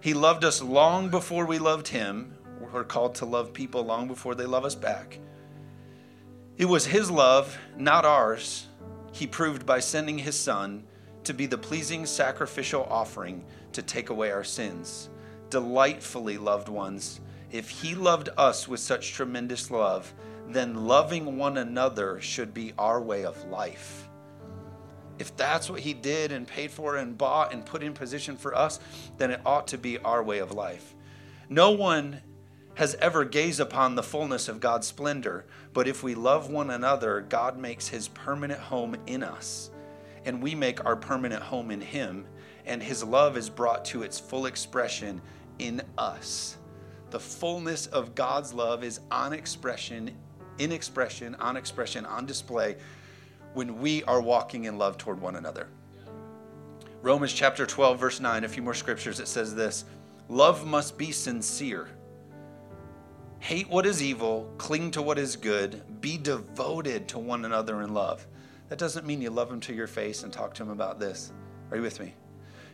He 0.00 0.14
loved 0.14 0.42
us 0.42 0.62
long 0.62 1.10
before 1.10 1.44
we 1.44 1.58
loved 1.58 1.88
him. 1.88 2.34
We're 2.72 2.84
called 2.84 3.16
to 3.16 3.26
love 3.26 3.52
people 3.52 3.84
long 3.84 4.08
before 4.08 4.34
they 4.34 4.46
love 4.46 4.64
us 4.64 4.74
back. 4.74 5.18
It 6.56 6.64
was 6.64 6.86
his 6.86 7.10
love, 7.10 7.58
not 7.76 8.06
ours 8.06 8.68
he 9.12 9.26
proved 9.26 9.66
by 9.66 9.80
sending 9.80 10.18
his 10.18 10.38
Son 10.38 10.84
to 11.24 11.34
be 11.34 11.46
the 11.46 11.58
pleasing 11.58 12.06
sacrificial 12.06 12.86
offering 12.90 13.44
to 13.72 13.82
take 13.82 14.10
away 14.10 14.30
our 14.30 14.44
sins. 14.44 15.08
Delightfully, 15.50 16.38
loved 16.38 16.68
ones, 16.68 17.20
if 17.50 17.68
he 17.68 17.94
loved 17.94 18.28
us 18.36 18.68
with 18.68 18.80
such 18.80 19.12
tremendous 19.12 19.70
love, 19.70 20.12
then 20.48 20.86
loving 20.86 21.36
one 21.36 21.58
another 21.58 22.20
should 22.20 22.54
be 22.54 22.72
our 22.78 23.00
way 23.00 23.24
of 23.24 23.44
life. 23.44 24.08
If 25.18 25.36
that's 25.36 25.68
what 25.68 25.80
he 25.80 25.92
did 25.92 26.32
and 26.32 26.46
paid 26.46 26.70
for 26.70 26.96
and 26.96 27.18
bought 27.18 27.52
and 27.52 27.66
put 27.66 27.82
in 27.82 27.92
position 27.92 28.36
for 28.36 28.54
us, 28.54 28.80
then 29.18 29.30
it 29.30 29.40
ought 29.44 29.68
to 29.68 29.78
be 29.78 29.98
our 29.98 30.22
way 30.22 30.38
of 30.38 30.52
life. 30.52 30.94
No 31.48 31.72
one 31.72 32.22
has 32.80 32.94
ever 32.94 33.26
gazed 33.26 33.60
upon 33.60 33.94
the 33.94 34.02
fullness 34.02 34.48
of 34.48 34.58
God's 34.58 34.86
splendor, 34.86 35.44
but 35.74 35.86
if 35.86 36.02
we 36.02 36.14
love 36.14 36.48
one 36.48 36.70
another, 36.70 37.20
God 37.20 37.58
makes 37.58 37.86
his 37.86 38.08
permanent 38.08 38.58
home 38.58 38.96
in 39.06 39.22
us, 39.22 39.68
and 40.24 40.42
we 40.42 40.54
make 40.54 40.82
our 40.86 40.96
permanent 40.96 41.42
home 41.42 41.70
in 41.70 41.82
him, 41.82 42.24
and 42.64 42.82
his 42.82 43.04
love 43.04 43.36
is 43.36 43.50
brought 43.50 43.84
to 43.84 44.02
its 44.02 44.18
full 44.18 44.46
expression 44.46 45.20
in 45.58 45.82
us. 45.98 46.56
The 47.10 47.20
fullness 47.20 47.86
of 47.88 48.14
God's 48.14 48.54
love 48.54 48.82
is 48.82 49.00
on 49.10 49.34
expression, 49.34 50.16
in 50.56 50.72
expression, 50.72 51.34
on 51.34 51.58
expression, 51.58 52.06
on 52.06 52.24
display 52.24 52.76
when 53.52 53.78
we 53.78 54.04
are 54.04 54.22
walking 54.22 54.64
in 54.64 54.78
love 54.78 54.96
toward 54.96 55.20
one 55.20 55.36
another. 55.36 55.68
Romans 57.02 57.34
chapter 57.34 57.66
12, 57.66 58.00
verse 58.00 58.20
9, 58.20 58.44
a 58.44 58.48
few 58.48 58.62
more 58.62 58.72
scriptures, 58.72 59.20
it 59.20 59.28
says 59.28 59.54
this 59.54 59.84
Love 60.30 60.66
must 60.66 60.96
be 60.96 61.12
sincere. 61.12 61.90
Hate 63.40 63.70
what 63.70 63.86
is 63.86 64.02
evil, 64.02 64.52
cling 64.58 64.90
to 64.92 65.02
what 65.02 65.18
is 65.18 65.34
good, 65.34 65.82
be 66.00 66.18
devoted 66.18 67.08
to 67.08 67.18
one 67.18 67.46
another 67.46 67.80
in 67.82 67.94
love. 67.94 68.26
That 68.68 68.78
doesn't 68.78 69.06
mean 69.06 69.22
you 69.22 69.30
love 69.30 69.48
them 69.48 69.60
to 69.60 69.74
your 69.74 69.86
face 69.86 70.22
and 70.22 70.32
talk 70.32 70.54
to 70.54 70.62
them 70.62 70.70
about 70.70 71.00
this. 71.00 71.32
Are 71.70 71.78
you 71.78 71.82
with 71.82 71.98
me? 71.98 72.14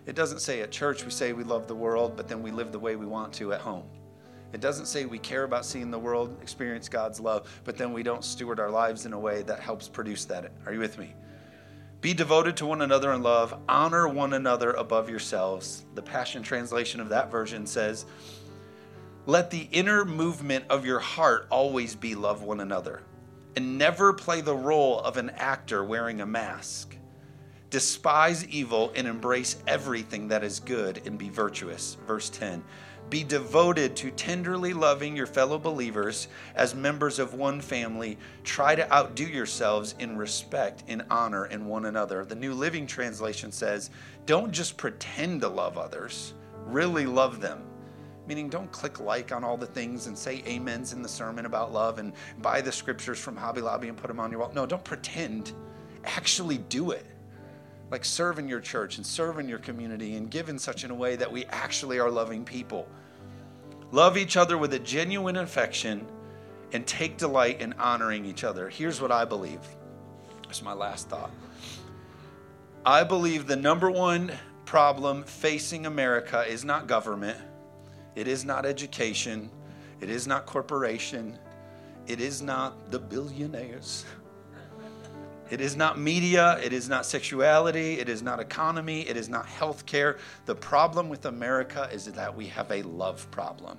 It 0.07 0.17
doesn't 0.17 0.41
say 0.41 0.61
at 0.61 0.73
church 0.73 1.05
we 1.05 1.13
say 1.13 1.33
we 1.33 1.45
love 1.45 1.69
the 1.69 1.75
world, 1.75 2.17
but 2.17 2.27
then 2.27 2.43
we 2.43 2.51
live 2.51 2.73
the 2.73 2.81
way 2.81 2.97
we 2.97 3.07
want 3.07 3.33
to 3.35 3.53
at 3.53 3.61
home. 3.61 3.85
It 4.53 4.61
doesn't 4.61 4.87
say 4.87 5.05
we 5.05 5.21
care 5.21 5.45
about 5.45 5.65
seeing 5.65 5.91
the 5.91 5.99
world 5.99 6.37
experience 6.43 6.89
God's 6.89 7.21
love, 7.21 7.49
but 7.65 7.79
then 7.79 7.93
we 7.93 8.03
don't 8.03 8.25
steward 8.25 8.59
our 8.59 8.71
lives 8.71 9.07
in 9.07 9.13
a 9.13 9.19
way 9.19 9.43
that 9.43 9.61
helps 9.61 9.89
produce 9.89 10.25
that. 10.27 10.51
Are 10.67 10.73
you 10.73 10.81
with 10.81 10.99
me? 10.99 11.15
Be 12.01 12.13
devoted 12.13 12.57
to 12.59 12.67
one 12.67 12.83
another 12.83 13.13
in 13.13 13.23
love. 13.23 13.59
Honor 13.69 14.09
one 14.09 14.33
another 14.33 14.73
above 14.73 15.09
yourselves. 15.09 15.85
The 15.95 16.03
Passion 16.03 16.43
Translation 16.43 17.01
of 17.01 17.09
that 17.09 17.31
version 17.31 17.67
says, 17.67 18.05
Let 19.29 19.51
the 19.51 19.69
inner 19.73 20.05
movement 20.05 20.67
of 20.71 20.87
your 20.87 21.01
heart 21.01 21.49
always 21.51 21.97
be 21.97 22.15
love 22.15 22.45
one 22.45 22.61
another 22.61 23.03
and 23.57 23.77
never 23.77 24.13
play 24.13 24.41
the 24.41 24.55
role 24.55 25.01
of 25.01 25.17
an 25.17 25.31
actor 25.31 25.83
wearing 25.83 26.21
a 26.21 26.27
mask. 26.27 26.97
Despise 27.69 28.47
evil 28.47 28.93
and 28.95 29.09
embrace 29.09 29.57
everything 29.67 30.29
that 30.29 30.45
is 30.45 30.61
good 30.61 31.03
and 31.07 31.19
be 31.19 31.29
virtuous. 31.29 31.97
Verse 32.07 32.31
10 32.31 32.63
Be 33.11 33.25
devoted 33.25 33.97
to 33.97 34.13
tenderly 34.13 34.73
loving 34.73 35.17
your 35.17 35.27
fellow 35.27 35.59
believers 35.59 36.29
as 36.55 36.77
members 36.77 37.19
of 37.19 37.35
one 37.35 37.61
family. 37.61 38.19
Try 38.45 38.77
to 38.77 38.95
outdo 38.95 39.25
yourselves 39.25 39.97
in 39.99 40.17
respect 40.17 40.85
and 40.87 41.03
honor 41.11 41.47
in 41.47 41.67
one 41.67 41.87
another. 41.87 42.25
The 42.25 42.37
New 42.37 42.55
Living 42.55 42.87
Translation 42.87 43.51
says, 43.51 43.91
Don't 44.25 44.53
just 44.53 44.77
pretend 44.77 45.41
to 45.41 45.49
love 45.49 45.77
others, 45.77 46.35
really 46.65 47.07
love 47.07 47.41
them 47.41 47.65
meaning 48.27 48.49
don't 48.49 48.71
click 48.73 49.01
like 49.01 49.33
on 49.33 49.45
all 49.45 49.57
the 49.57 49.67
things 49.67 50.07
and 50.07 50.17
say 50.17 50.43
amens 50.47 50.93
in 50.93 51.03
the 51.03 51.09
sermon 51.09 51.47
about 51.47 51.73
love 51.73 51.99
and 51.99 52.13
buy 52.43 52.61
the 52.61 52.73
scriptures 52.73 53.19
from 53.19 53.37
Hobby 53.37 53.61
Lobby 53.61 53.89
and 53.89 53.97
put 53.97 54.09
them 54.09 54.21
on 54.21 54.31
your 54.31 54.41
wall. 54.41 54.53
No, 54.55 54.67
don't 54.67 54.85
pretend. 54.85 55.53
Actually 56.05 56.59
do 56.59 56.91
it. 56.91 57.07
Like 57.91 58.05
serve 58.05 58.39
in 58.39 58.49
your 58.49 58.61
church 58.61 58.97
and 58.97 59.07
serve 59.07 59.39
in 59.39 59.49
your 59.49 59.59
community 59.59 60.17
and 60.17 60.31
give 60.31 60.49
in 60.49 60.59
such 60.59 60.85
in 60.85 60.91
a 60.91 60.95
way 60.95 61.17
that 61.17 61.31
we 61.31 61.45
actually 61.47 61.99
are 61.99 62.11
loving 62.11 62.45
people. 62.45 62.89
Love 63.93 64.17
each 64.17 64.37
other 64.37 64.59
with 64.59 64.75
a 64.75 64.79
genuine 64.79 65.37
affection 65.37 66.05
and 66.73 66.85
take 66.87 67.17
delight 67.17 67.61
in 67.61 67.73
honoring 67.75 68.25
each 68.25 68.43
other. 68.43 68.69
Here's 68.69 69.01
what 69.01 69.13
I 69.13 69.25
believe. 69.25 69.61
This 70.49 70.59
is 70.59 70.63
my 70.65 70.73
last 70.73 71.09
thought. 71.09 71.31
I 72.85 73.05
believe 73.05 73.47
the 73.47 73.57
number 73.57 73.91
one 73.91 74.33
problem 74.65 75.23
facing 75.23 75.87
America 75.87 76.45
is 76.47 76.65
not 76.65 76.89
government 76.89 77.39
it 78.17 78.27
is 78.27 78.47
not 78.47 78.65
education. 78.65 79.51
It 80.01 80.09
is 80.09 80.27
not 80.27 80.47
corporation. 80.47 81.39
It 82.07 82.21
is 82.21 82.41
not 82.41 82.91
the 82.91 82.99
billionaires. 82.99 84.07
It 85.51 85.61
is 85.61 85.77
not 85.77 85.99
media. 85.99 86.59
It 86.65 86.73
is 86.73 86.89
not 86.89 87.05
sexuality. 87.05 88.01
It 88.01 88.09
is 88.09 88.23
not 88.23 88.41
economy. 88.41 89.03
It 89.03 89.17
is 89.19 89.29
not 89.29 89.47
healthcare. 89.47 90.19
The 90.47 90.55
problem 90.55 91.11
with 91.11 91.27
America 91.27 91.89
is 91.93 92.07
that 92.07 92.35
we 92.35 92.47
have 92.47 92.71
a 92.73 92.83
love 92.83 93.31
problem. 93.31 93.79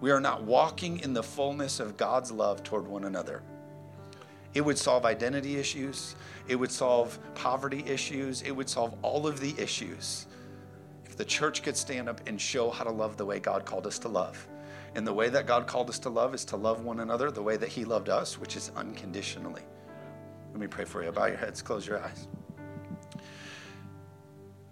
We 0.00 0.10
are 0.10 0.20
not 0.20 0.42
walking 0.42 0.98
in 1.00 1.12
the 1.12 1.22
fullness 1.22 1.80
of 1.80 1.96
God's 1.96 2.32
love 2.32 2.62
toward 2.62 2.86
one 2.86 3.04
another. 3.04 3.42
It 4.54 4.60
would 4.60 4.78
solve 4.78 5.04
identity 5.04 5.56
issues. 5.56 6.16
It 6.48 6.56
would 6.56 6.70
solve 6.70 7.18
poverty 7.34 7.84
issues. 7.86 8.42
It 8.42 8.50
would 8.50 8.68
solve 8.68 8.96
all 9.02 9.26
of 9.26 9.40
the 9.40 9.54
issues 9.58 10.26
the 11.18 11.24
church 11.24 11.64
could 11.64 11.76
stand 11.76 12.08
up 12.08 12.20
and 12.28 12.40
show 12.40 12.70
how 12.70 12.84
to 12.84 12.92
love 12.92 13.16
the 13.16 13.26
way 13.26 13.40
God 13.40 13.64
called 13.64 13.86
us 13.88 13.98
to 13.98 14.08
love. 14.08 14.48
And 14.94 15.06
the 15.06 15.12
way 15.12 15.28
that 15.28 15.46
God 15.46 15.66
called 15.66 15.90
us 15.90 15.98
to 16.00 16.08
love 16.08 16.32
is 16.32 16.44
to 16.46 16.56
love 16.56 16.84
one 16.84 17.00
another 17.00 17.30
the 17.30 17.42
way 17.42 17.56
that 17.56 17.68
He 17.68 17.84
loved 17.84 18.08
us, 18.08 18.38
which 18.38 18.56
is 18.56 18.70
unconditionally. 18.76 19.62
Let 20.52 20.60
me 20.60 20.68
pray 20.68 20.84
for 20.84 21.04
you. 21.04 21.10
Bow 21.10 21.26
your 21.26 21.36
heads, 21.36 21.60
close 21.60 21.86
your 21.86 22.02
eyes. 22.02 22.28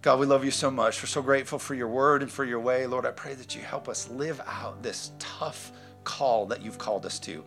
God, 0.01 0.19
we 0.19 0.25
love 0.25 0.45
you 0.45 0.51
so 0.51 0.71
much. 0.71 1.03
We're 1.03 1.07
so 1.07 1.21
grateful 1.21 1.59
for 1.59 1.75
your 1.75 1.89
word 1.89 2.21
and 2.21 2.31
for 2.31 2.45
your 2.45 2.61
way. 2.61 2.87
Lord, 2.87 3.05
I 3.05 3.11
pray 3.11 3.33
that 3.33 3.53
you 3.53 3.61
help 3.61 3.89
us 3.89 4.09
live 4.09 4.39
out 4.47 4.81
this 4.81 5.11
tough 5.19 5.73
call 6.05 6.45
that 6.45 6.61
you've 6.61 6.77
called 6.77 7.05
us 7.05 7.19
to. 7.19 7.43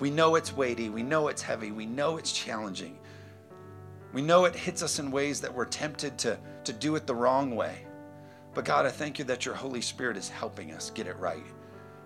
We 0.00 0.10
know 0.10 0.36
it's 0.36 0.56
weighty, 0.56 0.88
we 0.88 1.02
know 1.02 1.28
it's 1.28 1.42
heavy, 1.42 1.70
we 1.70 1.84
know 1.84 2.16
it's 2.16 2.32
challenging. 2.32 2.98
We 4.14 4.22
know 4.22 4.46
it 4.46 4.56
hits 4.56 4.82
us 4.82 4.98
in 4.98 5.10
ways 5.10 5.40
that 5.42 5.52
we're 5.52 5.66
tempted 5.66 6.16
to, 6.18 6.38
to 6.64 6.72
do 6.72 6.96
it 6.96 7.06
the 7.06 7.14
wrong 7.14 7.54
way. 7.54 7.86
But 8.54 8.64
God, 8.64 8.86
I 8.86 8.90
thank 8.90 9.18
you 9.18 9.24
that 9.26 9.46
your 9.46 9.54
Holy 9.54 9.80
Spirit 9.80 10.16
is 10.16 10.28
helping 10.28 10.72
us 10.72 10.90
get 10.90 11.06
it 11.06 11.16
right. 11.18 11.44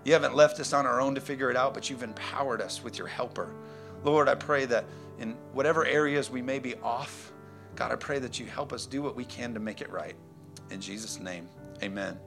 You 0.05 0.13
haven't 0.13 0.37
left 0.37 0.61
us 0.61 0.73
on 0.73 0.87
our 0.87 1.01
own 1.01 1.15
to 1.17 1.21
figure 1.21 1.51
it 1.51 1.57
out, 1.57 1.75
but 1.75 1.91
you've 1.91 2.05
empowered 2.05 2.61
us 2.61 2.85
with 2.85 2.99
your 2.99 3.09
helper. 3.09 3.51
Lord, 4.05 4.29
I 4.29 4.37
pray 4.37 4.65
that 4.67 4.85
in 5.19 5.33
whatever 5.53 5.85
areas 5.85 6.31
we 6.31 6.43
may 6.43 6.61
be 6.61 6.77
off, 6.77 7.33
God, 7.75 7.91
I 7.91 7.97
pray 7.97 8.21
that 8.21 8.39
you 8.39 8.47
help 8.47 8.73
us 8.73 8.87
do 8.87 9.03
what 9.03 9.17
we 9.17 9.25
can 9.25 9.53
to 9.55 9.61
make 9.61 9.81
it 9.81 9.91
right. 9.91 10.15
In 10.71 10.81
Jesus' 10.81 11.19
name, 11.19 11.49
amen. 11.83 12.19